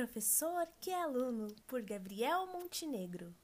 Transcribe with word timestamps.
Professor 0.00 0.66
que 0.80 0.88
é 0.88 1.02
aluno, 1.02 1.48
por 1.66 1.82
Gabriel 1.82 2.46
Montenegro. 2.50 3.34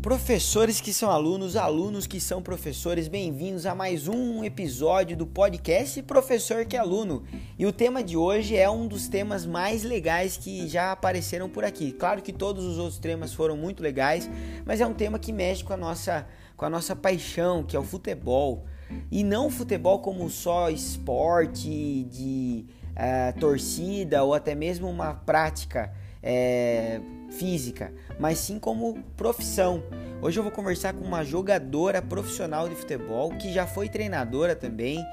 Professores 0.00 0.80
que 0.80 0.94
são 0.94 1.10
alunos, 1.10 1.56
alunos 1.56 2.06
que 2.06 2.18
são 2.18 2.40
professores, 2.40 3.06
bem-vindos 3.06 3.66
a 3.66 3.74
mais 3.74 4.08
um 4.08 4.42
episódio 4.42 5.14
do 5.14 5.26
podcast 5.26 6.02
Professor 6.04 6.64
que 6.64 6.74
é 6.74 6.78
Aluno. 6.78 7.22
E 7.58 7.66
o 7.66 7.72
tema 7.72 8.02
de 8.02 8.16
hoje 8.16 8.56
é 8.56 8.70
um 8.70 8.88
dos 8.88 9.08
temas 9.08 9.44
mais 9.44 9.82
legais 9.82 10.38
que 10.38 10.66
já 10.68 10.90
apareceram 10.90 11.50
por 11.50 11.66
aqui. 11.66 11.92
Claro 11.92 12.22
que 12.22 12.32
todos 12.32 12.64
os 12.64 12.78
outros 12.78 12.98
temas 12.98 13.34
foram 13.34 13.58
muito 13.58 13.82
legais, 13.82 14.26
mas 14.64 14.80
é 14.80 14.86
um 14.86 14.94
tema 14.94 15.18
que 15.18 15.34
mexe 15.34 15.62
com 15.62 15.74
a 15.74 15.76
nossa, 15.76 16.26
com 16.56 16.64
a 16.64 16.70
nossa 16.70 16.96
paixão, 16.96 17.62
que 17.62 17.76
é 17.76 17.78
o 17.78 17.84
futebol. 17.84 18.64
E 19.10 19.22
não 19.24 19.50
futebol 19.50 20.00
como 20.00 20.28
só 20.30 20.70
esporte 20.70 22.04
de 22.04 22.66
uh, 22.92 23.38
torcida 23.38 24.22
ou 24.22 24.34
até 24.34 24.54
mesmo 24.54 24.88
uma 24.88 25.14
prática 25.14 25.92
é, 26.22 27.00
física, 27.30 27.92
mas 28.18 28.38
sim 28.38 28.58
como 28.58 29.02
profissão. 29.16 29.82
Hoje 30.20 30.38
eu 30.38 30.42
vou 30.42 30.52
conversar 30.52 30.92
com 30.92 31.04
uma 31.04 31.24
jogadora 31.24 32.02
profissional 32.02 32.68
de 32.68 32.74
futebol 32.74 33.30
que 33.30 33.52
já 33.52 33.66
foi 33.66 33.88
treinadora 33.88 34.56
também, 34.56 35.04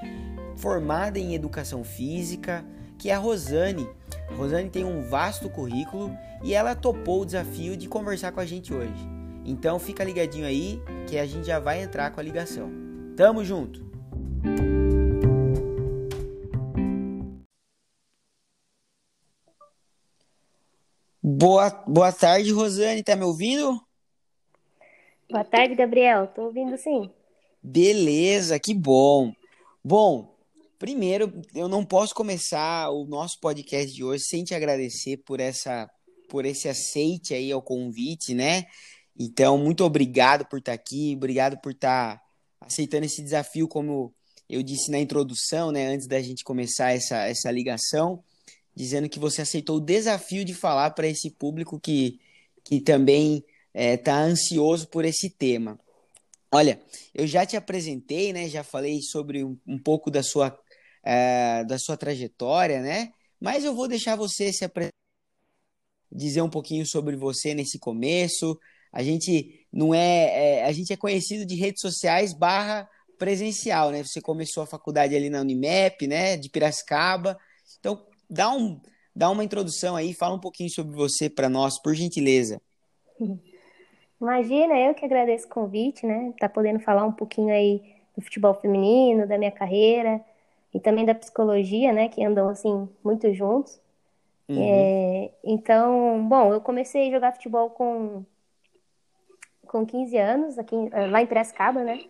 formada 0.56 1.18
em 1.18 1.34
educação 1.34 1.84
física, 1.84 2.64
que 2.98 3.10
é 3.10 3.14
a 3.14 3.18
Rosane. 3.18 3.88
Rosane 4.36 4.68
tem 4.68 4.84
um 4.84 5.02
vasto 5.08 5.48
currículo 5.48 6.10
e 6.42 6.54
ela 6.54 6.74
topou 6.74 7.22
o 7.22 7.26
desafio 7.26 7.76
de 7.76 7.88
conversar 7.88 8.32
com 8.32 8.40
a 8.40 8.46
gente 8.46 8.74
hoje. 8.74 9.08
Então 9.44 9.78
fica 9.78 10.02
ligadinho 10.02 10.44
aí 10.44 10.82
que 11.06 11.16
a 11.18 11.26
gente 11.26 11.46
já 11.46 11.60
vai 11.60 11.80
entrar 11.80 12.10
com 12.10 12.18
a 12.18 12.22
ligação. 12.22 12.85
Tamo 13.16 13.42
junto! 13.42 13.80
Boa, 21.22 21.70
boa 21.88 22.12
tarde, 22.12 22.52
Rosane. 22.52 23.02
Tá 23.02 23.16
me 23.16 23.24
ouvindo? 23.24 23.80
Boa 25.30 25.44
tarde, 25.44 25.74
Gabriel. 25.74 26.26
Tô 26.26 26.42
ouvindo 26.42 26.76
sim. 26.76 27.10
Beleza, 27.62 28.60
que 28.60 28.74
bom. 28.74 29.32
Bom, 29.82 30.36
primeiro, 30.78 31.40
eu 31.54 31.68
não 31.68 31.86
posso 31.86 32.14
começar 32.14 32.90
o 32.90 33.06
nosso 33.06 33.40
podcast 33.40 33.94
de 33.94 34.04
hoje 34.04 34.24
sem 34.24 34.44
te 34.44 34.54
agradecer 34.54 35.16
por 35.24 35.40
essa 35.40 35.90
por 36.28 36.44
esse 36.44 36.68
aceite 36.68 37.32
aí 37.32 37.50
ao 37.50 37.62
convite, 37.62 38.34
né? 38.34 38.66
Então, 39.18 39.56
muito 39.56 39.84
obrigado 39.84 40.44
por 40.46 40.58
estar 40.58 40.74
aqui, 40.74 41.14
obrigado 41.16 41.58
por 41.62 41.72
estar 41.72 42.20
aceitando 42.60 43.06
esse 43.06 43.22
desafio, 43.22 43.68
como 43.68 44.14
eu 44.48 44.62
disse 44.62 44.90
na 44.90 44.98
introdução, 44.98 45.72
né, 45.72 45.86
antes 45.88 46.06
da 46.06 46.20
gente 46.20 46.44
começar 46.44 46.92
essa, 46.92 47.26
essa 47.26 47.50
ligação 47.50 48.22
dizendo 48.76 49.08
que 49.08 49.18
você 49.18 49.40
aceitou 49.40 49.78
o 49.78 49.80
desafio 49.80 50.44
de 50.44 50.52
falar 50.52 50.90
para 50.90 51.08
esse 51.08 51.30
público 51.30 51.80
que, 51.80 52.20
que 52.62 52.78
também 52.78 53.42
está 53.74 54.20
é, 54.20 54.24
ansioso 54.24 54.86
por 54.88 55.04
esse 55.06 55.30
tema. 55.30 55.80
Olha, 56.52 56.80
eu 57.14 57.26
já 57.26 57.46
te 57.46 57.56
apresentei, 57.56 58.32
né? 58.34 58.48
Já 58.48 58.62
falei 58.62 59.00
sobre 59.02 59.42
um, 59.42 59.58
um 59.66 59.78
pouco 59.78 60.10
da 60.10 60.22
sua, 60.22 60.56
é, 61.02 61.64
da 61.64 61.78
sua 61.78 61.96
trajetória, 61.96 62.80
né? 62.82 63.12
Mas 63.40 63.64
eu 63.64 63.74
vou 63.74 63.88
deixar 63.88 64.14
você 64.14 64.52
se 64.52 64.70
dizer 66.12 66.42
um 66.42 66.50
pouquinho 66.50 66.86
sobre 66.86 67.16
você 67.16 67.54
nesse 67.54 67.78
começo. 67.78 68.58
A 68.92 69.02
gente 69.02 69.66
não 69.72 69.94
é, 69.94 70.60
é, 70.60 70.64
a 70.64 70.72
gente 70.72 70.92
é 70.92 70.96
conhecido 70.96 71.44
de 71.44 71.54
redes 71.54 71.80
sociais 71.80 72.32
barra 72.32 72.88
presencial, 73.18 73.90
né? 73.90 74.02
Você 74.02 74.20
começou 74.20 74.62
a 74.62 74.66
faculdade 74.66 75.14
ali 75.14 75.30
na 75.30 75.40
Unimap, 75.40 76.02
né? 76.06 76.36
De 76.36 76.48
Piracicaba. 76.48 77.38
Então 77.78 78.06
dá, 78.28 78.50
um, 78.50 78.80
dá 79.14 79.30
uma 79.30 79.44
introdução 79.44 79.96
aí, 79.96 80.12
fala 80.14 80.34
um 80.34 80.40
pouquinho 80.40 80.70
sobre 80.70 80.94
você 80.94 81.28
para 81.28 81.48
nós, 81.48 81.80
por 81.80 81.94
gentileza. 81.94 82.60
Imagina, 84.20 84.78
eu 84.78 84.94
que 84.94 85.04
agradeço 85.04 85.46
o 85.46 85.50
convite, 85.50 86.06
né? 86.06 86.32
Tá 86.38 86.48
podendo 86.48 86.80
falar 86.80 87.04
um 87.04 87.12
pouquinho 87.12 87.52
aí 87.52 87.82
do 88.16 88.22
futebol 88.22 88.54
feminino, 88.54 89.26
da 89.26 89.36
minha 89.36 89.52
carreira 89.52 90.24
e 90.72 90.80
também 90.80 91.04
da 91.04 91.14
psicologia, 91.14 91.92
né? 91.92 92.08
Que 92.08 92.24
andam 92.24 92.48
assim 92.48 92.88
muito 93.04 93.32
juntos. 93.34 93.78
Uhum. 94.48 94.56
É, 94.58 95.30
então, 95.44 96.26
bom, 96.26 96.52
eu 96.52 96.60
comecei 96.60 97.08
a 97.08 97.10
jogar 97.10 97.32
futebol 97.32 97.68
com 97.70 98.24
com 99.76 99.84
15 99.84 100.16
anos 100.16 100.58
aqui 100.58 100.74
lá 101.10 101.20
em 101.20 101.26
Piracicaba, 101.26 101.84
né? 101.84 102.00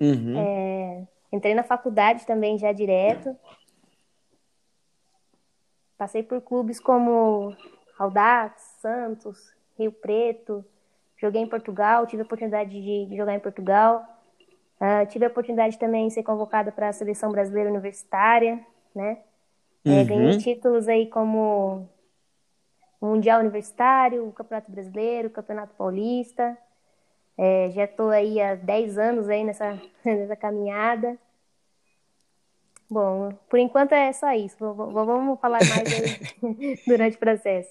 Uhum. 0.00 0.38
É, 0.38 1.02
entrei 1.32 1.52
na 1.52 1.64
faculdade 1.64 2.24
também 2.24 2.56
já 2.56 2.70
direto. 2.70 3.36
Passei 5.96 6.22
por 6.22 6.40
clubes 6.40 6.78
como 6.78 7.56
Audax, 7.98 8.76
Santos, 8.80 9.52
Rio 9.76 9.90
Preto. 9.90 10.64
Joguei 11.16 11.42
em 11.42 11.48
Portugal, 11.48 12.06
tive 12.06 12.22
a 12.22 12.24
oportunidade 12.24 12.70
de, 12.70 13.16
jogar 13.16 13.34
em 13.34 13.40
Portugal. 13.40 14.06
Uh, 14.80 15.04
tive 15.08 15.24
a 15.24 15.28
oportunidade 15.28 15.76
também 15.76 16.06
de 16.06 16.14
ser 16.14 16.22
convocada 16.22 16.70
para 16.70 16.88
a 16.88 16.92
seleção 16.92 17.32
brasileira 17.32 17.68
universitária, 17.68 18.64
né? 18.94 19.18
É, 19.84 19.90
uhum. 19.90 19.98
É, 19.98 20.04
ganhei 20.04 20.38
títulos 20.38 20.86
aí 20.86 21.08
como 21.08 21.88
Mundial 23.02 23.40
Universitário, 23.40 24.24
o 24.24 24.32
Campeonato 24.32 24.70
Brasileiro, 24.70 25.26
o 25.26 25.32
Campeonato 25.32 25.74
Paulista. 25.74 26.56
É, 27.38 27.70
já 27.70 27.84
estou 27.84 28.10
aí 28.10 28.40
há 28.40 28.56
10 28.56 28.98
anos 28.98 29.28
aí 29.28 29.44
nessa, 29.44 29.80
nessa 30.04 30.34
caminhada. 30.34 31.16
Bom, 32.90 33.32
por 33.48 33.58
enquanto 33.58 33.92
é 33.92 34.12
só 34.12 34.32
isso. 34.32 34.56
Vamos 34.58 35.38
falar 35.40 35.60
mais 35.60 36.82
durante 36.86 37.16
o 37.16 37.20
processo. 37.20 37.70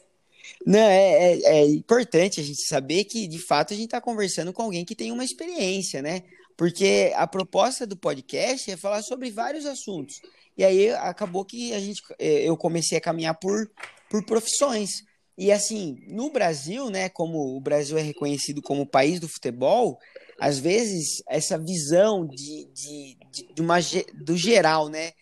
Não, 0.66 0.80
é, 0.80 1.34
é, 1.34 1.42
é, 1.44 1.66
importante 1.66 2.40
a 2.40 2.44
gente 2.44 2.66
saber 2.68 3.04
que, 3.04 3.28
de 3.28 3.40
fato, 3.40 3.74
a 3.74 3.76
gente 3.76 3.88
está 3.88 4.00
conversando 4.00 4.54
com 4.54 4.62
alguém 4.62 4.86
que 4.86 4.96
tem 4.96 5.12
uma 5.12 5.26
experiência, 5.26 6.02
né? 6.02 6.24
Porque 6.56 7.12
a 7.16 7.28
proposta 7.28 7.86
do 7.86 7.98
podcast 7.98 8.72
é 8.72 8.78
falar 8.78 9.02
sobre 9.02 9.30
vários 9.32 9.66
assuntos. 9.66 10.22
E 10.58 10.64
aí 10.64 10.92
acabou 10.92 11.44
que 11.44 11.74
a 11.74 11.80
gente, 11.80 12.02
é, 12.18 12.48
eu 12.48 12.56
comecei 12.56 12.98
a 12.98 13.02
caminhar 13.02 13.36
por, 13.36 13.70
por 14.10 14.24
profissões. 14.24 15.04
E 15.38 15.52
assim, 15.52 16.02
no 16.08 16.32
Brasil, 16.32 16.90
né, 16.90 17.10
como 17.10 17.56
o 17.56 17.62
Brasil 17.62 17.98
é 17.98 18.02
reconhecido 18.02 18.62
como 18.62 18.82
o 18.82 18.88
país 18.88 19.20
do 19.20 19.30
futebol, 19.30 20.00
às 20.40 20.60
vezes, 20.60 21.22
essa 21.28 21.58
visão 21.58 22.26
de, 22.26 22.66
de, 22.74 23.18
de, 23.32 23.54
de 23.54 23.62
uma, 23.62 23.78
do 24.14 24.38
geral, 24.38 24.88
né? 24.88 25.14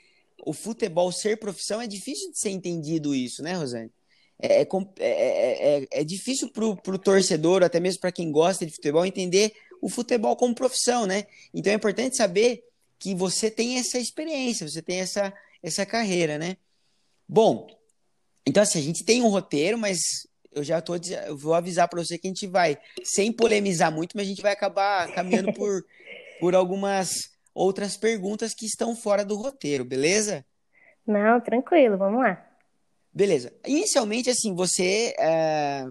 O 0.45 0.53
futebol 0.53 1.11
ser 1.11 1.37
profissão 1.37 1.81
é 1.81 1.87
difícil 1.87 2.31
de 2.31 2.39
ser 2.39 2.49
entendido 2.49 3.15
isso, 3.15 3.41
né, 3.41 3.53
Rosane? 3.53 3.91
É, 4.37 4.61
é, 4.61 4.67
é, 4.99 5.77
é, 5.77 5.87
é 5.91 6.03
difícil 6.03 6.49
para 6.51 6.65
o 6.65 6.99
torcedor, 6.99 7.63
até 7.63 7.79
mesmo 7.79 8.01
para 8.01 8.11
quem 8.11 8.31
gosta 8.31 8.65
de 8.65 8.73
futebol, 8.73 9.05
entender 9.05 9.53
o 9.81 9.89
futebol 9.89 10.35
como 10.35 10.53
profissão, 10.53 11.05
né? 11.05 11.25
Então 11.53 11.71
é 11.71 11.75
importante 11.75 12.17
saber 12.17 12.63
que 12.99 13.15
você 13.15 13.49
tem 13.49 13.77
essa 13.77 13.97
experiência, 13.97 14.67
você 14.67 14.81
tem 14.81 14.99
essa, 14.99 15.33
essa 15.63 15.85
carreira, 15.85 16.37
né? 16.37 16.57
Bom, 17.27 17.67
então 18.45 18.63
assim, 18.63 18.79
a 18.79 18.83
gente 18.83 19.03
tem 19.03 19.22
um 19.22 19.29
roteiro, 19.29 19.78
mas 19.78 20.00
eu 20.51 20.63
já 20.63 20.81
tô, 20.81 20.95
eu 20.95 21.38
vou 21.38 21.53
avisar 21.53 21.88
para 21.89 22.01
você 22.01 22.17
que 22.17 22.28
a 22.28 22.29
gente 22.29 22.47
vai, 22.47 22.78
sem 23.03 23.31
polemizar 23.31 23.91
muito, 23.91 24.16
mas 24.16 24.25
a 24.25 24.29
gente 24.29 24.41
vai 24.41 24.53
acabar 24.53 25.13
caminhando 25.13 25.51
por, 25.53 25.85
por 26.39 26.55
algumas 26.55 27.09
outras 27.53 27.97
perguntas 27.97 28.53
que 28.53 28.66
estão 28.66 28.95
fora 28.95 29.25
do 29.25 29.35
roteiro, 29.35 29.84
beleza? 29.84 30.45
Não, 31.05 31.39
tranquilo, 31.41 31.97
vamos 31.97 32.22
lá. 32.22 32.45
Beleza. 33.13 33.53
Inicialmente, 33.66 34.29
assim, 34.29 34.53
você 34.53 35.13
é, 35.19 35.85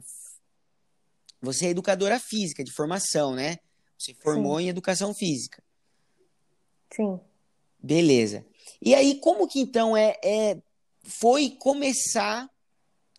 você 1.41 1.67
é 1.67 1.71
educadora 1.71 2.19
física 2.19 2.65
de 2.65 2.73
formação, 2.73 3.35
né? 3.35 3.59
Você 3.99 4.15
formou 4.15 4.59
Sim. 4.59 4.65
em 4.65 4.69
educação 4.69 5.15
física. 5.15 5.63
Sim. 6.91 7.19
Beleza. 7.79 8.45
E 8.81 8.95
aí, 8.95 9.19
como 9.21 9.47
que 9.47 9.61
então 9.61 9.97
é, 9.97 10.17
é 10.23 10.59
foi 11.03 11.51
começar 11.51 12.51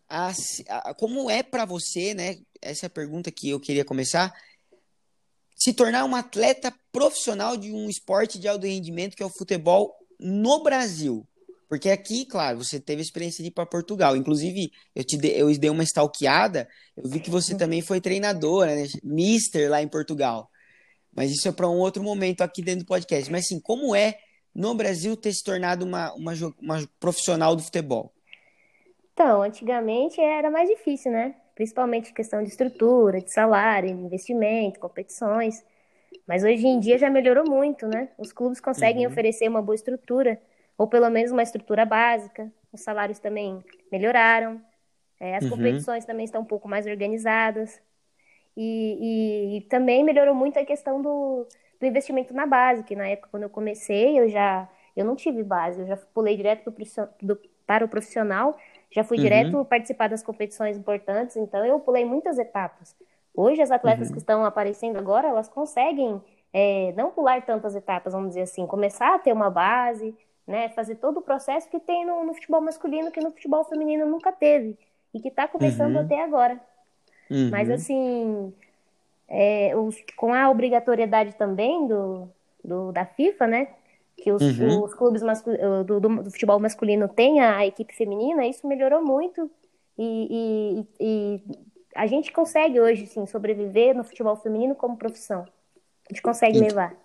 a, 0.10 0.31
a 0.69 0.94
como 0.94 1.30
é 1.30 1.44
para 1.44 1.66
você, 1.66 2.13
né? 2.13 2.38
Essa 2.62 2.86
é 2.86 2.88
a 2.88 2.90
pergunta 2.90 3.31
que 3.31 3.50
eu 3.50 3.60
queria 3.60 3.86
começar. 3.86 4.34
Se 5.56 5.74
tornar 5.74 6.06
um 6.06 6.16
atleta 6.16 6.74
profissional 6.92 7.56
de 7.57 7.72
um 7.72 7.90
esporte 7.90 8.38
de 8.40 8.48
alto 8.48 8.66
rendimento 8.66 9.16
que 9.16 9.24
é 9.24 9.25
o 9.25 9.38
futebol 9.38 9.96
no 10.19 10.63
Brasil. 10.63 11.28
Porque 11.68 11.90
aqui, 11.90 12.25
claro, 12.25 12.63
você 12.63 12.80
teve 12.80 13.02
a 13.02 13.04
experiência 13.04 13.44
de 13.44 13.50
ir 13.50 13.52
para 13.52 13.66
Portugal. 13.66 14.16
Inclusive, 14.16 14.72
eu 14.94 15.04
te 15.04 15.18
dei, 15.18 15.42
eu 15.42 15.57
dei 15.57 15.69
uma 15.69 15.84
stalkeada, 15.84 16.68
eu 16.96 17.10
vi 17.10 17.19
que 17.19 17.30
você 17.30 17.54
uhum. 17.54 17.57
também 17.57 17.81
foi 17.81 18.00
treinadora, 18.00 18.75
né? 18.75 18.88
Mister 19.04 19.69
lá 19.69 19.81
em 19.81 19.88
Portugal. 19.88 20.50
Mas 21.13 21.31
isso 21.31 21.48
é 21.48 21.52
para 21.52 21.69
um 21.69 21.78
outro 21.78 22.04
momento 22.04 22.42
aqui 22.42 22.62
dentro 22.62 22.86
do 22.86 22.88
podcast. 22.88 23.31
Mas 23.31 23.46
assim, 23.46 23.60
como 23.60 23.96
é 23.96 24.18
no 24.54 24.75
Brasil 24.75 25.18
ter 25.18 25.34
se 25.34 25.44
tornado 25.44 25.84
uma, 25.84 26.13
uma, 26.13 26.34
uma 26.62 26.90
profissional 27.00 27.56
do 27.56 27.63
futebol? 27.63 28.14
Então, 29.15 29.44
antigamente 29.44 30.21
era 30.21 30.51
mais 30.51 30.69
difícil, 30.69 31.12
né? 31.12 31.35
Principalmente 31.56 32.13
questão 32.13 32.44
de 32.44 32.50
estrutura, 32.50 33.21
de 33.21 33.31
salário, 33.33 33.89
investimento, 33.89 34.79
competições. 34.79 35.65
Mas 36.27 36.44
hoje 36.44 36.67
em 36.67 36.79
dia 36.79 36.97
já 36.97 37.09
melhorou 37.09 37.45
muito, 37.50 37.88
né? 37.88 38.09
Os 38.17 38.33
clubes 38.33 38.62
conseguem 38.62 39.07
uhum. 39.07 39.07
oferecer 39.07 39.50
uma 39.50 39.62
boa 39.62 39.75
estrutura, 39.75 40.41
ou 40.77 40.88
pelo 40.88 41.09
menos 41.09 41.31
uma 41.31 41.44
estrutura 41.44 41.85
básica, 41.85 42.51
os 42.73 42.81
salários 42.81 43.19
também 43.19 43.63
melhoraram, 43.91 44.62
é, 45.19 45.38
as 45.38 45.45
Uhum. 45.45 45.47
competições 45.47 46.06
também 46.06 46.25
estão 46.25 46.41
um 46.44 46.45
pouco 46.45 46.68
mais 46.69 46.88
organizadas. 46.88 47.81
E, 48.57 49.56
e- 49.56 49.57
e 49.57 49.61
também 49.63 50.03
melhorou 50.03 50.33
muito 50.35 50.57
a 50.59 50.65
questão 50.65 51.01
do, 51.01 51.47
do 51.79 51.85
investimento 51.85 52.33
na 52.33 52.45
base, 52.45 52.83
que 52.83 52.95
na 52.95 53.07
época 53.07 53.29
quando 53.31 53.44
eu 53.44 53.50
comecei, 53.50 54.19
eu 54.19 54.29
já 54.29 54.69
eu 54.95 55.03
não 55.06 55.15
tive 55.15 55.44
base, 55.44 55.81
eu 55.81 55.88
já 55.88 55.97
pulei 55.97 56.38
direto 56.38 56.63
pro 56.63 56.71
para 57.65 57.83
o 57.85 57.89
profissional, 57.89 58.57
já 58.91 59.03
fui 59.03 59.17
Uhum. 59.17 59.23
direto 59.23 59.65
participar 59.65 60.07
das 60.09 60.23
competições 60.23 60.77
importantes, 60.77 61.35
então 61.37 61.65
eu 61.65 61.79
pulei 61.79 62.05
muitas 62.05 62.37
etapas. 62.39 62.95
Hoje 63.33 63.61
as 63.61 63.71
atletas 63.71 64.07
Uhum. 64.07 64.13
que 64.13 64.19
estão 64.19 64.45
aparecendo 64.45 64.97
agora, 64.97 65.27
elas 65.27 65.47
conseguem 65.49 66.21
é, 66.53 66.93
não 66.95 67.11
pular 67.11 67.45
tantas 67.45 67.75
etapas, 67.75 68.13
vamos 68.13 68.29
dizer 68.29 68.43
assim, 68.43 68.65
começar 68.65 69.13
a 69.15 69.19
ter 69.19 69.33
uma 69.33 69.49
base, 69.49 70.15
né, 70.47 70.69
fazer 70.69 70.95
todo 70.95 71.17
o 71.17 71.21
processo 71.21 71.69
que 71.69 71.79
tem 71.81 72.05
no, 72.05 72.23
no 72.23 72.33
futebol 72.33 72.61
masculino, 72.61 73.11
que 73.11 73.19
no 73.19 73.31
futebol 73.31 73.65
feminino 73.65 74.05
nunca 74.05 74.31
teve, 74.31 74.77
e 75.13 75.19
que 75.19 75.27
está 75.27 75.49
começando 75.49 75.95
Uhum. 75.95 76.01
até 76.03 76.23
agora. 76.23 76.57
Uhum. 77.29 77.49
Mas 77.51 77.69
assim, 77.69 78.53
é, 79.27 79.75
os- 79.75 80.01
com 80.15 80.33
a 80.33 80.49
obrigatoriedade 80.49 81.35
também 81.35 81.87
do, 81.87 82.29
do- 82.63 82.91
da 82.93 83.05
FIFA, 83.05 83.47
né? 83.47 83.67
Que 84.17 84.31
os, 84.31 84.41
Uhum. 84.41 84.83
os 84.83 84.94
clubes 84.94 85.21
mascu- 85.21 85.51
do, 85.85 86.00
do- 86.00 86.23
do 86.23 86.31
futebol 86.31 86.59
masculino 86.59 87.07
têm 87.07 87.41
a, 87.41 87.65
equipe 87.65 87.94
feminina, 87.94 88.47
isso 88.47 88.65
melhorou 88.67 89.03
muito. 89.03 89.50
E, 89.97 90.27
e- 90.31 90.85
e 91.00 91.41
a 91.95 92.07
gente 92.07 92.31
consegue 92.31 92.79
hoje, 92.79 93.06
sim, 93.07 93.25
sobreviver 93.25 93.95
no 93.95 94.03
futebol 94.03 94.35
feminino 94.38 94.75
como 94.75 94.97
profissão. 94.97 95.41
A 96.09 96.13
gente 96.13 96.21
consegue 96.21 96.57
Ent- 96.57 96.67
levar. 96.69 96.95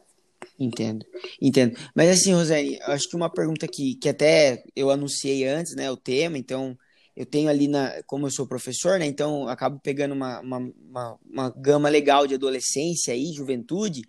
Entendo, 0.59 1.05
entendo. 1.41 1.77
Mas 1.95 2.09
assim, 2.11 2.33
Rosane, 2.33 2.79
acho 2.83 3.09
que 3.09 3.17
uma 3.17 3.29
pergunta 3.31 3.67
que, 3.69 3.95
que 3.97 4.09
até 4.09 4.63
eu 4.75 4.91
anunciei 4.91 5.47
antes, 5.47 5.75
né, 5.77 5.91
o 5.91 5.97
tema, 5.97 6.39
então 6.39 6.77
eu 7.21 7.27
tenho 7.27 7.51
ali 7.51 7.69
na, 7.69 8.03
como 8.05 8.27
eu 8.27 8.31
sou 8.31 8.47
professor, 8.47 8.99
né, 8.99 9.05
então 9.05 9.47
acabo 9.47 9.79
pegando 9.79 10.15
uma, 10.15 10.41
uma, 10.41 10.57
uma, 10.59 11.19
uma 11.23 11.51
gama 11.51 11.87
legal 11.91 12.27
de 12.27 12.35
adolescência 12.35 13.15
e 13.15 13.35
juventude, 13.35 14.01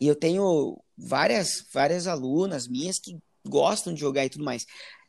e 0.00 0.08
eu 0.08 0.16
tenho 0.16 0.82
várias, 0.96 1.62
várias 1.74 2.06
alunas 2.06 2.66
minhas 2.66 2.98
que 2.98 3.18
gostam 3.46 3.92
de 3.92 4.00
jogar 4.00 4.24
e 4.24 4.30
tudo 4.30 4.46
mais. 4.46 4.64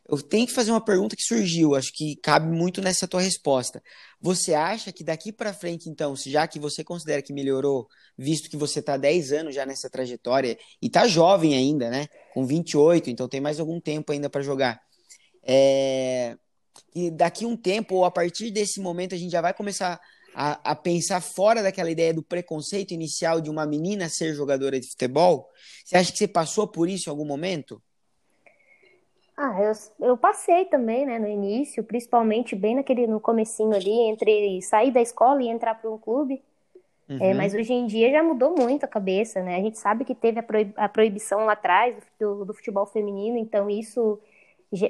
Eu 0.05 0.21
tenho 0.21 0.45
que 0.45 0.51
fazer 0.51 0.69
uma 0.69 0.83
pergunta 0.83 1.15
que 1.15 1.23
surgiu, 1.23 1.75
acho 1.75 1.93
que 1.93 2.17
cabe 2.17 2.53
muito 2.53 2.81
nessa 2.81 3.07
tua 3.07 3.21
resposta. 3.21 3.81
Você 4.19 4.53
acha 4.53 4.91
que 4.91 5.01
daqui 5.01 5.31
para 5.31 5.53
frente, 5.53 5.89
então, 5.89 6.13
já 6.13 6.45
que 6.49 6.59
você 6.59 6.83
considera 6.83 7.21
que 7.21 7.31
melhorou, 7.31 7.87
visto 8.17 8.49
que 8.49 8.57
você 8.57 8.79
está 8.79 8.97
10 8.97 9.31
anos 9.31 9.55
já 9.55 9.65
nessa 9.65 9.89
trajetória 9.89 10.57
e 10.81 10.89
tá 10.89 11.07
jovem 11.07 11.55
ainda, 11.55 11.89
né? 11.89 12.07
Com 12.33 12.45
28, 12.45 13.09
então 13.09 13.29
tem 13.29 13.39
mais 13.39 13.61
algum 13.61 13.79
tempo 13.79 14.11
ainda 14.11 14.29
para 14.29 14.41
jogar. 14.41 14.81
É... 15.41 16.37
E 16.95 17.11
daqui 17.11 17.45
um 17.45 17.57
tempo, 17.57 17.95
ou 17.95 18.05
a 18.05 18.11
partir 18.11 18.51
desse 18.51 18.79
momento, 18.81 19.15
a 19.15 19.17
gente 19.17 19.31
já 19.31 19.41
vai 19.41 19.53
começar 19.53 19.99
a, 20.33 20.71
a 20.71 20.75
pensar 20.75 21.21
fora 21.21 21.63
daquela 21.63 21.89
ideia 21.91 22.13
do 22.13 22.23
preconceito 22.23 22.93
inicial 22.93 23.41
de 23.41 23.49
uma 23.49 23.65
menina 23.65 24.09
ser 24.09 24.33
jogadora 24.33 24.79
de 24.79 24.89
futebol? 24.89 25.49
Você 25.85 25.97
acha 25.97 26.11
que 26.11 26.17
você 26.17 26.27
passou 26.27 26.67
por 26.67 26.89
isso 26.89 27.09
em 27.09 27.11
algum 27.11 27.25
momento? 27.25 27.81
Ah, 29.37 29.53
eu, 29.61 30.07
eu 30.07 30.17
passei 30.17 30.65
também, 30.65 31.05
né, 31.05 31.19
no 31.19 31.27
início, 31.27 31.83
principalmente 31.83 32.55
bem 32.55 32.75
naquele, 32.75 33.05
no 33.05 33.19
comecinho 33.19 33.73
ali, 33.75 33.91
entre 34.09 34.61
sair 34.61 34.91
da 34.91 35.01
escola 35.01 35.41
e 35.43 35.49
entrar 35.49 35.75
para 35.75 35.91
um 35.91 35.97
clube. 35.97 36.41
É, 37.19 37.33
Uhum. 37.33 37.35
mas 37.35 37.55
hoje 37.55 37.73
em 37.73 37.87
dia 37.87 38.11
já 38.11 38.23
mudou 38.23 38.55
muito 38.57 38.85
a 38.85 38.87
cabeça, 38.87 39.41
né? 39.43 39.57
A 39.57 39.61
gente 39.61 39.77
sabe 39.79 40.05
que 40.05 40.15
teve 40.15 40.39
a, 40.39 40.43
proib- 40.43 40.73
a 40.77 40.89
proibição 40.89 41.45
lá 41.45 41.53
atrás 41.53 41.95
do, 42.19 42.45
do 42.45 42.53
futebol 42.53 42.85
feminino, 42.87 43.37
então 43.37 43.69
isso 43.69 44.19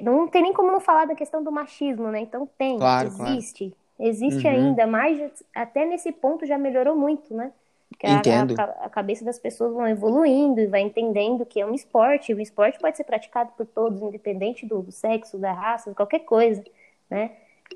não 0.01 0.27
tem 0.27 0.41
nem 0.41 0.53
como 0.53 0.71
não 0.71 0.79
falar 0.79 1.05
da 1.05 1.15
questão 1.15 1.43
do 1.43 1.51
machismo, 1.51 2.09
né? 2.11 2.19
Então 2.21 2.47
tem, 2.57 2.77
Claro, 2.77 3.11
claro. 3.11 3.41
existe, 3.41 3.73
existe 3.99 4.47
Uhum. 4.47 4.47
ainda, 4.47 4.87
mas 4.87 5.43
até 5.53 5.85
nesse 5.85 6.11
ponto 6.11 6.45
já 6.45 6.57
melhorou 6.57 6.95
muito, 6.95 7.33
né? 7.35 7.51
Porque 7.89 8.07
a, 8.07 8.21
Entendo. 8.21 8.55
a, 8.57 8.63
a 8.85 8.89
cabeça 8.89 9.23
das 9.23 9.39
pessoas 9.39 9.73
vão 9.73 9.87
evoluindo 9.87 10.59
e 10.59 10.67
vai 10.67 10.81
entendendo 10.81 11.45
que 11.45 11.61
é 11.61 11.65
um 11.65 11.73
esporte, 11.73 12.33
o 12.33 12.41
esporte 12.41 12.79
pode 12.79 12.97
ser 12.97 13.03
praticado 13.03 13.51
por 13.55 13.65
todos, 13.65 14.01
independente 14.01 14.65
do, 14.65 14.81
do 14.81 14.91
sexo, 14.91 15.37
da 15.37 15.53
raça, 15.53 15.89
de 15.89 15.95
qualquer 15.95 16.19
coisa, 16.19 16.63
né? 17.09 17.31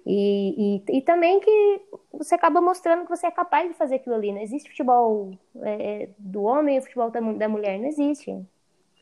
E, 0.06 0.82
e, 0.90 0.98
e 0.98 1.02
também 1.02 1.40
que 1.40 1.82
você 2.14 2.36
acaba 2.36 2.62
mostrando 2.62 3.04
que 3.04 3.10
você 3.10 3.28
é 3.28 3.32
capaz 3.32 3.68
de 3.70 3.76
fazer 3.76 3.96
aquilo 3.96 4.16
ali. 4.16 4.32
Não 4.32 4.42
existe 4.42 4.70
futebol 4.70 5.32
é, 5.64 6.10
do 6.18 6.44
homem 6.44 6.78
e 6.78 6.82
futebol 6.82 7.10
da, 7.10 7.20
da 7.20 7.50
mulher, 7.50 7.78
não 7.80 7.88
existe. 7.88 8.36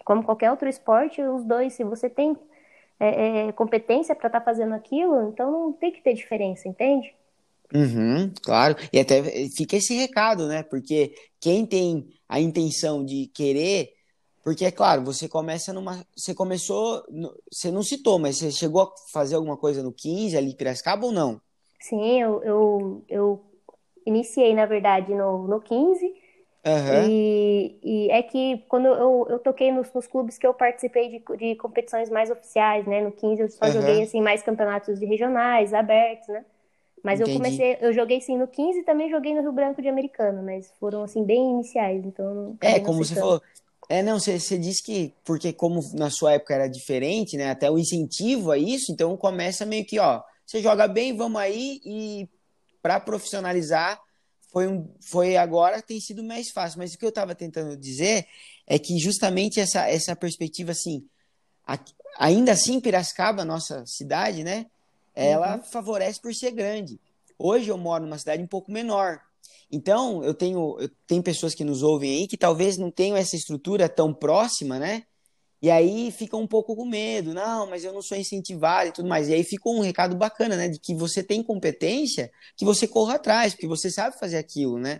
Como 0.05 0.23
qualquer 0.23 0.51
outro 0.51 0.69
esporte, 0.69 1.21
os 1.21 1.43
dois, 1.43 1.73
se 1.73 1.83
você 1.83 2.09
tem 2.09 2.37
é, 2.99 3.47
é, 3.47 3.51
competência 3.51 4.15
para 4.15 4.27
estar 4.27 4.41
fazendo 4.41 4.73
aquilo, 4.73 5.29
então 5.29 5.51
não 5.51 5.73
tem 5.73 5.91
que 5.91 6.01
ter 6.01 6.13
diferença, 6.13 6.67
entende? 6.67 7.13
Uhum, 7.73 8.31
claro. 8.41 8.75
E 8.91 8.99
até 8.99 9.21
fica 9.49 9.75
esse 9.75 9.93
recado, 9.95 10.47
né? 10.47 10.63
Porque 10.63 11.13
quem 11.39 11.65
tem 11.65 12.07
a 12.27 12.39
intenção 12.39 13.03
de 13.03 13.27
querer, 13.27 13.93
porque 14.43 14.65
é 14.65 14.71
claro, 14.71 15.03
você 15.03 15.27
começa 15.27 15.73
numa, 15.73 16.05
você 16.15 16.33
começou, 16.33 17.03
você 17.51 17.69
não 17.69 17.83
citou, 17.83 18.17
mas 18.17 18.37
você 18.37 18.51
chegou 18.51 18.83
a 18.83 18.91
fazer 19.11 19.35
alguma 19.35 19.57
coisa 19.57 19.83
no 19.83 19.91
15 19.91 20.37
ali 20.37 20.51
em 20.51 20.55
Piracicaba 20.55 21.05
ou 21.05 21.11
não? 21.11 21.41
Sim, 21.79 22.21
eu, 22.21 22.43
eu, 22.43 23.05
eu 23.09 23.45
iniciei, 24.05 24.53
na 24.55 24.65
verdade, 24.65 25.13
no, 25.13 25.47
no 25.47 25.59
15. 25.59 26.26
Aham. 26.63 27.13
E, 27.23 27.79
e 27.83 28.11
é 28.11 28.23
que 28.23 28.59
quando 28.69 28.87
eu, 28.87 29.27
eu 29.29 29.39
toquei 29.39 29.71
nos, 29.71 29.91
nos 29.93 30.07
clubes 30.07 30.37
que 30.37 30.47
eu 30.47 30.53
participei 30.53 31.09
de, 31.09 31.37
de 31.37 31.55
competições 31.57 32.09
mais 32.09 32.31
oficiais, 32.31 32.85
né? 32.87 33.01
No 33.01 33.11
15 33.11 33.41
eu 33.41 33.49
só 33.49 33.69
Aham. 33.69 33.71
joguei 33.71 34.03
assim 34.03 34.21
mais 34.21 34.41
campeonatos 34.43 34.99
de 34.99 35.05
regionais, 35.05 35.73
abertos, 35.73 36.27
né? 36.29 36.45
Mas 37.03 37.21
eu 37.21 37.29
Entendi. 37.29 37.29
comecei, 37.29 37.77
eu 37.81 37.93
joguei 37.93 38.21
sim 38.21 38.37
no 38.37 38.47
15 38.47 38.79
e 38.81 38.83
também 38.83 39.09
joguei 39.09 39.33
no 39.35 39.41
Rio 39.41 39.51
Branco 39.53 39.81
de 39.81 39.89
Americano, 39.89 40.43
mas 40.43 40.71
foram 40.79 41.03
assim 41.03 41.25
bem 41.25 41.51
iniciais, 41.53 42.05
então 42.05 42.25
eu 42.35 42.59
É, 42.61 42.79
como 42.79 43.03
você 43.03 43.15
falou. 43.15 43.41
É, 43.89 44.03
não, 44.03 44.19
você, 44.19 44.39
você 44.39 44.57
disse 44.57 44.83
que, 44.83 45.15
porque 45.23 45.53
como 45.53 45.81
na 45.93 46.09
sua 46.09 46.33
época 46.33 46.53
era 46.53 46.67
diferente, 46.67 47.37
né? 47.37 47.49
Até 47.51 47.69
o 47.71 47.79
incentivo 47.79 48.51
a 48.51 48.57
isso, 48.57 48.91
então 48.91 49.15
começa 49.15 49.65
meio 49.65 49.85
que, 49.85 49.97
ó, 49.99 50.21
você 50.45 50.61
joga 50.61 50.87
bem, 50.87 51.15
vamos 51.15 51.39
aí, 51.39 51.79
e 51.85 52.29
para 52.81 52.99
profissionalizar, 52.99 53.99
foi, 54.51 54.67
um, 54.67 54.87
foi 55.01 55.37
agora 55.37 55.81
tem 55.81 55.99
sido 55.99 56.23
mais 56.23 56.49
fácil. 56.49 56.79
Mas 56.79 56.93
o 56.93 56.97
que 56.97 57.05
eu 57.05 57.09
estava 57.09 57.35
tentando 57.35 57.75
dizer 57.77 58.25
é 58.65 58.77
que 58.79 58.97
justamente 58.97 59.59
essa, 59.59 59.87
essa 59.87 60.15
perspectiva, 60.15 60.71
assim, 60.71 61.05
aqui- 61.65 61.93
ainda 62.17 62.51
assim, 62.53 62.79
Piracicaba, 62.79 63.45
nossa 63.45 63.85
cidade, 63.85 64.43
né? 64.43 64.65
Ela 65.15 65.61
favorece 65.63 66.21
por 66.21 66.33
ser 66.33 66.51
grande. 66.51 66.99
Hoje 67.39 67.69
eu 67.69 67.77
moro 67.77 68.03
numa 68.05 68.17
cidade 68.17 68.41
um 68.41 68.47
pouco 68.47 68.71
menor. 68.71 69.19
Então, 69.71 70.23
eu 70.23 70.33
tenho, 70.33 70.77
eu 70.79 70.89
tenho 71.05 71.21
pessoas 71.23 71.53
que 71.53 71.63
nos 71.63 71.83
ouvem 71.83 72.11
aí 72.11 72.27
que 72.27 72.37
talvez 72.37 72.77
não 72.77 72.89
tenham 72.89 73.17
essa 73.17 73.35
estrutura 73.35 73.89
tão 73.89 74.13
próxima, 74.13 74.79
né? 74.79 75.03
E 75.61 75.71
aí 75.71 76.11
ficam 76.11 76.41
um 76.41 76.47
pouco 76.47 76.75
com 76.75 76.85
medo, 76.85 77.33
não, 77.33 77.67
mas 77.69 77.83
eu 77.83 77.91
não 77.93 78.01
sou 78.01 78.17
incentivado 78.17 78.89
e 78.89 78.91
tudo 78.93 79.09
mais. 79.09 79.27
E 79.29 79.33
aí 79.33 79.43
fica 79.43 79.69
um 79.69 79.79
recado 79.81 80.15
bacana, 80.15 80.55
né? 80.55 80.67
De 80.69 80.79
que 80.79 80.93
você 80.95 81.23
tem 81.23 81.43
competência, 81.43 82.31
que 82.55 82.65
você 82.65 82.87
corra 82.87 83.15
atrás, 83.15 83.53
porque 83.53 83.67
você 83.67 83.89
sabe 83.89 84.17
fazer 84.19 84.37
aquilo, 84.37 84.77
né? 84.79 84.99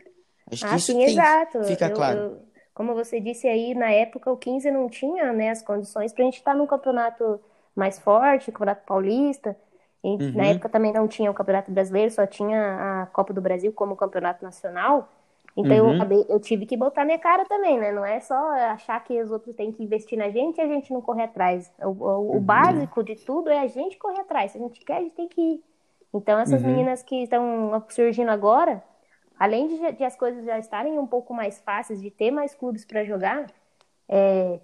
Acho 0.52 0.66
que 0.66 0.76
Ah, 0.76 0.78
isso 0.78 0.94
sim, 0.94 1.04
tem, 1.04 1.16
exato. 1.18 1.58
fica 1.64 1.90
Eu- 1.90 1.96
claro. 1.96 2.26
eu- 2.32 2.48
como 2.74 2.94
você 2.94 3.20
disse 3.20 3.48
aí, 3.48 3.74
na 3.74 3.92
época 3.92 4.32
o 4.32 4.38
15 4.38 4.70
não 4.72 4.88
tinha, 4.90 5.34
né, 5.34 5.50
as 5.50 5.62
condições 5.64 6.14
para 6.14 6.24
a 6.24 6.26
gente 6.26 6.38
estar 6.38 6.54
num 6.56 6.68
campeonato 6.68 7.40
mais 7.76 8.00
forte, 8.00 8.52
campeonato 8.52 8.86
paulista. 8.86 9.56
E 10.04 10.20
Uhum. 10.20 10.32
Na 10.34 10.46
época 10.46 10.70
também 10.70 10.94
não 10.94 11.08
tinha 11.08 11.30
o 11.30 11.34
Campeonato 11.34 11.72
Brasileiro, 11.72 12.12
só 12.12 12.26
tinha 12.28 13.02
a 13.04 13.06
Copa 13.08 13.34
do 13.34 13.42
Brasil 13.42 13.74
como 13.74 13.96
campeonato 13.96 14.44
nacional. 14.44 15.12
Então 15.58 15.76
eu, 15.76 15.90
Uhum. 15.90 15.92
acabei- 15.92 16.26
eu 16.30 16.40
tive 16.40 16.66
que 16.68 16.78
botar 16.78 17.06
minha 17.06 17.20
cara 17.20 17.46
também, 17.46 17.80
né? 17.80 17.92
Não 17.92 18.06
é 18.06 18.20
só 18.20 18.36
achar 18.74 19.04
que 19.04 19.20
os 19.22 19.32
outros 19.32 19.56
têm 19.56 19.72
que 19.72 19.84
investir 19.84 20.18
na 20.18 20.30
gente 20.30 20.58
e 20.60 20.62
a 20.62 20.68
gente 20.68 20.94
não 20.94 21.02
correr 21.02 21.24
atrás. 21.24 21.72
O, 21.80 21.90
o- 21.90 22.38
o 22.38 22.40
Uhum. 22.40 22.42
básico 22.42 23.04
de 23.04 23.16
tudo 23.16 23.50
é 23.50 23.60
a 23.60 23.68
gente 23.68 23.98
correr 23.98 24.22
atrás. 24.22 24.52
Se 24.52 24.58
a 24.60 24.62
gente 24.62 24.86
quer, 24.86 24.98
a 24.98 25.02
gente 25.02 25.16
tem 25.16 25.28
que 25.28 25.42
ir. 25.42 25.64
Então 26.14 26.40
essas 26.40 26.64
Uhum. 26.64 26.64
meninas 26.64 27.04
que 27.04 27.24
estão 27.24 27.84
surgindo 27.90 28.30
agora, 28.32 28.84
além 29.40 29.68
de, 29.68 29.92
de 29.94 30.04
as 30.04 30.16
coisas 30.16 30.46
já 30.46 30.60
estarem 30.60 31.00
um 31.00 31.08
pouco 31.08 31.34
mais 31.34 31.60
fáceis, 31.62 32.02
de 32.02 32.12
ter 32.12 32.32
mais 32.32 32.54
clubes 32.56 32.86
para 32.86 33.04
jogar, 33.04 33.48
é, 34.10 34.60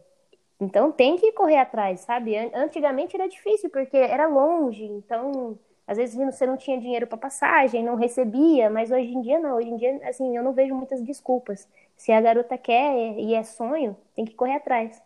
então 0.60 0.92
tem 0.92 1.18
que 1.18 1.32
correr 1.34 1.58
atrás, 1.58 2.02
sabe? 2.02 2.38
An- 2.38 2.52
Antigamente 2.56 3.16
era 3.16 3.28
difícil 3.28 3.70
porque 3.70 3.98
era 3.98 4.28
longe, 4.28 4.84
então 4.86 5.58
às 5.88 5.98
vezes 5.98 6.16
você 6.16 6.46
não 6.46 6.58
tinha 6.58 6.80
dinheiro 6.80 7.08
para 7.08 7.18
passagem, 7.18 7.84
não 7.84 7.96
recebia, 7.96 8.70
mas 8.70 8.92
hoje 8.92 9.14
em 9.14 9.22
dia 9.22 9.40
não. 9.40 9.58
Hoje 9.58 9.70
em 9.70 9.78
dia, 9.78 10.00
assim, 10.08 10.36
eu 10.36 10.44
não 10.44 10.54
vejo 10.54 10.74
muitas 10.76 11.02
desculpas. 11.02 11.68
Se 11.98 12.12
a 12.12 12.22
garota 12.22 12.58
quer 12.58 13.18
e 13.20 13.34
é 13.34 13.44
sonho, 13.44 13.96
tem 14.16 14.26
que 14.26 14.34
correr 14.36 14.56
atrás. 14.56 15.02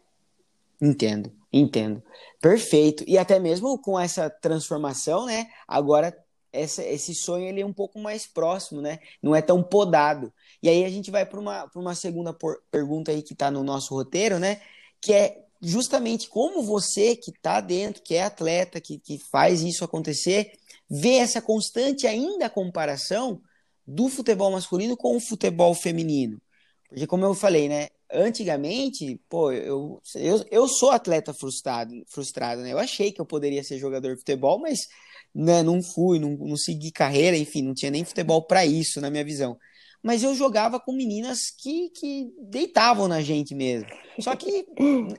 Entendo, 0.81 1.31
entendo. 1.51 2.03
Perfeito. 2.41 3.03
E 3.07 3.17
até 3.17 3.39
mesmo 3.39 3.79
com 3.81 3.99
essa 3.99 4.29
transformação, 4.29 5.25
né? 5.25 5.47
Agora 5.67 6.15
essa, 6.51 6.83
esse 6.83 7.13
sonho 7.13 7.45
ele 7.47 7.61
é 7.61 7.65
um 7.65 7.73
pouco 7.73 7.99
mais 7.99 8.27
próximo, 8.27 8.81
né? 8.81 8.99
Não 9.21 9.35
é 9.35 9.41
tão 9.41 9.63
podado. 9.63 10.31
E 10.61 10.69
aí 10.69 10.85
a 10.85 10.89
gente 10.89 11.11
vai 11.11 11.25
para 11.25 11.39
uma, 11.39 11.69
uma 11.75 11.95
segunda 11.95 12.33
por- 12.33 12.61
pergunta 12.71 13.11
aí 13.11 13.21
que 13.21 13.33
está 13.33 13.49
no 13.51 13.63
nosso 13.63 13.93
roteiro, 13.95 14.39
né? 14.39 14.61
Que 15.01 15.13
é 15.13 15.43
justamente 15.61 16.29
como 16.29 16.61
você 16.63 17.15
que 17.15 17.31
está 17.31 17.59
dentro, 17.59 18.01
que 18.03 18.15
é 18.15 18.23
atleta, 18.23 18.79
que, 18.79 18.99
que 18.99 19.17
faz 19.17 19.61
isso 19.61 19.83
acontecer, 19.83 20.51
vê 20.89 21.15
essa 21.15 21.41
constante 21.41 22.07
ainda 22.07 22.49
comparação 22.49 23.41
do 23.85 24.09
futebol 24.09 24.51
masculino 24.51 24.97
com 24.97 25.15
o 25.15 25.19
futebol 25.19 25.73
feminino. 25.73 26.41
Porque, 26.89 27.07
como 27.07 27.25
eu 27.25 27.33
falei, 27.33 27.67
né? 27.67 27.89
Antigamente, 28.11 29.19
pô, 29.27 29.51
eu, 29.51 30.01
eu, 30.15 30.45
eu 30.49 30.67
sou 30.67 30.91
atleta 30.91 31.33
frustrado, 31.33 31.93
frustrado, 32.07 32.61
né? 32.61 32.71
Eu 32.71 32.79
achei 32.79 33.11
que 33.11 33.19
eu 33.19 33.25
poderia 33.25 33.63
ser 33.63 33.77
jogador 33.77 34.13
de 34.13 34.19
futebol, 34.19 34.59
mas 34.59 34.87
né, 35.35 35.61
não 35.61 35.83
fui, 35.83 36.17
não, 36.17 36.31
não 36.31 36.55
segui 36.55 36.91
carreira, 36.91 37.35
enfim, 37.35 37.61
não 37.61 37.73
tinha 37.73 37.91
nem 37.91 38.05
futebol 38.05 38.41
para 38.41 38.65
isso, 38.65 39.01
na 39.01 39.09
minha 39.09 39.25
visão 39.25 39.57
mas 40.01 40.23
eu 40.23 40.33
jogava 40.35 40.79
com 40.79 40.93
meninas 40.93 41.49
que, 41.49 41.89
que 41.89 42.31
deitavam 42.39 43.07
na 43.07 43.21
gente 43.21 43.53
mesmo. 43.53 43.89
Só 44.19 44.35
que 44.35 44.65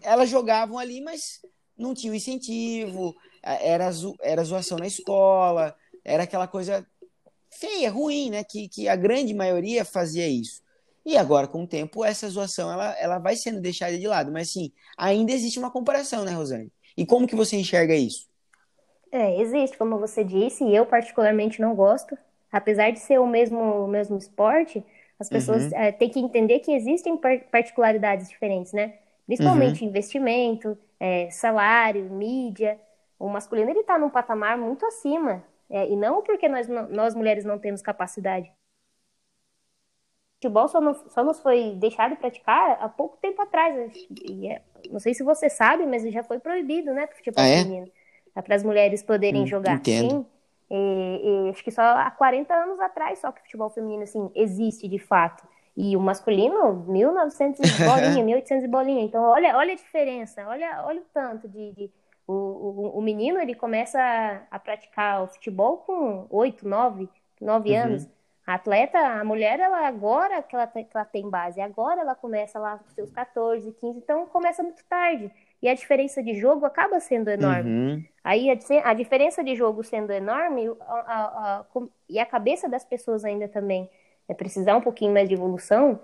elas 0.02 0.30
jogavam 0.30 0.78
ali, 0.78 1.00
mas 1.00 1.20
não 1.76 1.92
tinha 1.94 2.14
incentivo, 2.14 3.14
era, 3.42 3.90
zo, 3.90 4.14
era 4.20 4.44
zoação 4.44 4.78
na 4.78 4.86
escola, 4.86 5.74
era 6.04 6.22
aquela 6.22 6.46
coisa 6.46 6.86
feia, 7.50 7.90
ruim, 7.90 8.30
né? 8.30 8.44
Que, 8.44 8.68
que 8.68 8.88
a 8.88 8.96
grande 8.96 9.34
maioria 9.34 9.84
fazia 9.84 10.28
isso. 10.28 10.62
E 11.04 11.16
agora, 11.16 11.46
com 11.46 11.62
o 11.62 11.66
tempo, 11.66 12.04
essa 12.04 12.28
zoação 12.28 12.70
ela, 12.70 12.96
ela 12.98 13.18
vai 13.18 13.36
sendo 13.36 13.60
deixada 13.60 13.98
de 13.98 14.06
lado. 14.06 14.30
Mas 14.30 14.52
sim, 14.52 14.72
ainda 14.96 15.32
existe 15.32 15.58
uma 15.58 15.70
comparação, 15.70 16.24
né, 16.24 16.32
Rosane? 16.32 16.70
E 16.96 17.06
como 17.06 17.26
que 17.26 17.36
você 17.36 17.56
enxerga 17.56 17.94
isso? 17.94 18.28
É, 19.10 19.40
existe, 19.40 19.78
como 19.78 19.98
você 19.98 20.22
disse, 20.22 20.64
e 20.64 20.76
eu 20.76 20.84
particularmente 20.84 21.60
não 21.60 21.74
gosto 21.74 22.16
apesar 22.50 22.90
de 22.90 22.98
ser 22.98 23.18
o 23.20 23.26
mesmo, 23.26 23.58
o 23.58 23.86
mesmo 23.86 24.16
esporte, 24.16 24.82
as 25.18 25.28
pessoas 25.28 25.64
uhum. 25.64 25.78
é, 25.78 25.92
têm 25.92 26.08
que 26.08 26.18
entender 26.18 26.60
que 26.60 26.72
existem 26.72 27.16
particularidades 27.50 28.28
diferentes, 28.28 28.72
né? 28.72 28.94
Principalmente 29.26 29.82
uhum. 29.82 29.90
investimento, 29.90 30.78
é, 30.98 31.28
salário, 31.30 32.04
mídia. 32.04 32.78
O 33.18 33.28
masculino 33.28 33.70
ele 33.70 33.80
está 33.80 33.98
num 33.98 34.10
patamar 34.10 34.56
muito 34.56 34.86
acima. 34.86 35.42
É, 35.70 35.88
e 35.88 35.96
não 35.96 36.22
porque 36.22 36.48
nós, 36.48 36.66
nós 36.68 37.14
mulheres 37.14 37.44
não 37.44 37.58
temos 37.58 37.82
capacidade. 37.82 38.48
O 38.48 40.34
futebol 40.36 40.68
só, 40.68 40.80
não, 40.80 40.94
só 40.94 41.24
nos 41.24 41.40
foi 41.40 41.74
deixado 41.76 42.12
de 42.12 42.16
praticar 42.16 42.78
há 42.80 42.88
pouco 42.88 43.16
tempo 43.16 43.42
atrás. 43.42 43.92
E 44.28 44.48
é, 44.48 44.62
não 44.90 45.00
sei 45.00 45.12
se 45.12 45.22
você 45.22 45.50
sabe, 45.50 45.84
mas 45.84 46.02
já 46.10 46.22
foi 46.22 46.38
proibido, 46.38 46.94
né, 46.94 47.06
futebol 47.08 47.42
ah, 47.42 47.48
é? 47.48 47.58
feminino. 47.58 47.90
Para 48.32 48.54
as 48.54 48.62
mulheres 48.62 49.02
poderem 49.02 49.42
hum, 49.42 49.46
jogar. 49.46 49.76
Entendo. 49.78 50.10
Sim. 50.10 50.26
E, 50.70 51.46
e, 51.46 51.50
acho 51.50 51.64
que 51.64 51.70
só 51.70 51.82
há 51.82 52.10
40 52.10 52.54
anos 52.54 52.78
atrás 52.78 53.18
só 53.20 53.32
que 53.32 53.40
o 53.40 53.44
futebol 53.44 53.70
feminino 53.70 54.02
assim 54.02 54.30
existe 54.34 54.86
de 54.86 54.98
fato. 54.98 55.46
E 55.76 55.96
o 55.96 56.00
masculino, 56.00 56.84
1900 56.88 57.78
bolinha, 57.78 58.22
1800 58.24 58.70
bolinha. 58.70 59.02
Então, 59.02 59.22
olha, 59.22 59.56
olha 59.56 59.72
a 59.72 59.76
diferença, 59.76 60.46
olha, 60.46 60.82
olha 60.84 61.00
o 61.00 61.04
tanto 61.12 61.48
de... 61.48 61.72
de 61.72 61.90
o, 62.28 62.32
o, 62.32 62.98
o, 62.98 63.02
menino, 63.02 63.40
ele 63.40 63.54
começa 63.54 63.98
a, 63.98 64.56
a, 64.56 64.58
praticar 64.58 65.22
o 65.22 65.28
futebol 65.28 65.78
com 65.78 66.26
8, 66.28 66.68
9, 66.68 67.08
9 67.40 67.70
uhum. 67.70 67.76
anos. 67.76 68.08
A 68.46 68.54
atleta, 68.54 68.98
a 68.98 69.24
mulher, 69.24 69.58
ela 69.58 69.86
agora 69.86 70.42
que 70.42 70.54
ela, 70.54 70.66
que 70.66 70.88
ela 70.94 71.04
tem 71.04 71.28
base, 71.28 71.60
agora 71.60 72.00
ela 72.00 72.14
começa 72.14 72.58
lá 72.58 72.78
com 72.78 72.88
seus 72.90 73.10
14, 73.10 73.72
15, 73.72 73.98
então 73.98 74.26
começa 74.26 74.62
muito 74.62 74.84
tarde 74.84 75.30
e 75.60 75.68
a 75.68 75.74
diferença 75.74 76.22
de 76.22 76.34
jogo 76.34 76.64
acaba 76.64 77.00
sendo 77.00 77.28
enorme. 77.28 77.70
Uhum. 77.70 78.04
Aí 78.22 78.50
a, 78.50 78.90
a, 78.90 78.94
diferença 78.94 79.42
de 79.42 79.54
jogo 79.54 79.82
sendo 79.82 80.12
enorme 80.12 80.66
a, 80.80 81.64
a, 81.64 81.64
e 82.08 82.18
a 82.18 82.26
cabeça 82.26 82.68
das 82.68 82.84
pessoas 82.84 83.24
ainda 83.24 83.48
também 83.48 83.90
é 84.28 84.34
precisar 84.34 84.76
um 84.76 84.80
pouquinho 84.80 85.12
mais 85.12 85.28
de 85.28 85.34
evolução, 85.34 85.98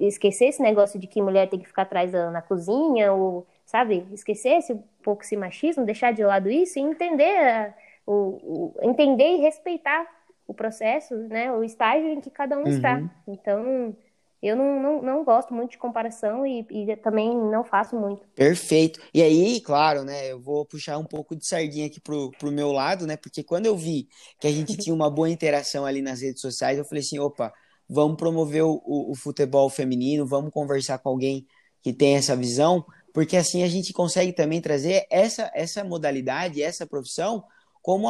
esquecer 0.00 0.46
esse 0.46 0.62
negócio 0.62 0.98
de 0.98 1.06
que 1.06 1.20
mulher 1.20 1.48
tem 1.48 1.58
que 1.58 1.66
ficar 1.66 1.82
atrás 1.82 2.12
na 2.12 2.40
cozinha, 2.40 3.12
ou, 3.12 3.46
sabe, 3.74 4.06
esquecer 4.12 4.58
esse 4.58 4.72
um 4.72 4.84
pouco 5.02 5.24
esse 5.24 5.36
machismo, 5.36 5.84
deixar 5.84 6.12
de 6.12 6.22
lado 6.22 6.48
isso 6.48 6.78
e 6.78 6.82
entender, 6.82 7.74
o, 8.06 8.12
o, 8.12 8.74
entender 8.82 9.36
e 9.36 9.40
respeitar 9.40 10.06
o 10.46 10.54
processo, 10.54 11.16
né, 11.16 11.50
o 11.50 11.64
estágio 11.64 12.08
em 12.08 12.20
que 12.20 12.30
cada 12.30 12.56
um 12.56 12.62
uhum. 12.62 12.68
está. 12.68 13.02
Então, 13.26 13.96
eu 14.40 14.54
não, 14.54 14.80
não, 14.80 15.02
não 15.02 15.24
gosto 15.24 15.52
muito 15.52 15.72
de 15.72 15.78
comparação 15.78 16.46
e, 16.46 16.64
e, 16.70 16.94
também 16.98 17.36
não 17.36 17.64
faço 17.64 17.96
muito. 17.96 18.24
Perfeito. 18.36 19.00
E 19.12 19.20
aí, 19.20 19.60
claro, 19.60 20.04
né, 20.04 20.30
eu 20.30 20.40
vou 20.40 20.64
puxar 20.64 20.96
um 20.96 21.04
pouco 21.04 21.34
de 21.34 21.44
sardinha 21.44 21.86
aqui 21.86 22.00
pro, 22.00 22.30
pro 22.38 22.52
meu 22.52 22.70
lado, 22.70 23.08
né, 23.08 23.16
porque 23.16 23.42
quando 23.42 23.66
eu 23.66 23.76
vi 23.76 24.06
que 24.38 24.46
a 24.46 24.52
gente 24.52 24.76
tinha 24.78 24.94
uma 24.94 25.10
boa 25.10 25.28
interação 25.28 25.84
ali 25.84 26.00
nas 26.00 26.20
redes 26.20 26.40
sociais, 26.40 26.78
eu 26.78 26.84
falei 26.84 27.02
assim, 27.02 27.18
opa, 27.18 27.52
vamos 27.88 28.16
promover 28.16 28.62
o, 28.62 28.80
o, 28.84 29.10
o 29.10 29.14
futebol 29.16 29.68
feminino, 29.68 30.24
vamos 30.24 30.52
conversar 30.52 30.98
com 30.98 31.08
alguém 31.08 31.44
que 31.82 31.92
tem 31.92 32.14
essa 32.14 32.36
visão, 32.36 32.86
porque 33.14 33.36
assim 33.36 33.62
a 33.62 33.68
gente 33.68 33.92
consegue 33.92 34.32
também 34.32 34.60
trazer 34.60 35.06
essa, 35.08 35.48
essa 35.54 35.84
modalidade, 35.84 36.60
essa 36.60 36.84
profissão 36.84 37.44
como, 37.80 38.08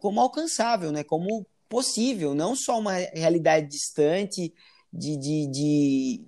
como 0.00 0.18
alcançável, 0.18 0.90
né, 0.90 1.04
como 1.04 1.46
possível, 1.68 2.34
não 2.34 2.56
só 2.56 2.78
uma 2.78 2.94
realidade 2.94 3.68
distante, 3.68 4.54
de, 4.90 5.16
de, 5.18 5.46
de, 5.48 6.24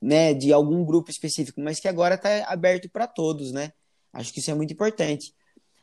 né, 0.00 0.32
de 0.32 0.54
algum 0.54 0.82
grupo 0.86 1.10
específico, 1.10 1.60
mas 1.60 1.78
que 1.78 1.86
agora 1.86 2.14
está 2.14 2.50
aberto 2.50 2.88
para 2.88 3.06
todos, 3.06 3.52
né? 3.52 3.72
Acho 4.10 4.32
que 4.32 4.40
isso 4.40 4.50
é 4.50 4.54
muito 4.54 4.72
importante. 4.72 5.34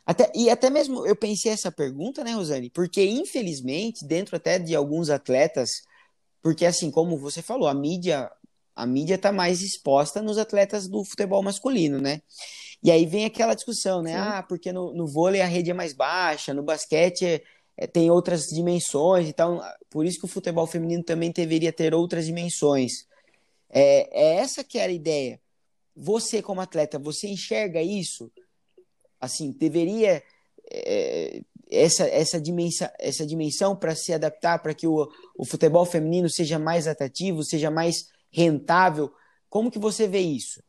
Até, 0.04 0.32
e 0.34 0.50
até 0.50 0.72
mesmo 0.72 1.06
eu 1.06 1.16
pensei 1.16 1.52
essa 1.52 1.72
pergunta, 1.72 2.24
né, 2.24 2.32
Rosane? 2.32 2.72
Porque, 2.72 3.06
infelizmente, 3.06 4.04
dentro 4.04 4.36
até 4.36 4.58
de 4.58 4.74
alguns 4.74 5.12
atletas, 5.12 5.84
porque 6.42 6.66
assim, 6.66 6.90
como 6.90 7.18
você 7.18 7.44
falou, 7.44 7.68
a 7.68 7.74
mídia 7.74 8.32
a 8.76 8.86
mídia 8.86 9.16
está 9.16 9.32
mais 9.32 9.62
exposta 9.62 10.22
nos 10.22 10.38
atletas 10.38 10.88
do 10.88 11.04
futebol 11.06 11.44
masculino, 11.44 12.00
né? 12.00 12.22
E 12.82 12.92
aí 12.92 13.06
vem 13.06 13.26
aquela 13.26 13.54
discussão, 13.54 14.02
né? 14.02 14.12
Sim. 14.12 14.18
Ah, 14.18 14.44
porque 14.44 14.72
no, 14.72 14.94
no 14.94 15.08
vôlei 15.08 15.42
a 15.42 15.46
rede 15.46 15.72
é 15.72 15.74
mais 15.74 15.94
baixa, 15.94 16.54
no 16.54 16.64
basquete 16.64 17.26
é, 17.26 17.44
é, 17.78 17.88
tem 17.88 18.12
outras 18.12 18.48
dimensões 18.48 19.30
e 19.30 19.34
tal. 19.34 19.62
Por 19.90 20.06
isso 20.06 20.20
que 20.20 20.26
o 20.26 20.30
futebol 20.30 20.68
feminino 20.68 21.04
também 21.04 21.32
deveria 21.32 21.72
ter 21.72 21.94
outras 21.94 22.26
dimensões. 22.26 22.92
É, 23.70 24.10
é 24.12 24.36
essa 24.36 24.64
que 24.64 24.78
era 24.78 24.92
a 24.92 24.96
ideia. 24.96 25.40
Você, 25.96 26.42
como 26.42 26.60
atleta, 26.60 27.00
você 27.00 27.28
enxerga 27.28 27.82
isso? 27.82 28.32
Assim, 29.20 29.52
deveria 29.52 30.22
é, 30.70 31.42
essa, 31.72 32.06
essa 32.08 32.42
dimensão, 32.42 32.90
essa 33.00 33.26
dimensão 33.26 33.76
para 33.76 33.96
se 33.96 34.14
adaptar 34.14 34.60
para 34.60 34.74
que 34.74 34.88
o, 34.88 35.10
o 35.38 35.46
futebol 35.46 35.86
feminino 35.86 36.30
seja 36.30 36.60
mais 36.60 36.88
atrativo, 36.88 37.44
seja 37.44 37.72
mais 37.72 38.08
rentável. 38.34 39.14
Como 39.50 39.70
que 39.70 39.78
você 39.78 40.08
vê 40.08 40.20
isso? 40.20 40.64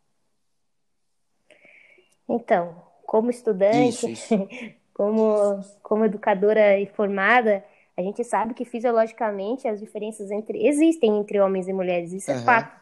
Então, 2.29 2.83
como 3.07 3.31
estudante, 3.31 3.89
isso, 3.89 4.09
isso. 4.09 4.49
como, 4.93 5.61
como 5.83 6.05
educadora 6.05 6.79
e 6.79 6.87
formada, 6.87 7.65
a 7.97 8.03
gente 8.03 8.23
sabe 8.23 8.55
que 8.55 8.65
fisiologicamente 8.65 9.67
as 9.67 9.81
diferenças 9.81 10.31
entre 10.31 10.67
existem 10.67 11.19
entre 11.19 11.41
homens 11.41 11.67
e 11.67 11.73
mulheres, 11.73 12.13
isso 12.13 12.31
uhum. 12.31 12.39
é 12.39 12.43
fato. 12.43 12.81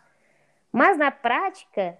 Mas 0.72 0.96
na 0.96 1.10
prática, 1.10 1.96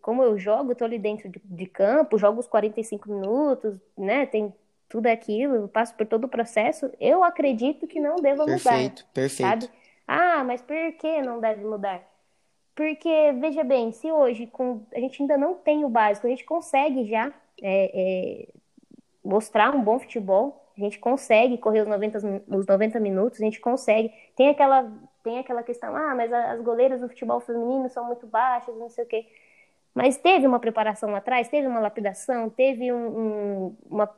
como 0.00 0.22
eu 0.22 0.38
jogo, 0.38 0.72
estou 0.72 0.86
ali 0.86 0.98
dentro 0.98 1.28
de, 1.28 1.40
de, 1.44 1.66
campo, 1.66 2.18
jogo 2.18 2.40
os 2.40 2.46
45 2.46 3.10
minutos, 3.10 3.78
né? 3.96 4.24
Tem 4.24 4.52
tudo 4.88 5.06
aquilo, 5.06 5.68
passo 5.68 5.94
por 5.94 6.06
todo 6.06 6.24
o 6.24 6.28
processo, 6.28 6.90
eu 6.98 7.22
acredito 7.22 7.86
que 7.86 8.00
não 8.00 8.16
deva 8.16 8.46
perfeito, 8.46 8.64
mudar. 8.64 8.70
Perfeito, 8.70 9.06
perfeito. 9.12 9.70
Ah, 10.08 10.42
mas 10.42 10.62
por 10.62 10.74
que 10.98 11.20
não 11.20 11.38
deve 11.38 11.62
mudar? 11.62 12.02
Porque, 12.74 13.32
veja 13.40 13.62
bem, 13.62 13.92
se 13.92 14.10
hoje 14.10 14.46
com, 14.46 14.86
a 14.94 15.00
gente 15.00 15.20
ainda 15.20 15.36
não 15.36 15.54
tem 15.54 15.84
o 15.84 15.88
básico, 15.88 16.26
a 16.26 16.30
gente 16.30 16.44
consegue 16.44 17.04
já 17.04 17.32
é, 17.60 17.90
é, 17.92 18.48
mostrar 19.22 19.74
um 19.74 19.82
bom 19.82 19.98
futebol. 19.98 20.64
A 20.76 20.80
gente 20.80 20.98
consegue 20.98 21.58
correr 21.58 21.80
os 21.82 21.88
90, 21.88 22.44
os 22.48 22.66
90 22.66 23.00
minutos, 23.00 23.40
a 23.40 23.44
gente 23.44 23.60
consegue. 23.60 24.12
Tem 24.36 24.48
aquela, 24.48 24.90
tem 25.24 25.40
aquela 25.40 25.62
questão, 25.62 25.94
ah, 25.94 26.14
mas 26.14 26.32
as 26.32 26.60
goleiras 26.62 27.00
do 27.00 27.08
futebol 27.08 27.40
feminino 27.40 27.88
são 27.90 28.06
muito 28.06 28.26
baixas, 28.26 28.74
não 28.76 28.88
sei 28.88 29.04
o 29.04 29.08
quê. 29.08 29.26
Mas 29.92 30.16
teve 30.16 30.46
uma 30.46 30.60
preparação 30.60 31.10
lá 31.10 31.18
atrás, 31.18 31.48
teve 31.48 31.66
uma 31.66 31.80
lapidação, 31.80 32.48
teve 32.48 32.92
um, 32.92 33.08
um 33.08 33.76
uma, 33.90 34.08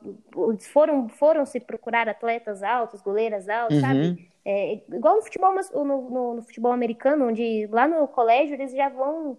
foram 0.72 1.08
foram 1.08 1.46
se 1.46 1.58
procurar 1.58 2.08
atletas 2.08 2.62
altos, 2.62 3.00
goleiras 3.00 3.48
altas, 3.48 3.78
uhum. 3.78 3.80
sabe? 3.80 4.29
É, 4.44 4.80
igual 4.88 5.16
no 5.16 5.22
futebol 5.22 5.54
no, 5.54 5.84
no, 5.84 6.34
no, 6.34 6.42
futebol 6.42 6.72
americano, 6.72 7.28
onde 7.28 7.66
lá 7.70 7.86
no 7.86 8.08
colégio 8.08 8.54
eles 8.54 8.72
já 8.72 8.88
vão 8.88 9.36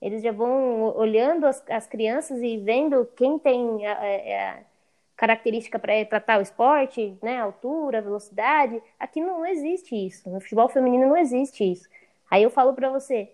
eles 0.00 0.22
já 0.22 0.32
vão 0.32 0.94
olhando 0.96 1.46
as, 1.46 1.62
as 1.68 1.86
crianças 1.86 2.40
e 2.42 2.58
vendo 2.58 3.08
quem 3.16 3.38
tem 3.38 3.86
a, 3.86 3.92
a, 3.92 4.58
característica 5.16 5.78
para 5.78 6.04
tratar 6.04 6.38
o 6.38 6.42
esporte, 6.42 7.16
né, 7.22 7.38
altura, 7.38 8.02
velocidade. 8.02 8.82
Aqui 8.98 9.20
não 9.20 9.46
existe 9.46 9.94
isso. 9.94 10.28
No 10.28 10.40
futebol 10.40 10.68
feminino 10.68 11.06
não 11.06 11.16
existe 11.16 11.64
isso. 11.64 11.88
Aí 12.30 12.42
eu 12.42 12.50
falo 12.50 12.74
para 12.74 12.90
você, 12.90 13.30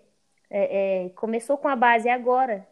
é, 0.49 1.05
é, 1.05 1.09
começou 1.09 1.57
com 1.57 1.67
a 1.67 1.75
base 1.75 2.07
agora. 2.07 2.65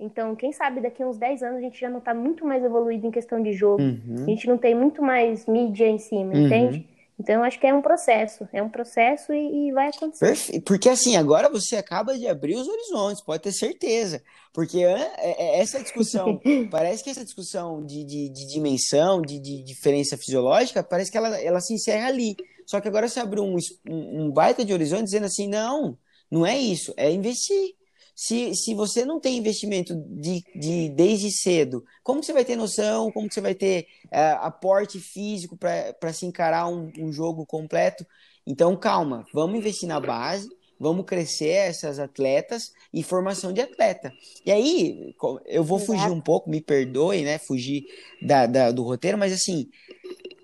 Então, 0.00 0.36
quem 0.36 0.52
sabe 0.52 0.80
daqui 0.80 1.02
a 1.02 1.06
uns 1.06 1.18
10 1.18 1.42
anos 1.42 1.58
a 1.58 1.60
gente 1.60 1.80
já 1.80 1.90
não 1.90 1.98
está 1.98 2.14
muito 2.14 2.46
mais 2.46 2.62
evoluído 2.64 3.06
em 3.06 3.10
questão 3.10 3.42
de 3.42 3.52
jogo. 3.52 3.82
Uhum. 3.82 4.22
A 4.22 4.26
gente 4.26 4.46
não 4.46 4.56
tem 4.56 4.74
muito 4.74 5.02
mais 5.02 5.46
mídia 5.46 5.88
em 5.88 5.98
cima, 5.98 6.32
uhum. 6.32 6.46
entende? 6.46 6.88
Então, 7.18 7.34
eu 7.34 7.42
acho 7.42 7.58
que 7.58 7.66
é 7.66 7.74
um 7.74 7.82
processo, 7.82 8.48
é 8.52 8.62
um 8.62 8.68
processo 8.68 9.32
e, 9.32 9.68
e 9.68 9.72
vai 9.72 9.88
acontecer. 9.88 10.24
Perfeito. 10.24 10.64
Porque 10.64 10.88
assim, 10.88 11.16
agora 11.16 11.48
você 11.48 11.74
acaba 11.74 12.16
de 12.16 12.28
abrir 12.28 12.54
os 12.54 12.68
horizontes, 12.68 13.24
pode 13.24 13.42
ter 13.42 13.52
certeza. 13.52 14.22
Porque 14.52 14.78
é, 14.84 15.12
é, 15.18 15.60
essa 15.60 15.82
discussão, 15.82 16.40
parece 16.70 17.02
que 17.02 17.10
essa 17.10 17.24
discussão 17.24 17.84
de, 17.84 18.04
de, 18.04 18.28
de 18.28 18.46
dimensão, 18.46 19.20
de, 19.20 19.40
de, 19.40 19.64
diferença 19.64 20.16
fisiológica, 20.16 20.82
parece 20.82 21.10
que 21.10 21.18
ela, 21.18 21.36
ela 21.40 21.60
se 21.60 21.74
encerra 21.74 22.06
ali. 22.06 22.36
Só 22.64 22.80
que 22.80 22.86
agora 22.86 23.08
você 23.08 23.18
abre 23.18 23.40
um, 23.40 23.56
um, 23.88 24.26
um 24.26 24.30
baita 24.30 24.64
de 24.64 24.72
horizonte 24.72 25.04
dizendo 25.04 25.26
assim, 25.26 25.48
não, 25.48 25.98
não 26.30 26.46
é 26.46 26.56
isso, 26.56 26.94
é 26.96 27.10
investir. 27.10 27.74
Se, 28.20 28.52
se 28.56 28.74
você 28.74 29.04
não 29.04 29.20
tem 29.20 29.38
investimento 29.38 29.94
de, 29.94 30.42
de 30.52 30.88
desde 30.88 31.30
cedo, 31.30 31.84
como 32.02 32.20
você 32.20 32.32
vai 32.32 32.44
ter 32.44 32.56
noção? 32.56 33.12
Como 33.12 33.32
você 33.32 33.40
vai 33.40 33.54
ter 33.54 33.86
é, 34.10 34.30
aporte 34.40 34.98
físico 34.98 35.56
para 35.56 36.12
se 36.12 36.26
encarar 36.26 36.66
um, 36.66 36.90
um 36.98 37.12
jogo 37.12 37.46
completo? 37.46 38.04
Então, 38.44 38.76
calma, 38.76 39.24
vamos 39.32 39.56
investir 39.56 39.88
na 39.88 40.00
base, 40.00 40.48
vamos 40.80 41.06
crescer 41.06 41.68
essas 41.68 42.00
atletas 42.00 42.72
e 42.92 43.04
formação 43.04 43.52
de 43.52 43.60
atleta. 43.60 44.12
E 44.44 44.50
aí, 44.50 45.14
eu 45.46 45.62
vou 45.62 45.78
fugir 45.78 46.10
um 46.10 46.20
pouco, 46.20 46.50
me 46.50 46.60
perdoe, 46.60 47.22
né? 47.22 47.38
Fugir 47.38 47.84
da, 48.20 48.46
da, 48.46 48.72
do 48.72 48.82
roteiro, 48.82 49.16
mas 49.16 49.32
assim, 49.32 49.68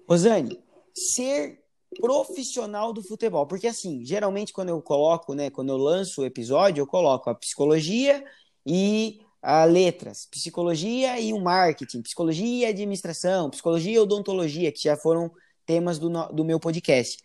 Rosane, 0.08 0.60
ser 0.94 1.63
profissional 2.00 2.92
do 2.92 3.02
futebol. 3.02 3.46
Porque, 3.46 3.66
assim, 3.66 4.04
geralmente 4.04 4.52
quando 4.52 4.68
eu 4.68 4.80
coloco, 4.82 5.34
né, 5.34 5.50
quando 5.50 5.70
eu 5.70 5.76
lanço 5.76 6.22
o 6.22 6.24
episódio, 6.24 6.82
eu 6.82 6.86
coloco 6.86 7.30
a 7.30 7.34
psicologia 7.34 8.24
e 8.66 9.20
a 9.42 9.64
letras, 9.64 10.26
psicologia 10.30 11.20
e 11.20 11.32
o 11.32 11.40
marketing, 11.40 12.00
psicologia 12.00 12.66
e 12.66 12.70
administração, 12.70 13.50
psicologia 13.50 13.92
e 13.92 13.98
odontologia, 13.98 14.72
que 14.72 14.82
já 14.82 14.96
foram 14.96 15.30
temas 15.66 15.98
do, 15.98 16.08
do 16.32 16.44
meu 16.44 16.58
podcast. 16.58 17.18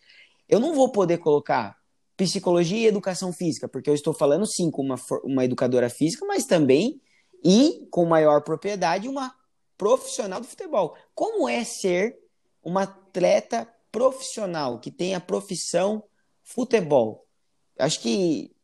Eu 0.48 0.60
não 0.60 0.74
vou 0.74 0.92
poder 0.92 1.18
colocar 1.18 1.76
psicologia 2.16 2.78
e 2.78 2.86
educação 2.86 3.32
física, 3.32 3.66
porque 3.66 3.88
eu 3.88 3.94
estou 3.94 4.12
falando 4.12 4.46
sim 4.46 4.70
com 4.70 4.82
uma, 4.82 4.96
uma 5.24 5.44
educadora 5.44 5.88
física, 5.88 6.26
mas 6.26 6.44
também 6.44 7.00
e 7.42 7.86
com 7.90 8.04
maior 8.04 8.42
propriedade 8.42 9.08
uma 9.08 9.34
profissional 9.78 10.40
do 10.40 10.46
futebol. 10.46 10.94
Como 11.14 11.48
é 11.48 11.64
ser 11.64 12.18
uma 12.62 12.82
atleta 12.82 13.66
profissional 13.90 14.78
que 14.78 14.90
tem 14.90 15.14
a 15.14 15.20
profissão 15.20 16.04
futebol? 16.42 17.26
Acho 17.78 18.00
que, 18.00 18.54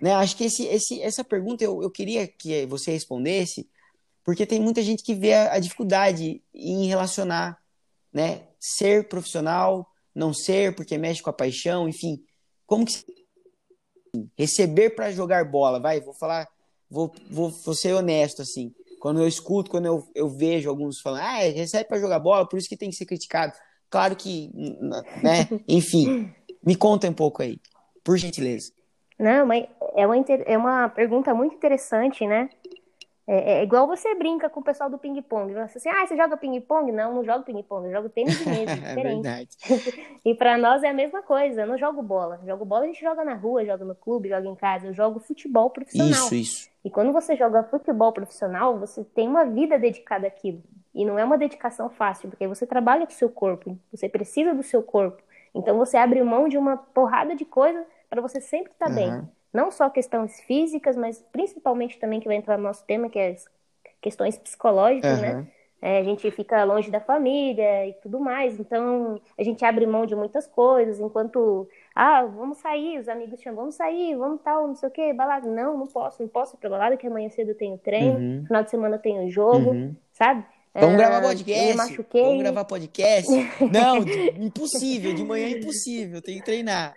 né, 0.00 0.12
acho 0.14 0.36
que 0.36 0.44
esse, 0.44 0.64
esse, 0.66 1.00
essa 1.00 1.24
pergunta 1.24 1.64
eu, 1.64 1.82
eu 1.82 1.90
queria 1.90 2.26
que 2.26 2.66
você 2.66 2.92
respondesse, 2.92 3.68
porque 4.24 4.46
tem 4.46 4.60
muita 4.60 4.82
gente 4.82 5.02
que 5.02 5.14
vê 5.14 5.34
a, 5.34 5.54
a 5.54 5.58
dificuldade 5.58 6.42
em 6.52 6.86
relacionar, 6.86 7.58
né, 8.12 8.48
ser 8.60 9.08
profissional, 9.08 9.90
não 10.14 10.34
ser, 10.34 10.74
porque 10.74 10.98
mexe 10.98 11.22
com 11.22 11.30
a 11.30 11.32
paixão, 11.32 11.88
enfim, 11.88 12.22
como 12.66 12.84
que 12.84 12.92
receber 14.36 14.90
para 14.90 15.12
jogar 15.12 15.44
bola, 15.44 15.80
vai, 15.80 16.00
vou 16.00 16.14
falar, 16.14 16.46
vou, 16.90 17.12
vou, 17.30 17.50
vou 17.50 17.74
ser 17.74 17.94
honesto 17.94 18.42
assim. 18.42 18.74
Quando 19.00 19.20
eu 19.20 19.28
escuto, 19.28 19.70
quando 19.70 19.86
eu, 19.86 20.10
eu 20.14 20.28
vejo 20.28 20.68
alguns 20.68 21.00
falando, 21.00 21.22
ah, 21.22 21.38
recebe 21.38 21.88
para 21.88 22.00
jogar 22.00 22.18
bola, 22.18 22.48
por 22.48 22.58
isso 22.58 22.68
que 22.68 22.76
tem 22.76 22.90
que 22.90 22.96
ser 22.96 23.06
criticado. 23.06 23.52
Claro 23.90 24.14
que, 24.16 24.50
né? 25.22 25.48
Enfim, 25.66 26.32
me 26.64 26.76
conta 26.76 27.08
um 27.08 27.12
pouco 27.12 27.42
aí, 27.42 27.58
por 28.04 28.16
gentileza. 28.16 28.72
Não, 29.18 29.46
mas 29.46 29.66
é 29.96 30.06
uma, 30.06 30.16
é 30.46 30.58
uma 30.58 30.88
pergunta 30.88 31.34
muito 31.34 31.54
interessante, 31.54 32.26
né? 32.26 32.48
É, 33.30 33.58
é, 33.58 33.62
igual 33.62 33.86
você 33.86 34.14
brinca 34.14 34.48
com 34.48 34.60
o 34.60 34.64
pessoal 34.64 34.88
do 34.88 34.96
ping-pong. 34.96 35.52
Você 35.52 35.76
assim, 35.76 35.88
ah, 35.90 36.06
você 36.06 36.16
joga 36.16 36.34
ping-pong? 36.34 36.90
Não, 36.90 37.14
não 37.14 37.22
jogo 37.22 37.44
ping-pong, 37.44 37.86
eu 37.86 37.92
jogo 37.92 38.08
tênis 38.08 38.38
de 38.38 38.44
mesa, 38.48 38.72
é 38.72 38.76
diferente. 38.76 39.28
É 39.28 40.08
e 40.24 40.34
para 40.34 40.56
nós 40.56 40.82
é 40.82 40.88
a 40.88 40.94
mesma 40.94 41.20
coisa, 41.20 41.60
eu 41.60 41.66
não 41.66 41.76
jogo 41.76 42.00
bola. 42.00 42.40
Jogo 42.46 42.64
bola 42.64 42.84
a 42.84 42.86
gente 42.86 43.02
joga 43.02 43.22
na 43.24 43.34
rua, 43.34 43.66
joga 43.66 43.84
no 43.84 43.94
clube, 43.94 44.30
joga 44.30 44.48
em 44.48 44.54
casa. 44.54 44.86
Eu 44.86 44.94
jogo 44.94 45.20
futebol 45.20 45.68
profissional. 45.68 46.10
Isso, 46.10 46.34
isso. 46.34 46.68
E 46.82 46.90
quando 46.90 47.12
você 47.12 47.36
joga 47.36 47.64
futebol 47.64 48.12
profissional, 48.12 48.78
você 48.78 49.04
tem 49.04 49.28
uma 49.28 49.44
vida 49.44 49.78
dedicada 49.78 50.26
àquilo. 50.26 50.62
E 50.94 51.04
não 51.04 51.18
é 51.18 51.24
uma 51.24 51.38
dedicação 51.38 51.88
fácil, 51.88 52.28
porque 52.28 52.46
você 52.46 52.66
trabalha 52.66 53.06
com 53.06 53.12
o 53.12 53.16
seu 53.16 53.28
corpo, 53.28 53.78
você 53.90 54.08
precisa 54.08 54.54
do 54.54 54.62
seu 54.62 54.82
corpo. 54.82 55.22
Então 55.54 55.76
você 55.76 55.96
abre 55.96 56.22
mão 56.22 56.48
de 56.48 56.56
uma 56.56 56.76
porrada 56.76 57.34
de 57.34 57.44
coisa 57.44 57.84
para 58.08 58.20
você 58.20 58.40
sempre 58.40 58.72
estar 58.72 58.86
tá 58.86 58.90
uhum. 58.90 58.96
bem. 58.96 59.28
Não 59.52 59.70
só 59.70 59.88
questões 59.88 60.40
físicas, 60.40 60.96
mas 60.96 61.24
principalmente 61.32 61.98
também 61.98 62.20
que 62.20 62.26
vai 62.26 62.36
entrar 62.36 62.56
no 62.56 62.64
nosso 62.64 62.84
tema, 62.84 63.08
que 63.08 63.18
é 63.18 63.30
as 63.30 63.46
questões 64.00 64.38
psicológicas, 64.38 65.18
uhum. 65.18 65.22
né? 65.22 65.46
É, 65.80 65.98
a 65.98 66.02
gente 66.02 66.28
fica 66.32 66.64
longe 66.64 66.90
da 66.90 66.98
família 66.98 67.86
e 67.86 67.92
tudo 67.94 68.18
mais, 68.18 68.58
então 68.58 69.20
a 69.38 69.42
gente 69.44 69.64
abre 69.64 69.86
mão 69.86 70.06
de 70.06 70.16
muitas 70.16 70.44
coisas, 70.44 70.98
enquanto, 70.98 71.68
ah, 71.94 72.24
vamos 72.24 72.58
sair, 72.58 72.98
os 72.98 73.08
amigos 73.08 73.40
chamam, 73.40 73.60
vamos 73.60 73.76
sair, 73.76 74.16
vamos 74.16 74.40
tal, 74.42 74.66
não 74.66 74.74
sei 74.74 74.88
o 74.88 74.92
que, 74.92 75.12
balada. 75.12 75.48
Não, 75.48 75.78
não 75.78 75.86
posso, 75.86 76.20
não 76.20 76.28
posso 76.28 76.56
ir 76.56 76.58
pra 76.58 76.68
balada, 76.68 76.96
que 76.96 77.06
amanhã 77.06 77.28
cedo 77.28 77.50
eu 77.50 77.56
tenho 77.56 77.78
treino, 77.78 78.18
uhum. 78.18 78.44
final 78.44 78.64
de 78.64 78.70
semana 78.70 78.96
eu 78.96 79.00
tenho 79.00 79.30
jogo, 79.30 79.70
uhum. 79.70 79.94
sabe? 80.12 80.44
Vamos 80.74 80.94
é, 80.94 80.96
gravar 80.96 81.22
podcast. 81.22 82.06
Vamos 82.12 82.38
gravar 82.38 82.64
podcast. 82.64 83.30
Não, 83.72 83.98
impossível. 84.44 85.14
De 85.14 85.24
manhã 85.24 85.46
é 85.46 85.50
impossível. 85.58 86.22
Tem 86.22 86.38
que 86.38 86.44
treinar. 86.44 86.96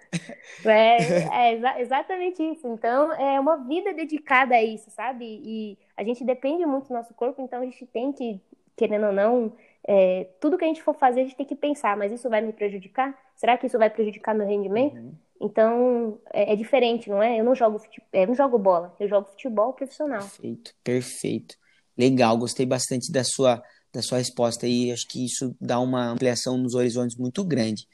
É, 0.66 0.98
é 1.34 1.54
exa 1.56 1.80
exatamente 1.80 2.44
isso. 2.44 2.68
Então, 2.68 3.14
é 3.14 3.40
uma 3.40 3.58
vida 3.58 3.94
dedicada 3.94 4.56
a 4.56 4.64
isso, 4.64 4.90
sabe? 4.92 5.26
E 5.26 5.78
a 5.96 6.04
gente 6.04 6.24
depende 6.24 6.66
muito 6.66 6.88
do 6.88 6.94
nosso 6.94 7.14
corpo, 7.14 7.42
então 7.42 7.62
a 7.62 7.66
gente 7.66 7.86
tem 7.86 8.12
que, 8.12 8.40
querendo 8.76 9.08
ou 9.08 9.14
não, 9.14 9.54
é, 9.88 10.28
tudo 10.40 10.58
que 10.58 10.66
a 10.66 10.68
gente 10.68 10.84
for 10.84 10.94
fazer, 10.94 11.22
a 11.22 11.24
gente 11.24 11.36
tem 11.36 11.46
que 11.46 11.56
pensar, 11.56 11.98
mas 11.98 12.12
isso 12.12 12.30
vai 12.30 12.42
me 12.42 12.54
prejudicar? 12.54 13.18
Será 13.36 13.58
que 13.58 13.66
isso 13.68 13.78
vai 13.78 13.90
prejudicar 13.90 14.36
meu 14.36 14.48
rendimento? 14.48 14.98
Uhum. 14.98 15.14
Então, 15.40 16.20
é, 16.32 16.54
é, 16.54 16.56
diferente, 16.56 17.10
não 17.10 17.22
é? 17.22 17.40
Eu 17.40 17.44
não 17.44 17.56
jogo, 17.56 17.82
eu 18.14 18.28
não 18.28 18.36
jogo 18.36 18.60
bola, 18.60 18.96
eu 19.00 19.08
jogo 19.08 19.30
futebol 19.30 19.74
profissional. 19.74 20.20
Perfeito, 20.20 20.76
perfeito. 20.84 21.56
Legal, 22.02 22.36
gostei 22.36 22.66
bastante 22.66 23.12
da 23.12 23.24
sua, 23.24 23.62
da 23.94 24.02
sua 24.02 24.18
resposta 24.18 24.66
e 24.66 24.92
acho 24.92 25.08
que 25.08 25.24
isso 25.24 25.56
dá 25.62 25.80
uma 25.80 26.10
ampliação 26.10 26.58
nos 26.58 26.74
horizontes 26.74 27.16
muito 27.16 27.44
grande. 27.44 27.88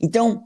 Então, 0.00 0.42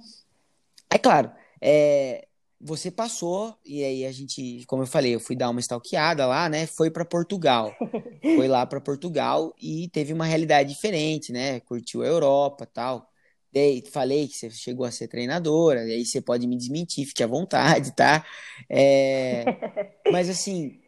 é 0.91 0.99
claro, 0.99 1.33
é, 1.59 2.29
você 2.61 2.91
passou, 2.91 3.57
e 3.65 3.83
aí 3.83 4.05
a 4.05 4.13
gente, 4.13 4.63
como 4.67 4.83
eu 4.83 4.87
falei, 4.87 5.15
eu 5.15 5.21
fui 5.21 5.35
dar 5.35 5.49
uma 5.49 5.61
stalkeada 5.61 6.27
lá, 6.27 6.51
né? 6.51 6.67
Foi 6.67 6.91
para 6.91 7.03
Portugal. 7.03 7.75
foi 8.37 8.47
lá 8.47 8.67
para 8.67 8.79
Portugal 8.79 9.55
e 9.59 9.89
teve 9.89 10.13
uma 10.13 10.27
realidade 10.27 10.69
diferente, 10.69 11.33
né? 11.33 11.61
Curtiu 11.61 12.03
a 12.03 12.07
Europa 12.07 12.67
tal. 12.67 13.09
Daí, 13.51 13.83
falei 13.91 14.29
que 14.29 14.35
você 14.37 14.51
chegou 14.51 14.85
a 14.85 14.91
ser 14.91 15.09
treinadora, 15.09 15.89
e 15.89 15.93
aí 15.93 16.05
você 16.05 16.21
pode 16.21 16.47
me 16.47 16.59
desmentir, 16.59 17.07
fique 17.07 17.23
à 17.23 17.27
vontade, 17.27 17.97
tá? 17.97 18.23
É, 18.69 19.47
mas 20.13 20.29
assim, 20.29 20.79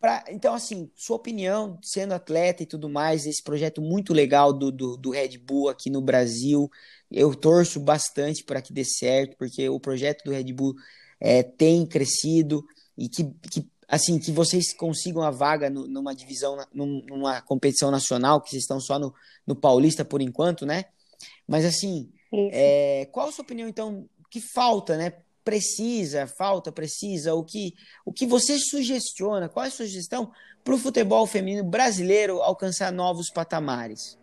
Pra, 0.00 0.24
então, 0.30 0.54
assim, 0.54 0.90
sua 0.96 1.16
opinião, 1.16 1.78
sendo 1.82 2.14
atleta 2.14 2.62
e 2.62 2.66
tudo 2.66 2.88
mais, 2.88 3.26
esse 3.26 3.42
projeto 3.42 3.82
muito 3.82 4.14
legal 4.14 4.50
do, 4.50 4.72
do, 4.72 4.96
do 4.96 5.10
Red 5.10 5.36
Bull 5.36 5.68
aqui 5.68 5.90
no 5.90 6.00
Brasil, 6.00 6.70
eu 7.10 7.34
torço 7.34 7.78
bastante 7.78 8.42
para 8.42 8.62
que 8.62 8.72
dê 8.72 8.82
certo, 8.82 9.36
porque 9.36 9.68
o 9.68 9.78
projeto 9.78 10.24
do 10.24 10.30
Red 10.30 10.52
Bull 10.54 10.74
é, 11.20 11.42
tem 11.42 11.84
crescido 11.84 12.64
e 12.96 13.10
que, 13.10 13.24
que, 13.50 13.68
assim, 13.86 14.18
que 14.18 14.32
vocês 14.32 14.72
consigam 14.72 15.22
a 15.22 15.30
vaga 15.30 15.68
no, 15.68 15.86
numa 15.86 16.14
divisão, 16.14 16.56
numa 16.72 17.42
competição 17.42 17.90
nacional, 17.90 18.40
que 18.40 18.48
vocês 18.48 18.62
estão 18.62 18.80
só 18.80 18.98
no, 18.98 19.14
no 19.46 19.54
Paulista 19.54 20.02
por 20.02 20.22
enquanto, 20.22 20.64
né? 20.64 20.86
Mas, 21.46 21.66
assim, 21.66 22.10
é, 22.32 23.06
qual 23.12 23.28
a 23.28 23.32
sua 23.32 23.42
opinião, 23.42 23.68
então, 23.68 24.08
que 24.30 24.40
falta, 24.40 24.96
né? 24.96 25.12
Precisa, 25.50 26.28
falta, 26.28 26.70
precisa, 26.70 27.34
o 27.34 27.42
que, 27.42 27.74
o 28.04 28.12
que 28.12 28.24
você 28.24 28.56
sugestiona, 28.56 29.48
qual 29.48 29.64
é 29.64 29.68
a 29.68 29.72
sugestão 29.72 30.30
para 30.62 30.74
o 30.74 30.78
futebol 30.78 31.26
feminino 31.26 31.64
brasileiro 31.64 32.40
alcançar 32.40 32.92
novos 32.92 33.28
patamares? 33.30 34.16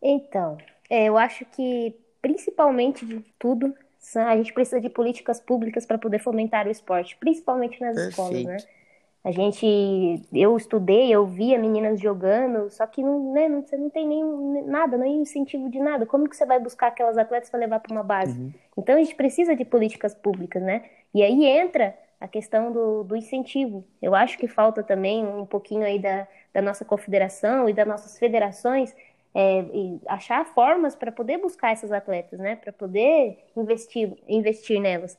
Então, 0.00 0.56
é, 0.88 1.04
eu 1.04 1.18
acho 1.18 1.44
que 1.44 1.94
principalmente 2.22 3.04
de 3.04 3.20
tudo, 3.38 3.74
a 4.16 4.36
gente 4.38 4.54
precisa 4.54 4.80
de 4.80 4.88
políticas 4.88 5.38
públicas 5.38 5.84
para 5.84 5.98
poder 5.98 6.18
fomentar 6.18 6.66
o 6.66 6.70
esporte, 6.70 7.14
principalmente 7.16 7.78
nas 7.78 7.94
Perfeito. 7.94 8.10
escolas, 8.10 8.44
né? 8.44 8.56
A 9.24 9.30
gente, 9.30 9.66
eu 10.34 10.54
estudei, 10.54 11.10
eu 11.10 11.24
via 11.24 11.58
meninas 11.58 11.98
jogando, 11.98 12.68
só 12.70 12.86
que 12.86 13.02
não, 13.02 13.32
né, 13.32 13.48
não, 13.48 13.62
você 13.62 13.74
não 13.74 13.88
tem 13.88 14.06
nem 14.06 14.22
nada, 14.64 14.98
nem 14.98 15.22
incentivo 15.22 15.70
de 15.70 15.80
nada. 15.80 16.04
Como 16.04 16.28
que 16.28 16.36
você 16.36 16.44
vai 16.44 16.60
buscar 16.60 16.88
aquelas 16.88 17.16
atletas 17.16 17.48
para 17.48 17.60
levar 17.60 17.80
para 17.80 17.90
uma 17.90 18.02
base? 18.02 18.38
Uhum. 18.38 18.52
Então 18.76 18.96
a 18.96 18.98
gente 18.98 19.14
precisa 19.14 19.56
de 19.56 19.64
políticas 19.64 20.14
públicas, 20.14 20.62
né? 20.62 20.84
E 21.14 21.22
aí 21.22 21.46
entra 21.46 21.96
a 22.20 22.28
questão 22.28 22.70
do, 22.70 23.02
do 23.02 23.16
incentivo. 23.16 23.82
Eu 24.02 24.14
acho 24.14 24.36
que 24.36 24.46
falta 24.46 24.82
também 24.82 25.26
um 25.26 25.46
pouquinho 25.46 25.86
aí 25.86 25.98
da, 25.98 26.28
da 26.52 26.60
nossa 26.60 26.84
confederação 26.84 27.66
e 27.66 27.72
das 27.72 27.88
nossas 27.88 28.18
federações 28.18 28.94
é, 29.34 29.64
achar 30.06 30.44
formas 30.44 30.94
para 30.94 31.10
poder 31.10 31.38
buscar 31.38 31.72
essas 31.72 31.90
atletas, 31.90 32.38
né? 32.38 32.56
Para 32.56 32.72
poder 32.72 33.38
investir, 33.56 34.12
investir 34.28 34.80
nelas. 34.80 35.18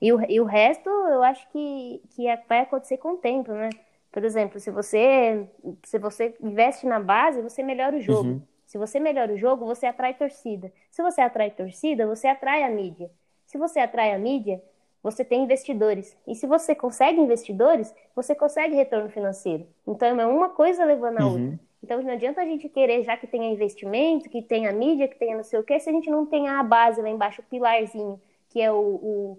E 0.00 0.12
o, 0.12 0.20
e 0.30 0.40
o 0.40 0.44
resto, 0.44 0.88
eu 0.88 1.22
acho 1.22 1.48
que, 1.50 2.02
que 2.10 2.26
é, 2.26 2.36
vai 2.48 2.60
acontecer 2.60 2.98
com 2.98 3.14
o 3.14 3.16
tempo, 3.16 3.52
né? 3.52 3.70
Por 4.12 4.24
exemplo, 4.24 4.60
se 4.60 4.70
você, 4.70 5.48
se 5.82 5.98
você 5.98 6.34
investe 6.40 6.86
na 6.86 7.00
base, 7.00 7.42
você 7.42 7.62
melhora 7.62 7.96
o 7.96 8.00
jogo. 8.00 8.28
Uhum. 8.28 8.42
Se 8.64 8.78
você 8.78 9.00
melhora 9.00 9.32
o 9.32 9.36
jogo, 9.36 9.66
você 9.66 9.86
atrai 9.86 10.14
torcida. 10.14 10.72
Se 10.90 11.02
você 11.02 11.20
atrai 11.20 11.50
torcida, 11.50 12.06
você 12.06 12.28
atrai 12.28 12.62
a 12.62 12.68
mídia. 12.68 13.10
Se 13.46 13.58
você 13.58 13.80
atrai 13.80 14.12
a 14.12 14.18
mídia, 14.18 14.62
você 15.02 15.24
tem 15.24 15.42
investidores. 15.42 16.16
E 16.26 16.34
se 16.34 16.46
você 16.46 16.74
consegue 16.74 17.20
investidores, 17.20 17.94
você 18.16 18.34
consegue 18.34 18.74
retorno 18.74 19.10
financeiro. 19.10 19.66
Então 19.86 20.20
é 20.20 20.26
uma 20.26 20.48
coisa 20.48 20.84
levando 20.84 21.20
a 21.20 21.26
outra. 21.26 21.42
Uhum. 21.42 21.58
Então 21.82 22.02
não 22.02 22.12
adianta 22.12 22.40
a 22.40 22.44
gente 22.44 22.68
querer, 22.68 23.04
já 23.04 23.16
que 23.16 23.26
tenha 23.26 23.52
investimento, 23.52 24.30
que 24.30 24.40
tenha 24.40 24.72
mídia, 24.72 25.06
que 25.06 25.18
tenha 25.18 25.36
não 25.36 25.44
sei 25.44 25.58
o 25.58 25.62
quê, 25.62 25.78
se 25.78 25.90
a 25.90 25.92
gente 25.92 26.08
não 26.08 26.24
tem 26.24 26.48
a 26.48 26.62
base 26.62 27.02
lá 27.02 27.10
embaixo, 27.10 27.42
o 27.42 27.44
pilarzinho, 27.44 28.18
que 28.48 28.62
é 28.62 28.72
o, 28.72 28.78
o 28.78 29.38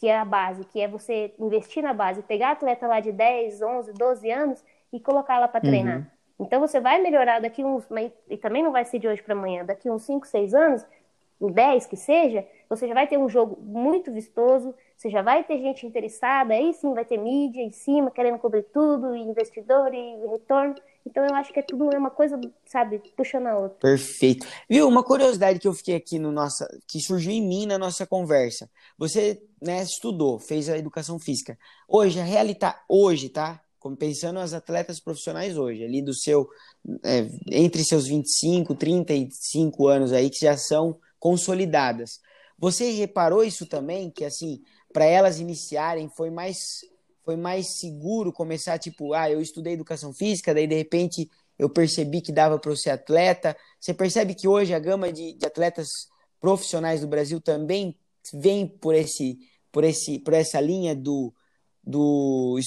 que 0.00 0.08
é 0.08 0.16
a 0.16 0.24
base, 0.24 0.64
que 0.64 0.80
é 0.80 0.88
você 0.88 1.34
investir 1.38 1.82
na 1.82 1.92
base, 1.92 2.22
pegar 2.22 2.52
atleta 2.52 2.86
lá 2.86 3.00
de 3.00 3.12
10, 3.12 3.60
11, 3.60 3.92
12 3.92 4.30
anos 4.30 4.64
e 4.90 4.98
colocar 4.98 5.36
ela 5.36 5.46
para 5.46 5.60
treinar. 5.60 5.98
Uhum. 5.98 6.06
Então 6.46 6.58
você 6.58 6.80
vai 6.80 6.98
melhorar 7.02 7.38
daqui 7.38 7.62
uns, 7.62 7.86
e 8.30 8.38
também 8.38 8.62
não 8.62 8.72
vai 8.72 8.86
ser 8.86 8.98
de 8.98 9.06
hoje 9.06 9.22
para 9.22 9.34
amanhã, 9.34 9.62
daqui 9.62 9.90
uns 9.90 10.02
5, 10.04 10.26
6 10.26 10.54
anos, 10.54 10.86
10 11.38 11.86
que 11.86 11.96
seja, 11.96 12.46
você 12.66 12.88
já 12.88 12.94
vai 12.94 13.06
ter 13.06 13.18
um 13.18 13.28
jogo 13.28 13.60
muito 13.60 14.10
vistoso, 14.10 14.74
você 14.96 15.10
já 15.10 15.20
vai 15.20 15.44
ter 15.44 15.58
gente 15.58 15.86
interessada, 15.86 16.54
aí 16.54 16.72
sim 16.72 16.94
vai 16.94 17.04
ter 17.04 17.18
mídia 17.18 17.60
em 17.60 17.70
cima, 17.70 18.10
querendo 18.10 18.38
cobrir 18.38 18.62
tudo, 18.62 19.14
e 19.14 19.20
investidor 19.20 19.92
e 19.92 20.26
retorno. 20.28 20.74
Então 21.06 21.24
eu 21.24 21.34
acho 21.34 21.52
que 21.52 21.58
é 21.58 21.62
tudo 21.62 21.84
uma 21.96 22.10
coisa, 22.10 22.38
sabe, 22.66 23.00
puxando 23.16 23.46
a 23.46 23.58
outra. 23.58 23.78
Perfeito. 23.78 24.46
Viu, 24.68 24.86
uma 24.86 25.02
curiosidade 25.02 25.58
que 25.58 25.66
eu 25.66 25.72
fiquei 25.72 25.96
aqui 25.96 26.18
no 26.18 26.30
nossa, 26.30 26.68
que 26.86 27.00
surgiu 27.00 27.32
em 27.32 27.46
mim 27.46 27.66
na 27.66 27.78
nossa 27.78 28.06
conversa. 28.06 28.70
Você, 28.98 29.42
né, 29.60 29.82
estudou, 29.82 30.38
fez 30.38 30.68
a 30.68 30.76
educação 30.76 31.18
física. 31.18 31.58
Hoje, 31.88 32.20
a 32.20 32.24
realidade, 32.24 32.76
hoje, 32.88 33.28
tá? 33.28 33.60
Como 33.78 33.96
pensando 33.96 34.38
as 34.38 34.52
atletas 34.52 35.00
profissionais 35.00 35.56
hoje, 35.56 35.82
ali 35.82 36.02
do 36.02 36.14
seu, 36.14 36.46
é, 37.02 37.26
entre 37.50 37.82
seus 37.82 38.06
25, 38.06 38.74
35 38.74 39.88
anos 39.88 40.12
aí, 40.12 40.28
que 40.28 40.44
já 40.44 40.56
são 40.56 40.98
consolidadas. 41.18 42.20
Você 42.58 42.90
reparou 42.90 43.42
isso 43.42 43.64
também, 43.64 44.10
que 44.10 44.22
assim, 44.22 44.60
para 44.92 45.06
elas 45.06 45.40
iniciarem 45.40 46.10
foi 46.14 46.30
mais 46.30 46.58
foi 47.30 47.36
mais 47.36 47.78
seguro 47.78 48.32
começar 48.32 48.76
tipo, 48.76 49.14
ah, 49.14 49.30
eu 49.30 49.40
estudei 49.40 49.74
educação 49.74 50.12
física, 50.12 50.52
daí 50.52 50.66
de 50.66 50.74
repente 50.74 51.30
eu 51.56 51.70
percebi 51.70 52.20
que 52.20 52.32
dava 52.32 52.58
para 52.58 52.72
eu 52.72 52.76
ser 52.76 52.90
atleta. 52.90 53.56
Você 53.78 53.94
percebe 53.94 54.34
que 54.34 54.48
hoje 54.48 54.74
a 54.74 54.80
gama 54.80 55.12
de, 55.12 55.34
de 55.34 55.46
atletas 55.46 56.08
profissionais 56.40 57.02
do 57.02 57.06
Brasil 57.06 57.40
também 57.40 57.96
vem 58.34 58.66
por 58.66 58.96
esse 58.96 59.38
por 59.70 59.84
esse 59.84 60.18
por 60.18 60.34
essa 60.34 60.60
linha 60.60 60.92
do 60.92 61.32
do 61.84 62.58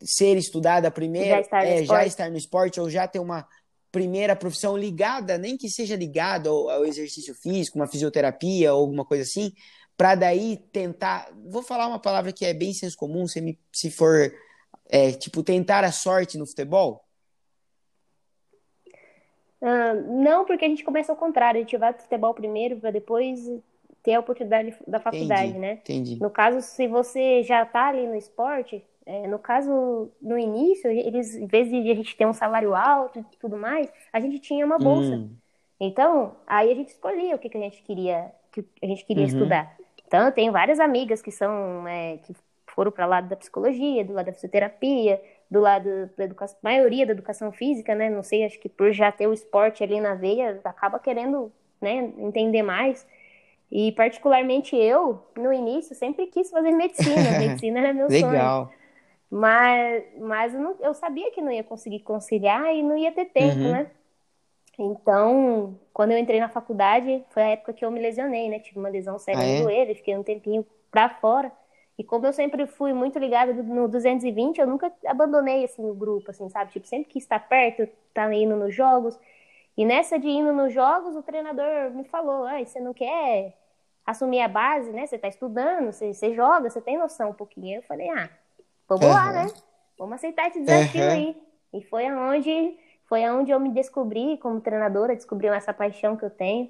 ser 0.00 0.36
estudada 0.36 0.88
primeiro, 0.88 1.30
já 1.30 1.40
estar, 1.40 1.64
é, 1.64 1.84
já 1.84 2.06
estar 2.06 2.30
no 2.30 2.36
esporte 2.36 2.80
ou 2.80 2.88
já 2.88 3.08
ter 3.08 3.18
uma 3.18 3.44
primeira 3.90 4.36
profissão 4.36 4.76
ligada, 4.76 5.36
nem 5.36 5.56
que 5.56 5.68
seja 5.68 5.96
ligada 5.96 6.48
ao, 6.48 6.70
ao 6.70 6.84
exercício 6.84 7.34
físico, 7.34 7.76
uma 7.76 7.88
fisioterapia 7.88 8.72
ou 8.72 8.82
alguma 8.82 9.04
coisa 9.04 9.24
assim, 9.24 9.52
para 9.96 10.14
daí 10.14 10.56
tentar. 10.72 11.30
Vou 11.46 11.62
falar 11.62 11.86
uma 11.86 11.98
palavra 11.98 12.32
que 12.32 12.44
é 12.44 12.52
bem 12.52 12.72
senso 12.72 12.96
comum, 12.96 13.26
se, 13.26 13.40
me, 13.40 13.58
se 13.72 13.90
for 13.90 14.32
é, 14.88 15.12
tipo 15.12 15.42
tentar 15.42 15.84
a 15.84 15.92
sorte 15.92 16.38
no 16.38 16.46
futebol? 16.46 17.04
Não, 20.06 20.44
porque 20.44 20.64
a 20.64 20.68
gente 20.68 20.84
começa 20.84 21.10
ao 21.10 21.16
contrário, 21.16 21.58
a 21.58 21.62
gente 21.62 21.76
vai 21.78 21.92
pro 21.92 22.02
futebol 22.02 22.34
primeiro 22.34 22.76
para 22.76 22.90
depois 22.90 23.40
ter 24.02 24.14
a 24.14 24.20
oportunidade 24.20 24.76
da 24.86 25.00
faculdade, 25.00 25.48
entendi, 25.48 25.58
né? 25.58 25.72
Entendi. 25.72 26.20
No 26.20 26.28
caso, 26.28 26.60
se 26.60 26.86
você 26.86 27.42
já 27.42 27.64
tá 27.64 27.88
ali 27.88 28.06
no 28.06 28.14
esporte, 28.14 28.84
é, 29.06 29.26
no 29.26 29.38
caso, 29.38 30.10
no 30.20 30.38
início, 30.38 30.90
eles, 30.90 31.34
em 31.34 31.46
vez 31.46 31.70
de 31.70 31.90
a 31.90 31.94
gente 31.94 32.14
ter 32.14 32.26
um 32.26 32.34
salário 32.34 32.74
alto 32.74 33.20
e 33.20 33.36
tudo 33.38 33.56
mais, 33.56 33.90
a 34.12 34.20
gente 34.20 34.38
tinha 34.38 34.66
uma 34.66 34.78
bolsa. 34.78 35.16
Hum. 35.16 35.30
Então, 35.80 36.36
aí 36.46 36.70
a 36.70 36.74
gente 36.74 36.88
escolhia 36.88 37.34
o 37.34 37.38
que, 37.38 37.48
que 37.48 37.56
a 37.56 37.60
gente 37.60 37.82
queria, 37.82 38.30
que 38.52 38.64
a 38.82 38.86
gente 38.86 39.04
queria 39.06 39.22
uhum. 39.22 39.28
estudar. 39.28 39.76
Então, 40.14 40.26
eu 40.26 40.32
tenho 40.32 40.52
várias 40.52 40.78
amigas 40.78 41.20
que 41.20 41.32
são 41.32 41.88
é, 41.88 42.18
que 42.18 42.32
foram 42.68 42.92
para 42.92 43.04
o 43.04 43.10
lado 43.10 43.28
da 43.28 43.34
psicologia, 43.34 44.04
do 44.04 44.12
lado 44.12 44.26
da 44.26 44.32
fisioterapia, 44.32 45.20
do 45.50 45.58
lado 45.58 46.08
da 46.16 46.22
educação, 46.22 46.56
maioria 46.62 47.04
da 47.04 47.10
educação 47.10 47.50
física, 47.50 47.96
né? 47.96 48.08
Não 48.08 48.22
sei, 48.22 48.44
acho 48.44 48.60
que 48.60 48.68
por 48.68 48.92
já 48.92 49.10
ter 49.10 49.26
o 49.26 49.32
esporte 49.32 49.82
ali 49.82 50.00
na 50.00 50.14
veia, 50.14 50.60
acaba 50.62 51.00
querendo, 51.00 51.50
né, 51.80 52.12
entender 52.18 52.62
mais. 52.62 53.04
E 53.72 53.90
particularmente 53.90 54.76
eu, 54.76 55.20
no 55.36 55.52
início, 55.52 55.96
sempre 55.96 56.28
quis 56.28 56.48
fazer 56.48 56.70
medicina. 56.70 57.32
medicina 57.36 57.80
era 57.80 57.92
meu 57.92 58.06
Legal. 58.06 58.66
sonho. 58.66 58.78
Mas, 59.28 60.04
mas 60.20 60.54
eu, 60.54 60.60
não, 60.60 60.76
eu, 60.78 60.94
sabia 60.94 61.32
que 61.32 61.40
não 61.40 61.50
ia 61.50 61.64
conseguir 61.64 61.98
conciliar 62.00 62.72
e 62.72 62.84
não 62.84 62.96
ia 62.96 63.10
ter 63.10 63.24
tempo, 63.24 63.58
uhum. 63.58 63.72
né? 63.72 63.90
Então, 64.78 65.78
quando 65.92 66.12
eu 66.12 66.18
entrei 66.18 66.40
na 66.40 66.48
faculdade, 66.48 67.24
foi 67.30 67.42
a 67.42 67.50
época 67.50 67.72
que 67.72 67.84
eu 67.84 67.90
me 67.90 68.00
lesionei, 68.00 68.48
né? 68.48 68.58
Tive 68.58 68.78
uma 68.78 68.88
lesão 68.88 69.18
séria 69.18 69.40
ah, 69.40 69.44
no 69.44 69.52
é? 69.52 69.56
joelho, 69.58 69.94
fiquei 69.94 70.16
um 70.16 70.22
tempinho 70.22 70.66
pra 70.90 71.08
fora. 71.08 71.52
E 71.96 72.02
como 72.02 72.26
eu 72.26 72.32
sempre 72.32 72.66
fui 72.66 72.92
muito 72.92 73.18
ligada 73.18 73.52
no 73.52 73.86
220, 73.86 74.58
eu 74.60 74.66
nunca 74.66 74.92
abandonei, 75.06 75.64
assim, 75.64 75.88
o 75.88 75.94
grupo, 75.94 76.30
assim, 76.30 76.48
sabe? 76.48 76.72
Tipo, 76.72 76.86
sempre 76.88 77.08
quis 77.08 77.22
estar 77.22 77.38
perto, 77.38 77.88
tá 78.12 78.32
indo 78.34 78.56
nos 78.56 78.74
jogos. 78.74 79.18
E 79.76 79.84
nessa 79.84 80.18
de 80.18 80.28
indo 80.28 80.52
nos 80.52 80.72
jogos, 80.72 81.14
o 81.14 81.22
treinador 81.22 81.90
me 81.92 82.04
falou, 82.04 82.44
ah, 82.46 82.64
você 82.64 82.80
não 82.80 82.92
quer 82.92 83.56
assumir 84.04 84.40
a 84.40 84.48
base, 84.48 84.90
né? 84.90 85.06
Você 85.06 85.18
tá 85.18 85.28
estudando, 85.28 85.92
você, 85.92 86.12
você 86.12 86.34
joga, 86.34 86.68
você 86.68 86.80
tem 86.80 86.98
noção 86.98 87.30
um 87.30 87.34
pouquinho. 87.34 87.78
Eu 87.78 87.82
falei, 87.82 88.08
ah, 88.10 88.28
vamos 88.88 89.06
uhum. 89.06 89.12
lá, 89.12 89.32
né? 89.32 89.46
Vamos 89.96 90.16
aceitar 90.16 90.48
esse 90.48 90.60
desafio 90.60 91.02
uhum. 91.02 91.10
aí. 91.10 91.36
E 91.72 91.82
foi 91.82 92.06
aonde 92.06 92.76
foi 93.14 93.22
aonde 93.22 93.52
eu 93.52 93.60
me 93.60 93.70
descobri 93.70 94.36
como 94.38 94.60
treinadora, 94.60 95.14
descobri 95.14 95.46
essa 95.46 95.72
paixão 95.72 96.16
que 96.16 96.24
eu 96.24 96.30
tenho. 96.30 96.68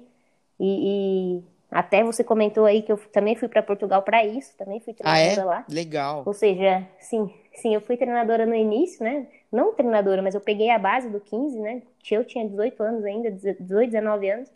E, 0.59 1.39
e 1.39 1.43
até 1.71 2.03
você 2.03 2.23
comentou 2.23 2.65
aí 2.65 2.83
que 2.83 2.91
eu 2.91 2.97
também 3.11 3.35
fui 3.35 3.47
para 3.47 3.63
Portugal 3.63 4.03
para 4.03 4.23
isso, 4.23 4.55
também 4.55 4.79
fui 4.79 4.93
treinadora 4.93 5.41
ah, 5.41 5.41
é? 5.41 5.43
lá. 5.43 5.65
Legal. 5.67 6.21
Ou 6.23 6.33
seja, 6.33 6.87
sim, 6.99 7.33
sim, 7.51 7.73
eu 7.73 7.81
fui 7.81 7.97
treinadora 7.97 8.45
no 8.45 8.53
início, 8.53 9.03
né? 9.03 9.25
Não 9.51 9.73
treinadora, 9.73 10.21
mas 10.21 10.35
eu 10.35 10.41
peguei 10.41 10.69
a 10.69 10.77
base 10.77 11.09
do 11.09 11.19
15, 11.19 11.59
né? 11.59 11.81
Eu 12.11 12.23
tinha 12.23 12.47
18 12.47 12.83
anos 12.83 13.03
ainda, 13.03 13.31
18, 13.31 13.89
19 13.89 14.29
anos. 14.29 14.51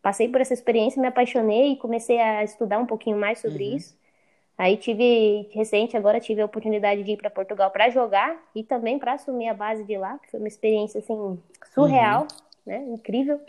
Passei 0.00 0.28
por 0.28 0.40
essa 0.40 0.54
experiência, 0.54 1.02
me 1.02 1.08
apaixonei 1.08 1.72
e 1.72 1.76
comecei 1.76 2.20
a 2.20 2.44
estudar 2.44 2.78
um 2.78 2.86
pouquinho 2.86 3.16
mais 3.16 3.40
sobre 3.40 3.64
uhum. 3.64 3.76
isso. 3.78 3.98
Aí 4.62 4.76
tive, 4.76 5.48
recente 5.50 5.96
agora, 5.96 6.20
tive 6.20 6.40
a 6.40 6.44
oportunidade 6.44 7.02
de 7.02 7.10
ir 7.10 7.16
para 7.16 7.28
Portugal 7.28 7.68
para 7.72 7.90
jogar 7.90 8.40
e 8.54 8.62
também 8.62 8.96
para 8.96 9.14
assumir 9.14 9.48
a 9.48 9.54
base 9.54 9.82
de 9.82 9.98
lá, 9.98 10.16
que 10.20 10.30
foi 10.30 10.38
uma 10.38 10.46
experiência, 10.46 11.00
assim, 11.00 11.36
surreal, 11.74 12.20
uhum. 12.20 12.26
né? 12.64 12.76
Incrível. 12.90 13.40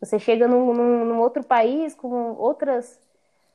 Você 0.00 0.18
chega 0.18 0.48
num, 0.48 0.74
num, 0.74 1.04
num, 1.04 1.20
outro 1.20 1.44
país 1.44 1.94
com 1.94 2.32
outras 2.32 2.98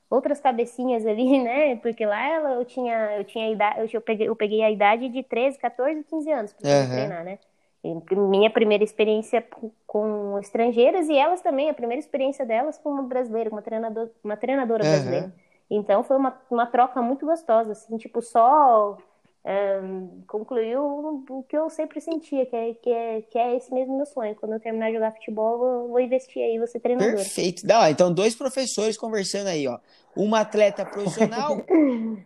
outras 0.09 0.39
cabecinhas 0.39 1.05
ali, 1.05 1.39
né? 1.43 1.75
Porque 1.75 2.05
lá 2.05 2.25
ela, 2.25 2.51
eu 2.51 2.63
tinha 2.63 3.17
eu 3.17 3.25
tinha 3.25 3.51
idade, 3.51 3.93
eu 3.93 3.99
peguei, 3.99 4.29
eu 4.29 4.35
peguei 4.37 4.63
a 4.63 4.71
idade 4.71 5.09
de 5.09 5.23
13, 5.23 5.59
14, 5.59 6.05
15 6.05 6.31
anos 6.31 6.53
para 6.53 6.69
uhum. 6.69 6.89
treinar, 6.89 7.25
né? 7.25 7.37
E 7.83 8.15
minha 8.15 8.49
primeira 8.49 8.81
experiência 8.81 9.45
com 9.85 10.39
estrangeiras 10.39 11.09
e 11.09 11.17
elas 11.17 11.41
também, 11.41 11.69
a 11.69 11.73
primeira 11.73 11.99
experiência 11.99 12.45
delas 12.45 12.77
com 12.77 12.91
uma 12.91 13.03
brasileira, 13.03 13.49
uma 13.49 13.61
treinadora, 13.61 14.09
uma 14.23 14.37
treinadora 14.37 14.85
uhum. 14.85 14.89
brasileira. 14.89 15.42
Então 15.75 16.03
foi 16.03 16.17
uma, 16.17 16.39
uma 16.49 16.65
troca 16.65 17.01
muito 17.01 17.25
gostosa, 17.25 17.71
assim, 17.71 17.97
tipo, 17.97 18.21
só 18.21 18.97
um, 19.45 20.21
concluiu 20.27 21.25
o 21.29 21.43
que 21.43 21.57
eu 21.57 21.69
sempre 21.69 21.99
sentia, 21.99 22.45
que 22.45 22.55
é, 22.55 22.73
que, 22.75 22.89
é, 22.89 23.21
que 23.23 23.37
é 23.37 23.57
esse 23.57 23.73
mesmo 23.73 23.97
meu 23.97 24.05
sonho. 24.05 24.35
Quando 24.35 24.53
eu 24.53 24.59
terminar 24.59 24.87
de 24.87 24.93
jogar 24.93 25.11
futebol, 25.11 25.53
eu 25.63 25.87
vou 25.89 25.99
investir 25.99 26.43
aí, 26.43 26.57
vou 26.57 26.67
ser 26.67 26.79
treinador. 26.79 27.15
Perfeito. 27.15 27.65
Não, 27.65 27.87
então, 27.87 28.13
dois 28.13 28.35
professores 28.35 28.97
conversando 28.97 29.47
aí, 29.47 29.67
ó. 29.67 29.79
Uma 30.15 30.41
atleta 30.41 30.85
profissional, 30.85 31.57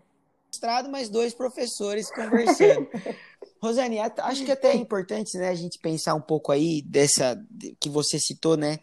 mostrado, 0.47 0.89
mas 0.89 1.09
dois 1.09 1.33
professores 1.33 2.11
conversando. 2.11 2.87
Rosane, 3.63 3.97
acho 3.99 4.45
que 4.45 4.51
até 4.51 4.71
é 4.71 4.75
importante, 4.75 5.37
né, 5.37 5.49
a 5.49 5.55
gente 5.55 5.79
pensar 5.79 6.13
um 6.13 6.21
pouco 6.21 6.51
aí 6.51 6.81
dessa 6.83 7.41
que 7.79 7.89
você 7.89 8.19
citou, 8.19 8.55
né? 8.55 8.77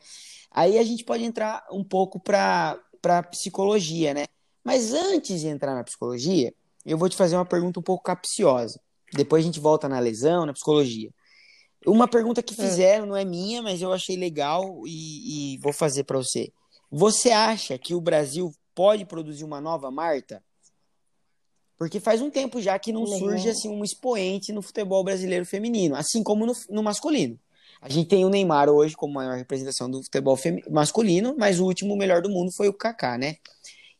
Aí 0.50 0.78
a 0.78 0.82
gente 0.82 1.04
pode 1.04 1.22
entrar 1.22 1.64
um 1.70 1.84
pouco 1.84 2.18
para 2.18 2.78
para 3.00 3.22
psicologia, 3.22 4.14
né? 4.14 4.24
Mas 4.64 4.92
antes 4.94 5.40
de 5.40 5.46
entrar 5.46 5.74
na 5.74 5.84
psicologia, 5.84 6.52
eu 6.84 6.96
vou 6.96 7.08
te 7.08 7.16
fazer 7.16 7.36
uma 7.36 7.44
pergunta 7.44 7.78
um 7.78 7.82
pouco 7.82 8.02
capciosa. 8.02 8.80
Depois 9.12 9.44
a 9.44 9.46
gente 9.46 9.60
volta 9.60 9.88
na 9.88 9.98
lesão, 9.98 10.46
na 10.46 10.52
psicologia. 10.52 11.10
Uma 11.86 12.08
pergunta 12.08 12.42
que 12.42 12.54
é. 12.54 12.56
fizeram, 12.56 13.06
não 13.06 13.16
é 13.16 13.24
minha, 13.24 13.62
mas 13.62 13.82
eu 13.82 13.92
achei 13.92 14.16
legal 14.16 14.82
e, 14.86 15.54
e 15.54 15.58
vou 15.58 15.72
fazer 15.72 16.04
para 16.04 16.16
você. 16.16 16.50
Você 16.90 17.30
acha 17.30 17.76
que 17.78 17.94
o 17.94 18.00
Brasil 18.00 18.52
pode 18.74 19.04
produzir 19.04 19.44
uma 19.44 19.60
nova 19.60 19.90
Marta? 19.90 20.42
Porque 21.76 22.00
faz 22.00 22.22
um 22.22 22.30
tempo 22.30 22.60
já 22.60 22.78
que 22.78 22.92
não 22.92 23.06
surge 23.06 23.48
assim 23.48 23.68
um 23.68 23.84
expoente 23.84 24.52
no 24.52 24.62
futebol 24.62 25.02
brasileiro 25.04 25.44
feminino, 25.44 25.96
assim 25.96 26.22
como 26.22 26.46
no, 26.46 26.52
no 26.70 26.82
masculino. 26.82 27.38
A 27.80 27.88
gente 27.88 28.08
tem 28.08 28.24
o 28.24 28.30
Neymar 28.30 28.70
hoje 28.70 28.94
como 28.94 29.12
maior 29.12 29.36
representação 29.36 29.90
do 29.90 30.02
futebol 30.02 30.38
masculino, 30.70 31.34
mas 31.36 31.60
o 31.60 31.66
último 31.66 31.96
melhor 31.96 32.22
do 32.22 32.30
mundo 32.30 32.50
foi 32.52 32.68
o 32.68 32.72
Kaká, 32.72 33.18
né? 33.18 33.36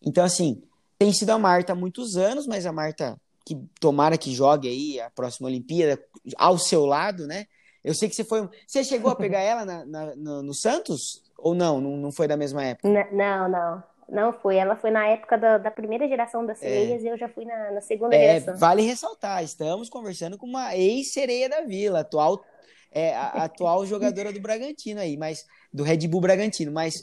Então, 0.05 0.25
assim, 0.25 0.62
tem 0.99 1.12
sido 1.12 1.31
a 1.31 1.38
Marta 1.38 1.73
há 1.73 1.77
muitos 1.77 2.17
anos, 2.17 2.47
mas 2.47 2.67
a 2.67 2.73
Marta, 2.73 3.17
que 3.45 3.57
tomara 3.81 4.19
que 4.19 4.33
jogue 4.33 4.69
aí 4.69 5.01
a 5.01 5.11
próxima 5.11 5.49
Olimpíada 5.49 6.03
ao 6.37 6.59
seu 6.59 6.85
lado, 6.85 7.27
né? 7.27 7.47
Eu 7.83 7.95
sei 7.95 8.09
que 8.09 8.14
você 8.14 8.25
foi. 8.25 8.49
Você 8.67 8.83
chegou 8.83 9.11
a 9.11 9.17
pegar 9.17 9.40
ela 9.43 9.64
na, 9.64 9.85
na, 9.85 10.17
no, 10.17 10.43
no, 10.43 10.55
Santos? 10.55 11.23
Ou 11.37 11.55
não? 11.55 11.81
não? 11.81 11.97
Não 11.97 12.12
foi 12.12 12.27
da 12.27 12.37
mesma 12.37 12.64
época? 12.64 12.88
Não, 13.12 13.49
não. 13.49 13.83
Não 14.09 14.33
foi. 14.33 14.57
Ela 14.57 14.77
foi 14.77 14.90
na 14.90 15.07
época 15.07 15.37
da, 15.37 15.59
da 15.59 15.71
primeira 15.71 16.07
geração 16.09 16.45
das 16.45 16.62
é. 16.62 16.69
sereias 16.69 17.03
é. 17.03 17.07
e 17.07 17.09
eu 17.09 17.19
já 17.19 17.29
fui 17.29 17.45
na, 17.45 17.73
na 17.73 17.81
segunda 17.81 18.14
é, 18.14 18.40
geração. 18.40 18.59
Vale 18.59 18.83
ressaltar, 18.83 19.43
estamos 19.43 19.88
conversando 19.88 20.38
com 20.38 20.47
uma 20.47 20.77
ex-sereia 20.77 21.49
da 21.49 21.62
Vila, 21.62 22.01
atual, 22.01 22.45
é, 22.93 23.14
a, 23.14 23.45
atual 23.45 23.85
jogadora 23.87 24.33
do 24.33 24.40
Bragantino 24.40 25.01
aí, 25.01 25.17
mas 25.17 25.47
do 25.73 25.83
Red 25.83 26.07
Bull 26.07 26.21
Bragantino, 26.21 26.71
mas 26.71 26.95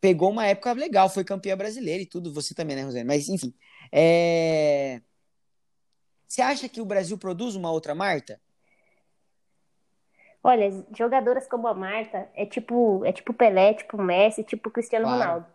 pegou 0.00 0.30
uma 0.30 0.46
época 0.46 0.72
legal, 0.72 1.08
foi 1.08 1.24
campeã 1.24 1.56
brasileira 1.56 2.02
e 2.02 2.06
tudo, 2.06 2.32
você 2.32 2.54
também, 2.54 2.76
né, 2.76 2.82
Rosane? 2.82 3.04
Mas 3.04 3.28
enfim. 3.28 3.52
É... 3.92 5.00
Você 6.26 6.40
acha 6.40 6.68
que 6.68 6.80
o 6.80 6.84
Brasil 6.84 7.18
produz 7.18 7.54
uma 7.56 7.70
outra 7.70 7.94
Marta? 7.94 8.40
Olha, 10.42 10.70
jogadoras 10.96 11.46
como 11.46 11.66
a 11.66 11.74
Marta 11.74 12.28
é 12.34 12.46
tipo, 12.46 13.04
é 13.04 13.12
tipo 13.12 13.34
Pelé, 13.34 13.74
tipo 13.74 14.00
Messi, 14.00 14.42
tipo 14.42 14.70
Cristiano 14.70 15.04
claro. 15.04 15.20
Ronaldo. 15.20 15.46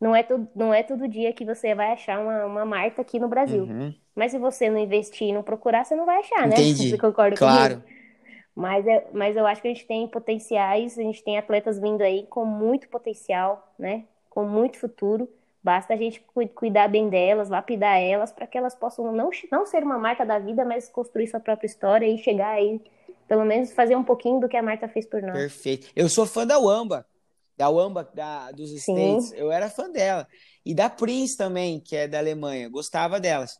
Não 0.00 0.14
é, 0.14 0.22
todo, 0.22 0.48
não 0.54 0.72
é 0.72 0.84
todo 0.84 1.08
dia 1.08 1.32
que 1.32 1.44
você 1.44 1.74
vai 1.74 1.92
achar 1.92 2.20
uma, 2.20 2.44
uma 2.44 2.64
Marta 2.64 3.02
aqui 3.02 3.18
no 3.18 3.26
Brasil. 3.26 3.64
Uhum. 3.64 3.92
Mas 4.14 4.30
se 4.30 4.38
você 4.38 4.70
não 4.70 4.78
investir 4.78 5.28
e 5.28 5.32
não 5.32 5.42
procurar, 5.42 5.84
você 5.84 5.96
não 5.96 6.06
vai 6.06 6.20
achar, 6.20 6.46
né? 6.46 6.54
Entendi. 6.54 6.90
Você 6.90 6.98
concorda 6.98 7.36
claro. 7.36 7.80
comigo? 7.80 7.97
Mas, 8.58 8.84
é, 8.88 9.06
mas 9.12 9.36
eu 9.36 9.46
acho 9.46 9.62
que 9.62 9.68
a 9.68 9.72
gente 9.72 9.86
tem 9.86 10.08
potenciais, 10.08 10.98
a 10.98 11.02
gente 11.02 11.22
tem 11.22 11.38
atletas 11.38 11.78
vindo 11.78 12.02
aí 12.02 12.26
com 12.26 12.44
muito 12.44 12.88
potencial, 12.88 13.72
né? 13.78 14.04
Com 14.28 14.44
muito 14.44 14.78
futuro. 14.78 15.28
Basta 15.62 15.94
a 15.94 15.96
gente 15.96 16.20
cuidar 16.56 16.88
bem 16.88 17.08
delas, 17.08 17.48
lapidar 17.48 18.00
elas, 18.00 18.32
para 18.32 18.48
que 18.48 18.58
elas 18.58 18.74
possam 18.74 19.12
não, 19.12 19.30
não 19.52 19.64
ser 19.64 19.84
uma 19.84 19.96
marca 19.96 20.26
da 20.26 20.40
vida, 20.40 20.64
mas 20.64 20.88
construir 20.88 21.28
sua 21.28 21.38
própria 21.38 21.68
história 21.68 22.04
e 22.04 22.18
chegar 22.18 22.50
aí, 22.50 22.80
pelo 23.28 23.44
menos 23.44 23.70
fazer 23.70 23.94
um 23.94 24.02
pouquinho 24.02 24.40
do 24.40 24.48
que 24.48 24.56
a 24.56 24.62
Marta 24.62 24.88
fez 24.88 25.06
por 25.06 25.22
nós. 25.22 25.34
Perfeito. 25.34 25.92
Eu 25.94 26.08
sou 26.08 26.26
fã 26.26 26.44
da 26.44 26.58
Wamba, 26.58 27.06
da 27.56 27.68
Wamba 27.68 28.10
da, 28.12 28.50
dos 28.50 28.70
Sim. 28.70 29.18
States. 29.18 29.32
Eu 29.38 29.52
era 29.52 29.70
fã 29.70 29.88
dela. 29.88 30.26
E 30.66 30.74
da 30.74 30.90
Prince 30.90 31.36
também, 31.36 31.78
que 31.78 31.94
é 31.94 32.08
da 32.08 32.18
Alemanha. 32.18 32.68
Gostava 32.68 33.20
delas. 33.20 33.56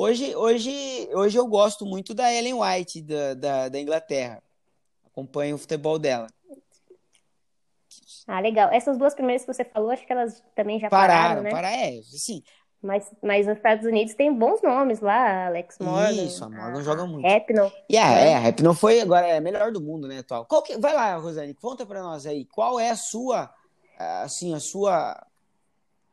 Hoje, 0.00 0.36
hoje, 0.36 1.08
hoje 1.12 1.36
eu 1.36 1.44
gosto 1.48 1.84
muito 1.84 2.14
da 2.14 2.32
Ellen 2.32 2.54
White, 2.54 3.02
da, 3.02 3.34
da, 3.34 3.68
da 3.68 3.80
Inglaterra. 3.80 4.40
Acompanho 5.04 5.56
o 5.56 5.58
futebol 5.58 5.98
dela. 5.98 6.28
Ah, 8.24 8.38
legal. 8.38 8.70
Essas 8.72 8.96
duas 8.96 9.12
primeiras 9.12 9.44
que 9.44 9.52
você 9.52 9.64
falou, 9.64 9.90
acho 9.90 10.06
que 10.06 10.12
elas 10.12 10.40
também 10.54 10.78
já 10.78 10.88
pararam, 10.88 11.42
pararam 11.42 11.42
né? 11.42 11.50
Pararam, 11.50 11.76
é, 11.76 12.00
sim. 12.04 12.44
Mas, 12.80 13.12
mas 13.20 13.48
nos 13.48 13.56
Estados 13.56 13.84
Unidos 13.84 14.14
tem 14.14 14.32
bons 14.32 14.62
nomes 14.62 15.00
lá, 15.00 15.46
Alex 15.46 15.78
Morgan. 15.80 16.12
Isso, 16.12 16.44
a 16.44 16.48
Morgan 16.48 16.78
a, 16.78 16.82
joga 16.84 17.04
muito. 17.04 17.26
Rapno. 17.26 17.72
E 17.88 17.96
yeah, 17.96 18.20
é, 18.20 18.28
é, 18.28 18.34
a 18.36 18.38
Rapno 18.38 18.74
foi 18.74 19.00
agora 19.00 19.26
é 19.26 19.38
a 19.38 19.40
melhor 19.40 19.72
do 19.72 19.80
mundo, 19.80 20.06
né, 20.06 20.20
atual. 20.20 20.46
Qual 20.46 20.62
que, 20.62 20.78
vai 20.78 20.94
lá, 20.94 21.16
Rosane, 21.16 21.54
conta 21.54 21.84
pra 21.84 22.00
nós 22.00 22.24
aí, 22.24 22.44
qual 22.44 22.78
é 22.78 22.90
a 22.90 22.96
sua, 22.96 23.52
assim, 24.22 24.54
a 24.54 24.60
sua 24.60 25.26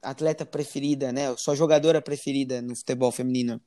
atleta 0.02 0.43
preferida, 0.43 1.12
né, 1.12 1.36
sua 1.38 1.56
jogadora 1.56 2.02
preferida 2.02 2.63
no 2.63 2.76
futebol 2.76 3.12
feminino? 3.12 3.62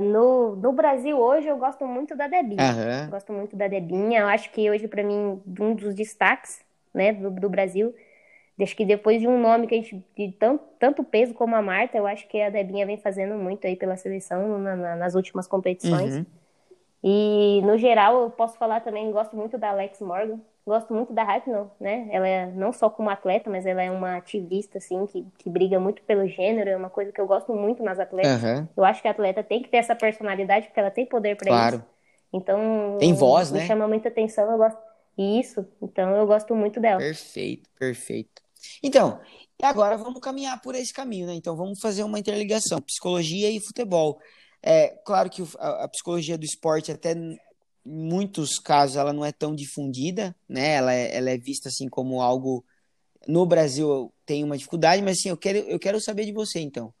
No, 0.00 0.56
no 0.56 0.72
Brasil 0.72 1.18
hoje 1.18 1.48
eu 1.48 1.56
gosto 1.56 1.86
muito 1.86 2.16
da 2.16 2.26
Debinha. 2.26 2.62
Uhum. 2.62 3.10
Gosto 3.10 3.32
muito 3.32 3.56
da 3.56 3.68
Debinha. 3.68 4.20
Eu 4.20 4.26
acho 4.26 4.50
que 4.50 4.70
hoje, 4.70 4.88
para 4.88 5.02
mim, 5.02 5.40
um 5.60 5.74
dos 5.74 5.94
destaques 5.94 6.60
né, 6.92 7.12
do, 7.12 7.30
do 7.30 7.48
Brasil. 7.48 7.94
Acho 8.60 8.76
que 8.76 8.84
depois 8.84 9.20
de 9.20 9.26
um 9.26 9.40
nome 9.40 9.66
que 9.66 9.74
a 9.74 9.78
gente 9.78 10.04
de 10.14 10.32
tanto, 10.32 10.62
tanto 10.78 11.02
peso 11.02 11.32
como 11.32 11.56
a 11.56 11.62
Marta, 11.62 11.96
eu 11.96 12.06
acho 12.06 12.28
que 12.28 12.40
a 12.42 12.50
Debinha 12.50 12.84
vem 12.84 12.98
fazendo 12.98 13.34
muito 13.34 13.66
aí 13.66 13.74
pela 13.74 13.96
seleção 13.96 14.58
na, 14.58 14.76
na, 14.76 14.96
nas 14.96 15.14
últimas 15.14 15.46
competições. 15.46 16.16
Uhum. 16.16 16.26
E 17.02 17.62
no 17.62 17.78
geral, 17.78 18.22
eu 18.22 18.30
posso 18.30 18.58
falar 18.58 18.80
também, 18.80 19.10
gosto 19.10 19.34
muito 19.34 19.56
da 19.56 19.70
Alex 19.70 20.00
Morgan. 20.00 20.38
Gosto 20.66 20.92
muito 20.92 21.12
da 21.12 21.24
Rapinoe, 21.24 21.68
né? 21.80 22.08
Ela 22.10 22.28
é 22.28 22.46
não 22.46 22.72
só 22.72 22.90
como 22.90 23.08
atleta, 23.08 23.48
mas 23.48 23.64
ela 23.64 23.82
é 23.82 23.90
uma 23.90 24.16
ativista, 24.16 24.78
assim, 24.78 25.06
que, 25.06 25.26
que 25.38 25.48
briga 25.48 25.80
muito 25.80 26.02
pelo 26.02 26.26
gênero. 26.28 26.68
É 26.68 26.76
uma 26.76 26.90
coisa 26.90 27.10
que 27.10 27.20
eu 27.20 27.26
gosto 27.26 27.52
muito 27.54 27.82
nas 27.82 27.98
atletas. 27.98 28.42
Uhum. 28.42 28.68
Eu 28.76 28.84
acho 28.84 29.00
que 29.00 29.08
a 29.08 29.10
atleta 29.10 29.42
tem 29.42 29.62
que 29.62 29.68
ter 29.68 29.78
essa 29.78 29.94
personalidade, 29.96 30.66
porque 30.66 30.78
ela 30.78 30.90
tem 30.90 31.06
poder 31.06 31.36
para 31.36 31.48
claro. 31.48 31.76
isso. 31.76 31.84
Então, 32.32 32.96
tem 33.00 33.12
voz, 33.12 33.50
me 33.50 33.58
né? 33.58 33.66
chama 33.66 33.88
muita 33.88 34.08
atenção. 34.08 34.50
Eu 34.50 34.58
gosto 34.58 34.78
isso. 35.16 35.66
Então, 35.82 36.14
eu 36.14 36.26
gosto 36.26 36.54
muito 36.54 36.78
dela. 36.78 36.98
Perfeito, 36.98 37.68
perfeito. 37.78 38.42
Então, 38.82 39.18
e 39.60 39.64
agora 39.64 39.96
vamos 39.96 40.20
caminhar 40.20 40.60
por 40.60 40.74
esse 40.74 40.92
caminho, 40.92 41.26
né? 41.26 41.34
Então, 41.34 41.56
vamos 41.56 41.80
fazer 41.80 42.02
uma 42.02 42.18
interligação, 42.18 42.80
psicologia 42.80 43.50
e 43.50 43.60
futebol. 43.60 44.20
É 44.62 44.88
claro 45.04 45.30
que 45.30 45.42
a, 45.58 45.84
a 45.84 45.88
psicologia 45.88 46.36
do 46.36 46.44
esporte 46.44 46.92
até 46.92 47.14
em 47.84 48.04
muitos 48.04 48.58
casos 48.58 48.96
ela 48.96 49.12
não 49.12 49.24
é 49.24 49.32
tão 49.32 49.54
difundida, 49.54 50.34
né? 50.48 50.74
Ela 50.74 50.94
é, 50.94 51.16
ela 51.16 51.30
é 51.30 51.38
vista 51.38 51.68
assim 51.68 51.88
como 51.88 52.20
algo 52.20 52.64
no 53.26 53.44
Brasil 53.46 54.12
tem 54.24 54.44
uma 54.44 54.56
dificuldade, 54.56 55.02
mas 55.02 55.18
assim, 55.18 55.28
eu 55.28 55.36
quero, 55.36 55.58
eu 55.58 55.78
quero 55.78 56.00
saber 56.00 56.24
de 56.24 56.32
você 56.32 56.60
então. 56.60 56.92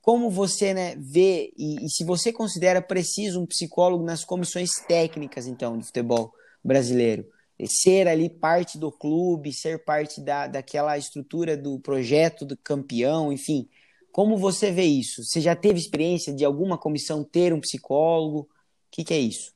Como 0.00 0.30
você 0.30 0.74
né, 0.74 0.96
vê 0.96 1.52
e, 1.56 1.86
e 1.86 1.88
se 1.88 2.04
você 2.04 2.32
considera 2.32 2.82
preciso 2.82 3.40
um 3.40 3.46
psicólogo 3.46 4.04
nas 4.04 4.24
comissões 4.24 4.70
técnicas 4.86 5.46
então 5.46 5.78
de 5.78 5.86
futebol 5.86 6.32
brasileiro? 6.62 7.26
Ser 7.66 8.08
ali 8.08 8.28
parte 8.28 8.76
do 8.76 8.90
clube, 8.90 9.52
ser 9.52 9.84
parte 9.84 10.20
da, 10.20 10.46
daquela 10.46 10.98
estrutura 10.98 11.56
do 11.56 11.78
projeto 11.78 12.44
do 12.44 12.56
campeão, 12.56 13.32
enfim. 13.32 13.68
Como 14.12 14.36
você 14.36 14.70
vê 14.70 14.84
isso? 14.84 15.24
Você 15.24 15.40
já 15.40 15.56
teve 15.56 15.78
experiência 15.78 16.34
de 16.34 16.44
alguma 16.44 16.76
comissão 16.76 17.24
ter 17.24 17.54
um 17.54 17.60
psicólogo? 17.60 18.40
O 18.40 18.48
que, 18.90 19.04
que 19.04 19.14
é 19.14 19.18
isso? 19.18 19.54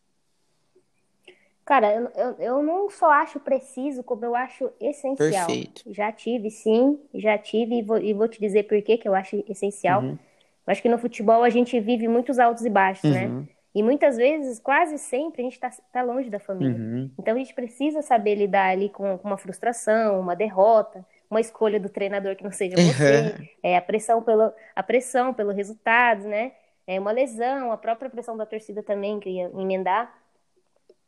Cara, 1.68 1.94
eu, 1.94 2.10
eu, 2.16 2.36
eu, 2.38 2.62
não 2.62 2.88
só 2.88 3.10
acho 3.10 3.38
preciso, 3.38 4.02
como 4.02 4.24
eu 4.24 4.34
acho 4.34 4.70
essencial. 4.80 5.46
Perfeito. 5.46 5.82
Já 5.92 6.10
tive, 6.10 6.50
sim, 6.50 6.98
já 7.12 7.36
tive, 7.36 7.80
e 7.80 7.82
vou, 7.82 7.98
e 7.98 8.14
vou 8.14 8.26
te 8.26 8.40
dizer 8.40 8.62
por 8.62 8.80
que 8.80 8.98
eu 9.04 9.14
acho 9.14 9.44
essencial. 9.46 10.00
Uhum. 10.00 10.12
Eu 10.12 10.72
acho 10.72 10.80
que 10.80 10.88
no 10.88 10.96
futebol 10.96 11.42
a 11.42 11.50
gente 11.50 11.78
vive 11.78 12.08
muitos 12.08 12.38
altos 12.38 12.64
e 12.64 12.70
baixos, 12.70 13.10
né? 13.10 13.26
uhum. 13.26 13.40
né? 13.40 13.48
E 13.74 13.82
muitas 13.82 14.16
vezes, 14.16 14.58
quase 14.58 14.96
sempre, 14.96 15.42
a 15.42 15.44
gente 15.44 15.56
está 15.56 15.70
tá 15.92 16.02
longe 16.02 16.30
da 16.30 16.38
família. 16.38 16.74
Uhum. 16.74 17.10
Então 17.18 17.34
a 17.34 17.38
gente 17.38 17.52
precisa 17.52 18.00
saber 18.00 18.36
lidar 18.36 18.70
ali 18.70 18.88
com, 18.88 19.18
com, 19.18 19.28
uma 19.28 19.36
frustração, 19.36 20.18
uma 20.18 20.34
derrota, 20.34 21.04
uma 21.30 21.38
escolha 21.38 21.78
do 21.78 21.90
treinador 21.90 22.34
que 22.34 22.44
não 22.44 22.50
seja 22.50 22.76
você, 22.76 23.50
é, 23.62 23.76
a 23.76 23.82
pressão 23.82 24.22
pelo, 24.22 24.50
a 24.74 24.82
pressão 24.82 25.34
pelo 25.34 25.52
resultado, 25.52 26.26
né? 26.26 26.52
É 26.86 26.98
uma 26.98 27.12
lesão, 27.12 27.70
a 27.70 27.76
própria 27.76 28.08
pressão 28.08 28.38
da 28.38 28.46
torcida 28.46 28.82
também, 28.82 29.20
que 29.20 29.28
ia 29.28 29.50
emendar. 29.54 30.16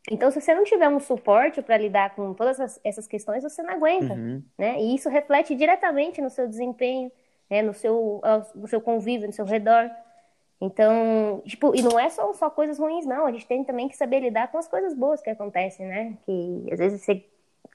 Então, 0.09 0.31
se 0.31 0.41
você 0.41 0.55
não 0.55 0.65
tiver 0.65 0.89
um 0.89 1.01
suporte 1.01 1.61
para 1.61 1.77
lidar 1.77 2.15
com 2.15 2.33
todas 2.33 2.81
essas 2.83 3.07
questões, 3.07 3.43
você 3.43 3.63
não 3.63 3.75
aguenta, 3.75 4.15
uhum. 4.15 4.43
né? 4.57 4.81
E 4.81 4.95
isso 4.95 5.11
reflete 5.11 5.55
diretamente 5.55 6.23
no 6.23 6.31
seu 6.31 6.49
desempenho, 6.49 7.13
né? 7.51 7.61
no, 7.61 7.75
seu, 7.75 8.21
no 8.55 8.67
seu 8.67 8.81
convívio, 8.81 9.27
no 9.27 9.33
seu 9.33 9.45
redor. 9.45 9.91
Então, 10.61 11.43
tipo, 11.47 11.75
e 11.75 11.83
não 11.83 11.99
é 11.99 12.09
só, 12.09 12.33
só 12.33 12.49
coisas 12.51 12.79
ruins, 12.79 13.05
não. 13.05 13.27
A 13.27 13.33
gente 13.33 13.47
tem 13.47 13.63
também 13.65 13.89
que 13.89 13.97
saber 13.97 14.21
lidar 14.21 14.51
com 14.51 14.59
as 14.59 14.69
coisas 14.69 14.95
boas 14.95 15.21
que 15.21 15.31
acontecem, 15.31 15.87
né? 15.87 16.17
Que 16.25 16.67
às 16.71 16.79
vezes 16.79 17.03
você 17.03 17.25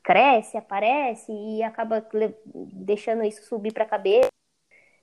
cresce, 0.03 0.57
aparece 0.57 1.31
e 1.31 1.63
acaba 1.63 2.05
deixando 2.53 3.23
isso 3.23 3.43
subir 3.43 3.73
para 3.73 3.83
a 3.83 3.87
cabeça. 3.87 4.29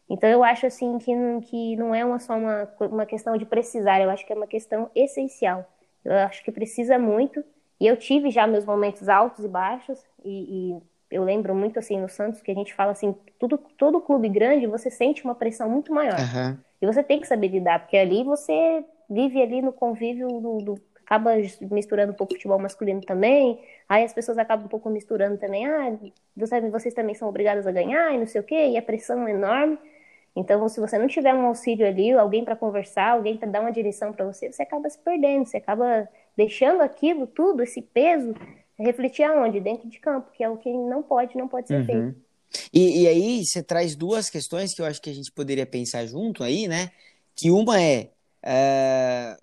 Então, 0.08 0.28
eu 0.28 0.44
acho, 0.44 0.66
assim, 0.66 0.98
que, 0.98 1.12
que 1.46 1.76
não 1.76 1.94
é 1.94 2.04
uma, 2.04 2.18
só 2.18 2.36
uma, 2.36 2.68
uma 2.80 3.06
questão 3.06 3.36
de 3.36 3.46
precisar, 3.46 4.00
eu 4.00 4.10
acho 4.10 4.26
que 4.26 4.32
é 4.32 4.36
uma 4.36 4.46
questão 4.46 4.90
essencial. 4.94 5.66
Eu 6.04 6.12
acho 6.14 6.42
que 6.44 6.52
precisa 6.52 6.98
muito. 6.98 7.44
E 7.80 7.86
eu 7.86 7.96
tive 7.96 8.30
já 8.30 8.46
meus 8.46 8.64
momentos 8.64 9.08
altos 9.08 9.44
e 9.44 9.48
baixos. 9.48 10.04
E, 10.24 10.74
e 10.76 10.82
eu 11.10 11.24
lembro 11.24 11.54
muito 11.54 11.78
assim 11.78 12.00
no 12.00 12.08
Santos 12.08 12.40
que 12.40 12.50
a 12.50 12.54
gente 12.54 12.74
fala 12.74 12.92
assim, 12.92 13.14
tudo, 13.38 13.58
todo 13.76 14.00
clube 14.00 14.28
grande 14.28 14.66
você 14.66 14.90
sente 14.90 15.24
uma 15.24 15.34
pressão 15.34 15.68
muito 15.68 15.92
maior. 15.92 16.18
Uhum. 16.18 16.56
E 16.80 16.86
você 16.86 17.02
tem 17.02 17.20
que 17.20 17.26
saber 17.26 17.48
lidar, 17.48 17.80
porque 17.80 17.96
ali 17.96 18.24
você 18.24 18.84
vive 19.08 19.40
ali 19.40 19.62
no 19.62 19.72
convívio 19.72 20.28
do, 20.28 20.58
do 20.58 20.74
acaba 21.12 21.32
misturando 21.70 22.12
um 22.12 22.14
pouco 22.14 22.32
futebol 22.32 22.58
masculino 22.58 23.00
também. 23.02 23.60
Aí 23.88 24.02
as 24.04 24.12
pessoas 24.12 24.38
acabam 24.38 24.66
um 24.66 24.68
pouco 24.68 24.88
misturando 24.88 25.36
também, 25.36 25.66
ah, 25.66 25.92
vocês 26.70 26.94
também 26.94 27.14
são 27.14 27.28
obrigadas 27.28 27.66
a 27.66 27.72
ganhar 27.72 28.14
e 28.14 28.18
não 28.18 28.26
sei 28.26 28.40
o 28.40 28.44
quê, 28.44 28.68
e 28.68 28.78
a 28.78 28.82
pressão 28.82 29.28
é 29.28 29.32
enorme. 29.32 29.78
Então, 30.34 30.66
se 30.68 30.80
você 30.80 30.98
não 30.98 31.06
tiver 31.06 31.34
um 31.34 31.46
auxílio 31.46 31.86
ali, 31.86 32.10
alguém 32.12 32.44
para 32.44 32.56
conversar, 32.56 33.12
alguém 33.12 33.36
para 33.36 33.50
dar 33.50 33.60
uma 33.60 33.72
direção 33.72 34.12
para 34.12 34.24
você, 34.24 34.50
você 34.50 34.62
acaba 34.62 34.88
se 34.88 34.98
perdendo, 34.98 35.44
você 35.44 35.58
acaba 35.58 36.08
deixando 36.36 36.80
aquilo 36.80 37.26
tudo, 37.26 37.62
esse 37.62 37.82
peso, 37.82 38.34
refletir 38.78 39.24
aonde? 39.24 39.60
Dentro 39.60 39.88
de 39.88 39.98
campo, 39.98 40.30
que 40.32 40.42
é 40.42 40.48
o 40.48 40.56
que 40.56 40.72
não 40.72 41.02
pode, 41.02 41.36
não 41.36 41.46
pode 41.46 41.68
ser 41.68 41.80
uhum. 41.80 41.84
feito. 41.84 42.16
E, 42.72 43.02
e, 43.02 43.08
aí 43.08 43.44
você 43.44 43.62
traz 43.62 43.94
duas 43.94 44.28
questões 44.28 44.74
que 44.74 44.82
eu 44.82 44.86
acho 44.86 45.00
que 45.00 45.10
a 45.10 45.14
gente 45.14 45.32
poderia 45.32 45.66
pensar 45.66 46.04
junto 46.06 46.42
aí, 46.42 46.68
né? 46.68 46.90
Que 47.34 47.50
uma 47.50 47.80
é 47.80 48.10
uh, 48.44 49.42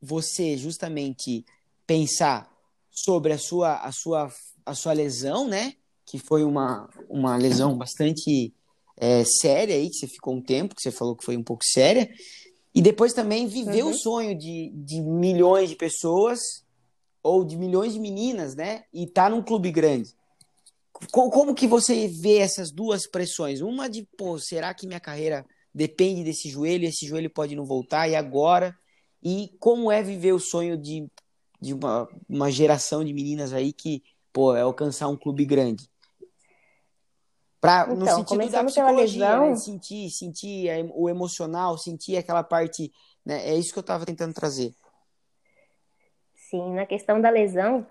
você 0.00 0.56
justamente 0.56 1.44
pensar 1.86 2.48
sobre 2.90 3.32
a 3.32 3.38
sua, 3.38 3.78
a 3.78 3.90
sua, 3.90 4.32
a 4.64 4.74
sua 4.74 4.92
lesão, 4.92 5.48
né? 5.48 5.74
Que 6.04 6.18
foi 6.18 6.44
uma, 6.44 6.88
uma 7.08 7.36
lesão 7.36 7.76
bastante 7.76 8.52
é, 9.00 9.24
séria 9.24 9.74
aí, 9.74 9.88
que 9.88 9.96
você 9.96 10.08
ficou 10.08 10.34
um 10.34 10.42
tempo, 10.42 10.74
que 10.74 10.82
você 10.82 10.90
falou 10.90 11.16
que 11.16 11.24
foi 11.24 11.36
um 11.36 11.42
pouco 11.42 11.64
séria. 11.64 12.08
E 12.74 12.82
depois 12.82 13.12
também 13.12 13.46
viver 13.46 13.82
uhum. 13.82 13.90
o 13.90 13.94
sonho 13.94 14.36
de, 14.36 14.70
de 14.74 15.00
milhões 15.00 15.70
de 15.70 15.76
pessoas 15.76 16.40
ou 17.22 17.44
de 17.44 17.56
milhões 17.56 17.92
de 17.92 18.00
meninas, 18.00 18.54
né? 18.54 18.84
E 18.92 19.06
tá 19.06 19.28
num 19.28 19.42
clube 19.42 19.70
grande. 19.70 20.14
Como, 21.12 21.30
como 21.30 21.54
que 21.54 21.66
você 21.66 22.08
vê 22.08 22.38
essas 22.38 22.70
duas 22.70 23.06
pressões? 23.06 23.60
Uma 23.60 23.88
de, 23.88 24.06
pô, 24.16 24.38
será 24.38 24.74
que 24.74 24.86
minha 24.86 25.00
carreira 25.00 25.46
depende 25.72 26.24
desse 26.24 26.48
joelho, 26.48 26.86
esse 26.86 27.06
joelho 27.06 27.30
pode 27.30 27.54
não 27.54 27.64
voltar, 27.64 28.08
e 28.08 28.16
agora? 28.16 28.76
E 29.22 29.50
como 29.60 29.92
é 29.92 30.02
viver 30.02 30.32
o 30.32 30.40
sonho 30.40 30.76
de, 30.76 31.06
de 31.60 31.72
uma, 31.72 32.08
uma 32.28 32.50
geração 32.50 33.04
de 33.04 33.12
meninas 33.12 33.52
aí 33.52 33.72
que, 33.72 34.02
pô, 34.32 34.54
é 34.56 34.62
alcançar 34.62 35.08
um 35.08 35.16
clube 35.16 35.44
grande? 35.44 35.88
Pra, 37.60 37.88
então, 37.90 37.96
no 37.96 38.06
sentido 38.06 38.52
da 38.52 38.64
psicologia, 38.64 39.40
né? 39.40 39.54
sentir, 39.56 40.10
sentir 40.10 40.68
o 40.94 41.08
emocional, 41.08 41.76
sentir 41.76 42.16
aquela 42.16 42.44
parte, 42.44 42.92
né? 43.26 43.48
É 43.48 43.54
isso 43.54 43.72
que 43.72 43.78
eu 43.78 43.82
estava 43.82 44.06
tentando 44.06 44.32
trazer. 44.32 44.72
Sim, 46.34 46.74
na 46.74 46.86
questão 46.86 47.20
da 47.20 47.28
lesão, 47.28 47.84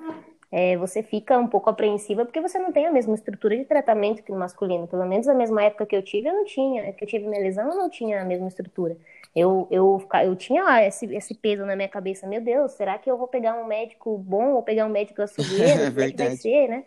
é, 0.49 0.77
você 0.77 1.03
fica 1.03 1.37
um 1.37 1.47
pouco 1.47 1.69
apreensiva 1.69 2.25
porque 2.25 2.39
você 2.39 2.57
não 2.57 2.71
tem 2.71 2.87
a 2.87 2.91
mesma 2.91 3.13
estrutura 3.13 3.57
de 3.57 3.65
tratamento 3.65 4.23
que 4.23 4.31
o 4.31 4.35
masculino. 4.35 4.87
Pelo 4.87 5.05
menos 5.05 5.27
na 5.27 5.33
mesma 5.33 5.63
época 5.63 5.85
que 5.85 5.95
eu 5.95 6.01
tive, 6.01 6.29
eu 6.29 6.33
não 6.33 6.45
tinha. 6.45 6.93
Que 6.93 7.03
eu 7.03 7.07
tive 7.07 7.27
minha 7.27 7.41
lesão, 7.41 7.69
eu 7.69 7.75
não 7.75 7.89
tinha 7.89 8.21
a 8.21 8.25
mesma 8.25 8.47
estrutura. 8.47 8.97
Eu, 9.35 9.67
eu, 9.69 10.01
eu 10.23 10.35
tinha 10.35 10.81
esse, 10.87 11.05
esse 11.13 11.35
peso 11.35 11.65
na 11.65 11.75
minha 11.75 11.89
cabeça. 11.89 12.25
Meu 12.25 12.41
Deus, 12.41 12.71
será 12.71 12.97
que 12.97 13.11
eu 13.11 13.17
vou 13.17 13.27
pegar 13.27 13.55
um 13.55 13.67
médico 13.67 14.17
bom 14.17 14.53
ou 14.53 14.63
pegar 14.63 14.85
um 14.85 14.89
médico 14.89 15.21
açougueiro? 15.21 15.81
é 16.01 16.11
que 16.11 16.17
vai 16.17 16.35
ser, 16.37 16.69
né? 16.69 16.85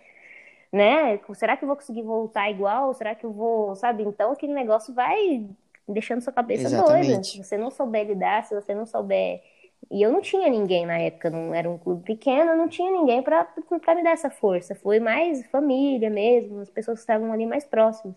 Né? 0.72 1.18
Será 1.34 1.56
que 1.56 1.64
eu 1.64 1.68
vou 1.68 1.76
conseguir 1.76 2.02
voltar 2.02 2.50
igual? 2.50 2.94
Será 2.94 3.14
que 3.14 3.24
eu 3.24 3.32
vou, 3.32 3.74
sabe? 3.74 4.02
Então 4.02 4.32
aquele 4.32 4.52
negócio 4.52 4.94
vai 4.94 5.46
deixando 5.88 6.20
sua 6.20 6.32
cabeça 6.32 6.68
Exatamente. 6.68 7.06
doida. 7.06 7.22
Se 7.24 7.42
você 7.42 7.56
não 7.56 7.70
souber 7.70 8.06
lidar, 8.06 8.44
se 8.44 8.54
você 8.54 8.74
não 8.74 8.86
souber 8.86 9.42
e 9.90 10.02
eu 10.02 10.12
não 10.12 10.20
tinha 10.20 10.48
ninguém 10.48 10.86
na 10.86 10.98
época, 10.98 11.30
não 11.30 11.54
era 11.54 11.68
um 11.68 11.78
clube 11.78 12.04
pequeno, 12.04 12.56
não 12.56 12.68
tinha 12.68 12.90
ninguém 12.90 13.22
para 13.22 13.46
me 13.94 14.02
dar 14.02 14.10
essa 14.12 14.30
força. 14.30 14.74
Foi 14.74 15.00
mais 15.00 15.44
família 15.46 16.10
mesmo, 16.10 16.60
as 16.60 16.70
pessoas 16.70 16.98
que 16.98 17.02
estavam 17.02 17.32
ali 17.32 17.46
mais 17.46 17.64
próximas. 17.64 18.14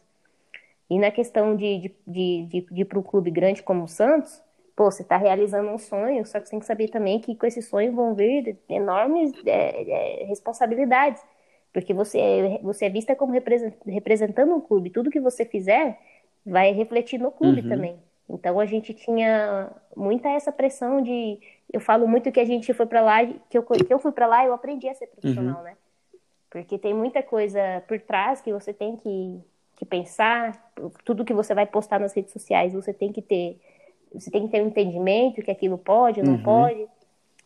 E 0.90 1.00
na 1.00 1.10
questão 1.10 1.56
de, 1.56 1.80
de, 1.80 1.96
de, 2.06 2.46
de, 2.46 2.62
de 2.70 2.82
ir 2.82 2.86
para 2.86 3.00
um 3.00 3.04
clube 3.04 3.32
grande 3.32 3.64
como 3.64 3.86
o 3.86 3.88
Santos, 3.88 4.44
pô, 4.76 4.92
você 4.92 5.02
está 5.02 5.18
realizando 5.18 5.70
um 5.70 5.78
sonho, 5.78 6.26
só 6.26 6.40
que 6.40 6.46
você 6.46 6.52
tem 6.52 6.60
que 6.60 6.66
saber 6.66 6.90
também 6.90 7.20
que 7.20 7.36
com 7.36 7.46
esse 7.46 7.62
sonho 7.62 7.94
vão 7.94 8.14
vir 8.14 8.60
enormes 8.70 9.32
é, 9.46 10.22
é, 10.22 10.26
responsabilidades. 10.26 11.22
Porque 11.74 11.94
você 11.94 12.20
é, 12.20 12.60
você 12.62 12.86
é 12.86 12.90
vista 12.90 13.16
como 13.16 13.34
representando 13.34 14.54
um 14.54 14.62
clube. 14.62 14.92
Tudo 14.92 15.10
que 15.10 15.20
você 15.20 15.44
fizer 15.44 16.00
vai 16.46 16.72
refletir 16.72 17.20
no 17.20 17.32
clube 17.32 17.62
uhum. 17.62 17.70
também. 17.70 18.00
Então 18.30 18.60
a 18.60 18.66
gente 18.66 18.94
tinha 18.94 19.72
muita 19.96 20.30
essa 20.30 20.52
pressão 20.52 21.02
de. 21.02 21.40
Eu 21.72 21.82
falo 21.82 22.08
muito 22.08 22.32
que 22.32 22.40
a 22.40 22.46
gente 22.46 22.74
foi 22.74 22.86
para 22.86 23.02
lá, 23.02 23.26
que 23.26 23.58
eu, 23.58 23.64
que 23.64 23.94
eu 23.94 24.00
fui 24.00 24.12
para 24.12 24.28
lá 24.28 24.44
e 24.44 24.48
eu 24.48 24.54
aprendi 24.54 24.88
a 24.88 24.94
ser 24.94 25.08
profissional, 25.08 25.58
uhum. 25.58 25.64
né? 25.64 25.78
Porque 26.50 26.78
tem 26.78 26.94
muita 26.94 27.24
coisa 27.24 27.84
por 27.88 28.00
trás 28.00 28.40
que 28.40 28.54
você 28.54 28.72
tem 28.72 28.96
que, 28.96 29.42
que 29.76 29.86
pensar, 29.86 30.72
tudo 31.04 31.26
que 31.26 31.34
você 31.34 31.56
vai 31.56 31.66
postar 31.66 32.00
nas 32.00 32.14
redes 32.14 32.32
sociais, 32.32 32.74
você 32.74 32.94
tem 32.94 33.12
que 33.12 33.22
ter. 33.22 33.60
Você 34.14 34.30
tem 34.30 34.46
que 34.46 34.52
ter 34.52 34.62
um 34.62 34.68
entendimento 34.68 35.42
que 35.42 35.50
aquilo 35.50 35.78
pode 35.78 36.20
ou 36.20 36.26
não 36.26 36.36
uhum. 36.36 36.44
pode. 36.44 36.88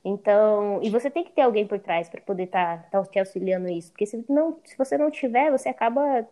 Então, 0.07 0.79
e 0.81 0.89
você 0.89 1.09
tem 1.09 1.21
que 1.21 1.33
ter 1.33 1.41
alguém 1.41 1.67
por 1.67 1.79
trás 1.79 2.07
para 2.07 2.21
poder 2.21 2.43
estar 2.43 2.83
tá, 2.83 3.03
tá 3.03 3.11
te 3.11 3.19
auxiliando 3.19 3.67
isso. 3.67 3.91
Porque 3.91 4.05
se, 4.05 4.23
não, 4.29 4.57
se 4.63 4.77
você 4.77 4.97
não 4.97 5.11
tiver, 5.11 5.51
você 5.51 5.67
acaba 5.67 6.25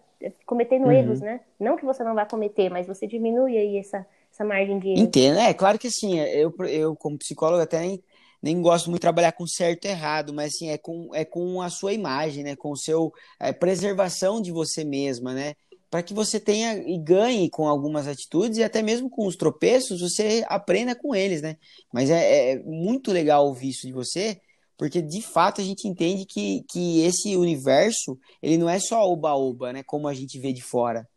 cometendo 0.46 0.86
uhum. 0.86 0.94
erros, 0.94 1.20
né? 1.20 1.42
Não 1.60 1.76
que 1.76 1.84
você 1.84 2.02
não 2.02 2.16
vai 2.16 2.26
cometer, 2.26 2.70
mas 2.70 2.88
você 2.88 3.06
diminui 3.06 3.58
aí 3.58 3.78
essa, 3.78 4.08
essa 4.32 4.46
margem 4.46 4.80
de 4.80 4.92
erro. 4.92 5.00
Entendo, 5.00 5.40
é 5.40 5.54
claro 5.54 5.78
que 5.78 5.88
assim, 5.88 6.18
eu, 6.20 6.54
eu 6.70 6.96
como 6.96 7.18
psicólogo 7.18 7.62
até 7.62 7.82
nem, 7.82 8.02
nem 8.42 8.62
gosto 8.62 8.86
muito 8.86 9.02
de 9.02 9.08
trabalhar 9.08 9.34
com 9.34 9.46
certo 9.46 9.84
e 9.84 9.90
errado, 9.90 10.34
mas 10.34 10.54
assim, 10.54 10.70
é 10.70 10.78
com, 10.78 11.10
é 11.14 11.26
com 11.26 11.62
a 11.62 11.70
sua 11.70 11.92
imagem, 11.92 12.46
né? 12.46 12.56
Com 12.56 12.72
o 12.72 12.78
seu 12.78 13.12
é, 13.38 13.52
preservação 13.52 14.42
de 14.42 14.54
você 14.54 14.86
mesma, 14.86 15.34
né? 15.34 15.56
Para 15.90 16.04
que 16.04 16.14
você 16.14 16.40
tenha 16.40 16.74
e 16.78 16.98
ganhe 16.98 17.50
com 17.50 17.68
algumas 17.68 18.08
atitudes 18.08 18.58
e 18.58 18.64
até 18.64 18.82
mesmo 18.82 19.10
com 19.10 19.26
os 19.28 19.36
tropeços, 19.36 20.02
você 20.02 20.44
aprenda 20.48 20.96
com 20.96 21.16
eles, 21.16 21.42
né? 21.42 21.58
Mas 21.94 22.10
é, 22.10 22.52
é 22.52 22.64
muito 22.64 23.12
legal 23.12 23.46
ouvir 23.46 23.70
isso 23.70 23.88
de 23.88 23.94
você, 23.94 24.42
porque 24.78 25.02
de 25.02 25.22
fato 25.22 25.62
a 25.62 25.64
gente 25.64 25.88
entende 25.88 26.26
que, 26.26 26.64
que 26.70 27.02
esse 27.02 27.36
universo, 27.38 28.18
ele 28.42 28.58
não 28.58 28.70
é 28.70 28.80
só 28.80 29.04
oba-oba, 29.10 29.72
né? 29.72 29.84
Como 29.84 30.08
a 30.08 30.14
gente 30.14 30.40
vê 30.40 30.52
de 30.52 30.62
fora. 30.62 31.08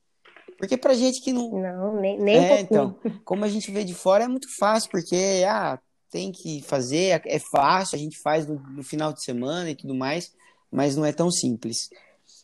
Porque 0.58 0.76
pra 0.76 0.94
gente 0.94 1.20
que 1.22 1.32
não. 1.32 1.50
Não, 1.50 2.00
nem, 2.00 2.18
nem 2.18 2.36
é, 2.36 2.54
um 2.54 2.58
então, 2.58 2.98
como 3.24 3.44
a 3.44 3.48
gente 3.48 3.70
vê 3.70 3.84
de 3.84 3.94
fora 3.94 4.24
é 4.24 4.28
muito 4.28 4.48
fácil, 4.58 4.90
porque 4.90 5.44
ah, 5.46 5.78
tem 6.10 6.32
que 6.32 6.62
fazer, 6.62 7.22
é 7.24 7.38
fácil, 7.52 7.96
a 7.96 7.98
gente 7.98 8.20
faz 8.20 8.46
no, 8.46 8.58
no 8.58 8.82
final 8.82 9.12
de 9.12 9.22
semana 9.22 9.70
e 9.70 9.76
tudo 9.76 9.94
mais, 9.94 10.32
mas 10.70 10.96
não 10.96 11.04
é 11.04 11.12
tão 11.12 11.30
simples. 11.30 11.88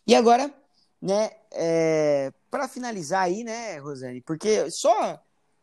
E 0.07 0.15
agora, 0.15 0.53
né, 1.01 1.31
é, 1.53 2.33
para 2.51 2.69
finalizar 2.69 3.25
aí, 3.25 3.45
né, 3.45 3.79
Rosane, 3.79 4.21
porque 4.21 4.71
só, 4.71 5.21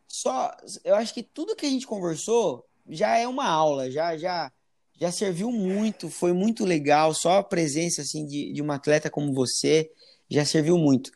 só, 0.08 0.56
eu 0.84 0.96
acho 0.96 1.14
que 1.14 1.24
tudo 1.24 1.56
que 1.56 1.66
a 1.66 1.70
gente 1.70 1.88
conversou 1.88 2.66
já 2.90 3.18
é 3.18 3.28
uma 3.28 3.48
aula, 3.48 3.90
já, 3.90 4.18
já, 4.18 4.52
já 5.00 5.12
serviu 5.12 5.52
muito, 5.52 6.10
foi 6.10 6.34
muito 6.34 6.66
legal, 6.66 7.14
só 7.14 7.40
a 7.40 7.44
presença, 7.44 8.02
assim, 8.02 8.26
de, 8.26 8.54
de 8.54 8.62
uma 8.62 8.76
atleta 8.76 9.10
como 9.10 9.34
você 9.34 9.92
já 10.30 10.46
serviu 10.46 10.78
muito. 10.78 11.12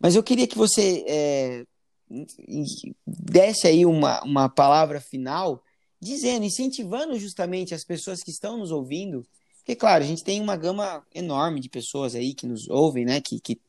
Mas 0.00 0.14
eu 0.14 0.22
queria 0.22 0.46
que 0.46 0.56
você 0.56 1.04
é, 1.08 1.64
desse 3.06 3.66
aí 3.66 3.84
uma, 3.84 4.22
uma 4.22 4.48
palavra 4.48 5.00
final, 5.00 5.62
dizendo, 6.00 6.44
incentivando 6.44 7.18
justamente 7.18 7.74
as 7.74 7.84
pessoas 7.84 8.22
que 8.22 8.30
estão 8.30 8.56
nos 8.56 8.70
ouvindo, 8.70 9.26
porque, 9.68 9.76
claro, 9.76 10.02
a 10.02 10.06
gente 10.06 10.24
tem 10.24 10.40
uma 10.40 10.56
gama 10.56 11.06
enorme 11.14 11.60
de 11.60 11.68
pessoas 11.68 12.14
aí 12.14 12.32
que 12.32 12.46
nos 12.46 12.66
ouvem, 12.70 13.04
né, 13.04 13.20
que, 13.20 13.38
que, 13.38 13.60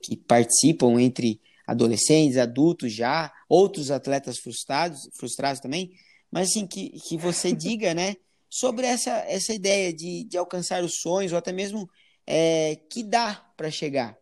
que 0.00 0.16
participam 0.16 1.02
entre 1.02 1.40
adolescentes, 1.66 2.36
adultos 2.36 2.92
já, 2.92 3.32
outros 3.48 3.90
atletas 3.90 4.38
frustrados, 4.38 5.10
frustrados 5.18 5.60
também, 5.60 5.90
mas 6.30 6.50
assim, 6.50 6.68
que, 6.68 6.90
que 6.90 7.16
você 7.16 7.50
diga, 7.52 7.92
né, 7.94 8.14
sobre 8.48 8.86
essa, 8.86 9.10
essa 9.26 9.52
ideia 9.52 9.92
de, 9.92 10.22
de 10.22 10.38
alcançar 10.38 10.84
os 10.84 11.00
sonhos, 11.00 11.32
ou 11.32 11.38
até 11.38 11.50
mesmo 11.50 11.90
é, 12.24 12.76
que 12.88 13.02
dá 13.02 13.34
para 13.56 13.72
chegar 13.72 14.16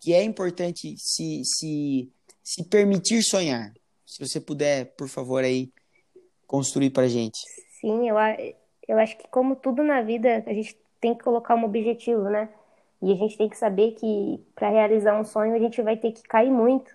que 0.00 0.14
é 0.14 0.24
importante 0.24 0.94
se, 0.96 1.42
se, 1.44 2.10
se 2.42 2.64
permitir 2.64 3.22
sonhar. 3.22 3.70
Se 4.06 4.26
você 4.26 4.40
puder, 4.40 4.96
por 4.96 5.10
favor, 5.10 5.44
aí 5.44 5.70
construir 6.46 6.88
para 6.88 7.06
gente. 7.06 7.38
Sim, 7.82 8.08
eu, 8.08 8.16
eu 8.90 8.98
acho 8.98 9.16
que 9.16 9.28
como 9.28 9.56
tudo 9.56 9.82
na 9.82 10.02
vida, 10.02 10.42
a 10.46 10.52
gente 10.52 10.76
tem 11.00 11.14
que 11.14 11.24
colocar 11.24 11.54
um 11.54 11.64
objetivo, 11.64 12.24
né? 12.24 12.48
E 13.02 13.12
a 13.12 13.14
gente 13.16 13.36
tem 13.36 13.48
que 13.48 13.56
saber 13.56 13.92
que 13.92 14.44
para 14.54 14.68
realizar 14.68 15.18
um 15.18 15.24
sonho 15.24 15.54
a 15.54 15.58
gente 15.58 15.80
vai 15.82 15.96
ter 15.96 16.12
que 16.12 16.22
cair 16.22 16.50
muito. 16.50 16.94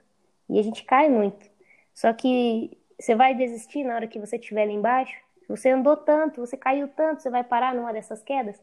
E 0.49 0.59
a 0.59 0.63
gente 0.63 0.83
cai 0.83 1.09
muito. 1.09 1.49
Só 1.93 2.13
que 2.13 2.77
você 2.99 3.15
vai 3.15 3.33
desistir 3.33 3.83
na 3.83 3.95
hora 3.95 4.07
que 4.07 4.19
você 4.19 4.35
estiver 4.37 4.65
lá 4.65 4.71
embaixo? 4.71 5.15
Você 5.49 5.69
andou 5.69 5.97
tanto, 5.97 6.41
você 6.41 6.57
caiu 6.57 6.87
tanto, 6.89 7.21
você 7.21 7.29
vai 7.29 7.43
parar 7.43 7.73
numa 7.73 7.93
dessas 7.93 8.21
quedas? 8.23 8.59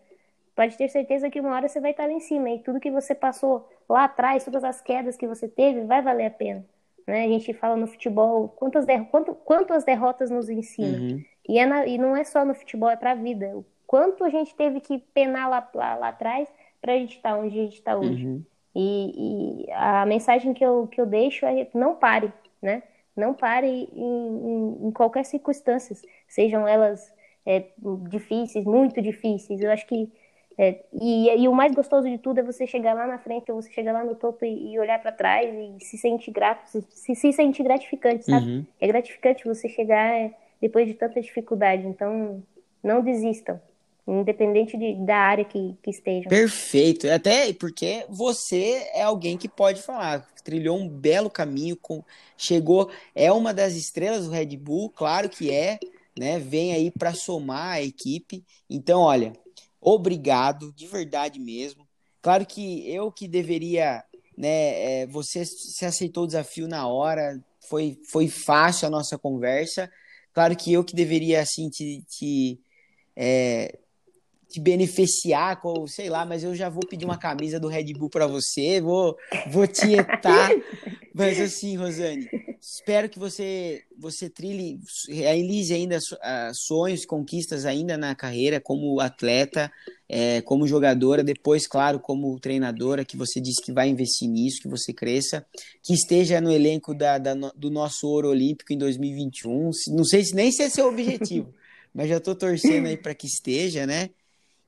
pode 0.54 0.76
ter 0.76 0.88
certeza 0.88 1.30
que 1.30 1.40
uma 1.40 1.54
hora 1.54 1.68
você 1.68 1.80
vai 1.80 1.92
estar 1.92 2.06
lá 2.06 2.12
em 2.12 2.20
cima 2.20 2.50
e 2.50 2.58
tudo 2.58 2.80
que 2.80 2.90
você 2.90 3.14
passou 3.14 3.68
lá 3.88 4.04
atrás, 4.04 4.44
todas 4.44 4.62
as 4.64 4.80
quedas 4.80 5.16
que 5.16 5.26
você 5.26 5.48
teve, 5.48 5.84
vai 5.84 6.02
valer 6.02 6.26
a 6.26 6.30
pena. 6.30 6.64
Né? 7.06 7.24
A 7.24 7.28
gente 7.28 7.52
fala 7.54 7.76
no 7.76 7.86
futebol 7.86 8.48
quantas, 8.48 8.84
quanto, 9.10 9.34
quantas 9.34 9.84
derrotas 9.84 10.30
nos 10.30 10.48
ensina. 10.48 10.98
Uhum. 10.98 11.24
E, 11.48 11.58
é 11.58 11.66
na, 11.66 11.86
e 11.86 11.98
não 11.98 12.16
é 12.16 12.24
só 12.24 12.44
no 12.44 12.54
futebol, 12.54 12.90
é 12.90 12.96
para 12.96 13.12
a 13.12 13.14
vida. 13.14 13.56
O 13.56 13.64
quanto 13.86 14.24
a 14.24 14.30
gente 14.30 14.54
teve 14.54 14.80
que 14.80 14.98
penar 15.12 15.48
lá, 15.48 15.68
lá, 15.74 15.94
lá 15.96 16.08
atrás 16.08 16.48
para 16.80 16.94
a 16.94 16.96
gente 16.96 17.16
estar 17.16 17.36
onde 17.36 17.58
a 17.58 17.62
gente 17.62 17.74
está 17.74 17.96
hoje. 17.96 18.26
Uhum. 18.26 18.44
E, 18.74 19.66
e, 19.66 19.72
a 19.72 20.06
mensagem 20.06 20.54
que 20.54 20.64
eu, 20.64 20.88
que 20.88 21.00
eu 21.00 21.06
deixo 21.06 21.44
é 21.44 21.68
não 21.74 21.94
pare, 21.94 22.32
né? 22.60 22.82
Não 23.14 23.34
pare 23.34 23.68
em, 23.68 23.88
em, 23.94 24.86
em 24.86 24.90
qualquer 24.90 25.24
circunstância, 25.24 25.94
sejam 26.26 26.66
elas 26.66 27.12
é, 27.44 27.66
difíceis, 28.08 28.64
muito 28.64 29.02
difíceis. 29.02 29.60
Eu 29.60 29.70
acho 29.70 29.86
que 29.86 30.10
é, 30.58 30.84
e, 30.92 31.42
e, 31.42 31.48
o 31.48 31.54
mais 31.54 31.74
gostoso 31.74 32.08
de 32.08 32.18
tudo 32.18 32.40
é 32.40 32.42
você 32.42 32.66
chegar 32.66 32.94
lá 32.94 33.06
na 33.06 33.18
frente, 33.18 33.50
ou 33.50 33.60
você 33.60 33.70
chegar 33.70 33.92
lá 33.92 34.04
no 34.04 34.14
topo 34.14 34.44
e, 34.44 34.72
e 34.72 34.78
olhar 34.78 35.00
para 35.00 35.12
trás 35.12 35.52
e 35.54 35.84
se 35.84 35.96
sentir 35.96 36.30
grato, 36.30 36.66
se, 36.66 37.14
se 37.14 37.32
sentir 37.32 37.62
gratificante, 37.62 38.24
sabe? 38.24 38.46
Uhum. 38.46 38.66
É 38.80 38.86
gratificante 38.86 39.44
você 39.44 39.68
chegar 39.68 40.14
é, 40.14 40.32
depois 40.62 40.86
de 40.86 40.94
tanta 40.94 41.20
dificuldade. 41.20 41.86
Então, 41.86 42.42
não 42.82 43.02
desistam, 43.02 43.60
independente 44.08 44.78
de, 44.78 44.94
da 45.04 45.16
área 45.16 45.44
que, 45.44 45.76
que 45.82 45.90
estejam. 45.90 46.30
Perfeito. 46.30 47.10
Até 47.10 47.52
porque 47.52 48.06
você 48.08 48.88
é 48.94 49.02
alguém 49.02 49.36
que 49.36 49.48
pode 49.48 49.82
falar, 49.82 50.26
trilhou 50.42 50.78
um 50.78 50.88
belo 50.88 51.28
caminho, 51.28 51.76
com, 51.76 52.02
chegou, 52.36 52.90
é 53.14 53.30
uma 53.30 53.52
das 53.52 53.74
estrelas 53.74 54.24
do 54.24 54.32
Red 54.32 54.56
Bull, 54.56 54.88
claro 54.88 55.28
que 55.28 55.50
é, 55.50 55.78
né? 56.18 56.38
Vem 56.38 56.72
aí 56.72 56.90
para 56.90 57.12
somar 57.12 57.72
a 57.72 57.82
equipe. 57.82 58.42
Então, 58.70 59.00
olha 59.02 59.34
Obrigado, 59.82 60.72
de 60.72 60.86
verdade 60.86 61.40
mesmo. 61.40 61.88
Claro 62.22 62.46
que 62.46 62.88
eu 62.88 63.10
que 63.10 63.26
deveria, 63.26 64.04
né? 64.38 65.00
É, 65.00 65.06
você 65.08 65.44
se 65.44 65.84
aceitou 65.84 66.22
o 66.22 66.26
desafio 66.28 66.68
na 66.68 66.86
hora, 66.86 67.44
foi, 67.68 67.98
foi 68.08 68.28
fácil 68.28 68.86
a 68.86 68.90
nossa 68.90 69.18
conversa. 69.18 69.90
Claro 70.32 70.56
que 70.56 70.72
eu 70.72 70.82
que 70.84 70.94
deveria, 70.94 71.40
assim, 71.40 71.68
te, 71.68 72.02
te, 72.08 72.60
é, 73.14 73.78
te 74.48 74.60
beneficiar 74.60 75.60
com, 75.60 75.86
sei 75.86 76.08
lá, 76.08 76.24
mas 76.24 76.44
eu 76.44 76.54
já 76.54 76.68
vou 76.68 76.86
pedir 76.86 77.04
uma 77.04 77.18
camisa 77.18 77.58
do 77.58 77.68
Red 77.68 77.92
Bull 77.94 78.10
para 78.10 78.26
você, 78.26 78.80
vou, 78.80 79.16
vou 79.50 79.66
tietar. 79.68 80.50
Mas 81.14 81.38
assim, 81.38 81.76
Rosane, 81.76 82.28
espero 82.60 83.08
que 83.08 83.18
você 83.18 83.82
você 83.98 84.30
trilhe, 84.30 84.80
realize 85.08 85.72
ainda 85.72 85.98
uh, 85.98 86.54
sonhos, 86.54 87.04
conquistas 87.04 87.66
ainda 87.66 87.96
na 87.96 88.14
carreira 88.14 88.60
como 88.60 88.98
atleta, 88.98 89.70
é, 90.08 90.40
como 90.42 90.66
jogadora, 90.66 91.22
depois, 91.22 91.66
claro, 91.66 92.00
como 92.00 92.38
treinadora, 92.40 93.04
que 93.04 93.16
você 93.16 93.40
disse 93.40 93.62
que 93.62 93.72
vai 93.72 93.88
investir 93.88 94.28
nisso, 94.28 94.62
que 94.62 94.68
você 94.68 94.92
cresça, 94.92 95.44
que 95.82 95.92
esteja 95.92 96.40
no 96.40 96.50
elenco 96.50 96.94
da, 96.94 97.18
da 97.18 97.34
do 97.34 97.70
nosso 97.70 98.08
ouro 98.08 98.28
olímpico 98.28 98.72
em 98.72 98.78
2021. 98.78 99.70
Não 99.88 100.04
sei 100.04 100.24
se 100.24 100.34
nem 100.34 100.50
se 100.50 100.62
é 100.62 100.68
seu 100.68 100.88
objetivo, 100.88 101.52
mas 101.92 102.08
já 102.08 102.16
estou 102.16 102.34
torcendo 102.34 102.86
aí 102.86 102.96
para 102.96 103.14
que 103.14 103.26
esteja, 103.26 103.86
né? 103.86 104.10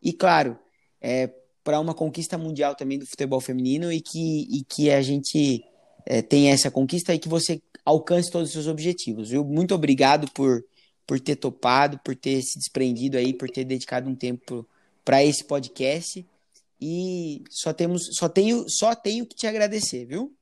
E 0.03 0.13
claro, 0.13 0.59
é, 1.01 1.31
para 1.63 1.81
uma 1.81 1.95
conquista 1.95 2.37
mundial 2.37 2.75
também 2.75 2.99
do 2.99 3.07
futebol 3.07 3.41
feminino 3.41 3.91
e 3.91 4.01
que, 4.01 4.47
e 4.51 4.63
que 4.63 4.91
a 4.91 5.01
gente 5.01 5.65
é, 6.07 6.23
tenha 6.23 6.53
essa 6.53 6.71
conquista 6.71 7.15
e 7.15 7.19
que 7.19 7.29
você 7.29 7.61
alcance 7.85 8.31
todos 8.31 8.49
os 8.49 8.53
seus 8.53 8.67
objetivos. 8.67 9.31
Viu? 9.31 9.45
Muito 9.45 9.75
obrigado 9.75 10.31
por, 10.33 10.65
por 11.07 11.21
ter 11.21 11.37
topado, 11.37 11.99
por 11.99 12.15
ter 12.17 12.43
se 12.43 12.59
desprendido 12.59 13.17
aí, 13.17 13.33
por 13.33 13.51
ter 13.51 13.65
dedicado 13.65 14.09
um 14.09 14.15
tempo 14.15 14.67
para 15.05 15.23
esse 15.23 15.45
podcast. 15.45 16.25
E 16.81 17.43
só 17.49 17.73
temos, 17.73 18.03
só 18.19 18.29
tenho, 18.29 18.65
só 18.69 18.95
tenho 18.95 19.27
que 19.27 19.35
te 19.35 19.47
agradecer, 19.47 20.05
viu? 20.05 20.33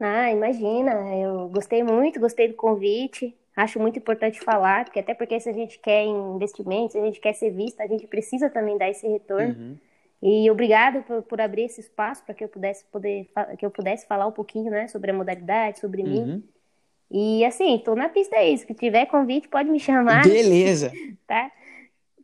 Ah, 0.00 0.30
imagina, 0.30 0.92
eu 1.16 1.48
gostei 1.48 1.82
muito, 1.82 2.20
gostei 2.20 2.48
do 2.48 2.54
convite. 2.54 3.34
Acho 3.56 3.80
muito 3.80 3.98
importante 3.98 4.40
falar, 4.40 4.84
porque 4.84 5.00
até 5.00 5.14
porque 5.14 5.40
se 5.40 5.48
a 5.48 5.52
gente 5.52 5.80
quer 5.80 6.04
investimentos, 6.04 6.92
se 6.92 6.98
a 6.98 7.04
gente 7.04 7.20
quer 7.20 7.34
ser 7.34 7.50
vista, 7.50 7.82
a 7.82 7.88
gente 7.88 8.06
precisa 8.06 8.48
também 8.48 8.78
dar 8.78 8.88
esse 8.88 9.06
retorno. 9.08 9.54
Uhum. 9.58 9.76
E 10.22 10.50
obrigado 10.50 11.02
por, 11.04 11.22
por 11.22 11.40
abrir 11.40 11.62
esse 11.62 11.80
espaço 11.80 12.24
para 12.24 12.34
que 12.34 12.42
eu 12.42 12.48
pudesse 12.48 12.84
poder 12.86 13.28
que 13.56 13.64
eu 13.64 13.70
pudesse 13.70 14.06
falar 14.06 14.26
um 14.26 14.32
pouquinho, 14.32 14.70
né, 14.70 14.88
sobre 14.88 15.10
a 15.10 15.14
modalidade, 15.14 15.78
sobre 15.78 16.02
uhum. 16.02 16.08
mim. 16.08 16.44
E 17.10 17.44
assim, 17.44 17.76
estou 17.76 17.96
na 17.96 18.08
pista 18.08 18.36
é 18.36 18.50
isso. 18.50 18.66
Que 18.66 18.74
tiver 18.74 19.06
convite, 19.06 19.48
pode 19.48 19.70
me 19.70 19.80
chamar. 19.80 20.24
Beleza. 20.24 20.92
tá? 21.26 21.50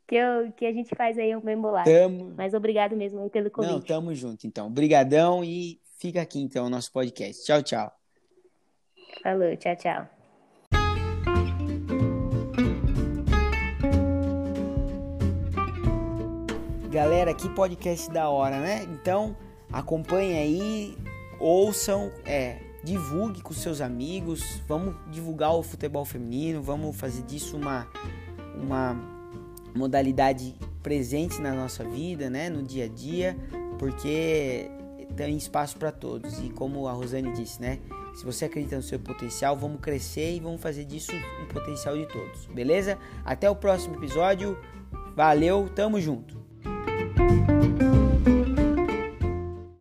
Que, 0.06 0.16
eu, 0.16 0.52
que 0.52 0.66
a 0.66 0.72
gente 0.72 0.94
faz 0.94 1.18
aí 1.18 1.34
um 1.34 1.40
bem 1.40 1.56
bolado. 1.56 1.90
Tamo... 1.90 2.34
Mas 2.36 2.52
obrigado 2.52 2.94
mesmo 2.94 3.30
pelo 3.30 3.50
convite. 3.50 3.72
Não, 3.72 3.80
tamo 3.80 4.14
junto, 4.14 4.46
então. 4.46 4.66
Obrigadão 4.66 5.42
e 5.42 5.80
fica 5.96 6.20
aqui, 6.20 6.40
então, 6.40 6.66
o 6.66 6.70
nosso 6.70 6.92
podcast. 6.92 7.42
Tchau, 7.44 7.62
tchau. 7.62 7.92
Falou, 9.22 9.56
tchau, 9.56 9.76
tchau. 9.76 10.23
Galera, 16.94 17.34
que 17.34 17.48
podcast 17.48 18.08
da 18.08 18.28
hora, 18.28 18.60
né? 18.60 18.84
Então, 18.84 19.36
acompanhe 19.72 20.38
aí, 20.38 20.98
ouçam, 21.40 22.12
é, 22.24 22.58
divulgue 22.84 23.42
com 23.42 23.52
seus 23.52 23.80
amigos, 23.80 24.62
vamos 24.68 24.94
divulgar 25.10 25.56
o 25.56 25.62
futebol 25.64 26.04
feminino, 26.04 26.62
vamos 26.62 26.96
fazer 26.96 27.22
disso 27.22 27.56
uma, 27.56 27.88
uma 28.54 28.96
modalidade 29.74 30.54
presente 30.84 31.40
na 31.40 31.52
nossa 31.52 31.82
vida, 31.82 32.30
né? 32.30 32.48
No 32.48 32.62
dia 32.62 32.84
a 32.84 32.88
dia, 32.88 33.36
porque 33.76 34.70
tem 35.16 35.36
espaço 35.36 35.76
para 35.76 35.90
todos. 35.90 36.38
E 36.44 36.48
como 36.50 36.86
a 36.86 36.92
Rosane 36.92 37.32
disse, 37.32 37.60
né? 37.60 37.80
Se 38.14 38.24
você 38.24 38.44
acredita 38.44 38.76
no 38.76 38.82
seu 38.84 39.00
potencial, 39.00 39.56
vamos 39.56 39.80
crescer 39.80 40.36
e 40.36 40.38
vamos 40.38 40.60
fazer 40.60 40.84
disso 40.84 41.10
um 41.42 41.46
potencial 41.48 41.96
de 41.96 42.06
todos, 42.06 42.46
beleza? 42.54 42.96
Até 43.24 43.50
o 43.50 43.56
próximo 43.56 43.96
episódio. 43.96 44.56
Valeu, 45.16 45.68
tamo 45.74 46.00
junto. 46.00 46.43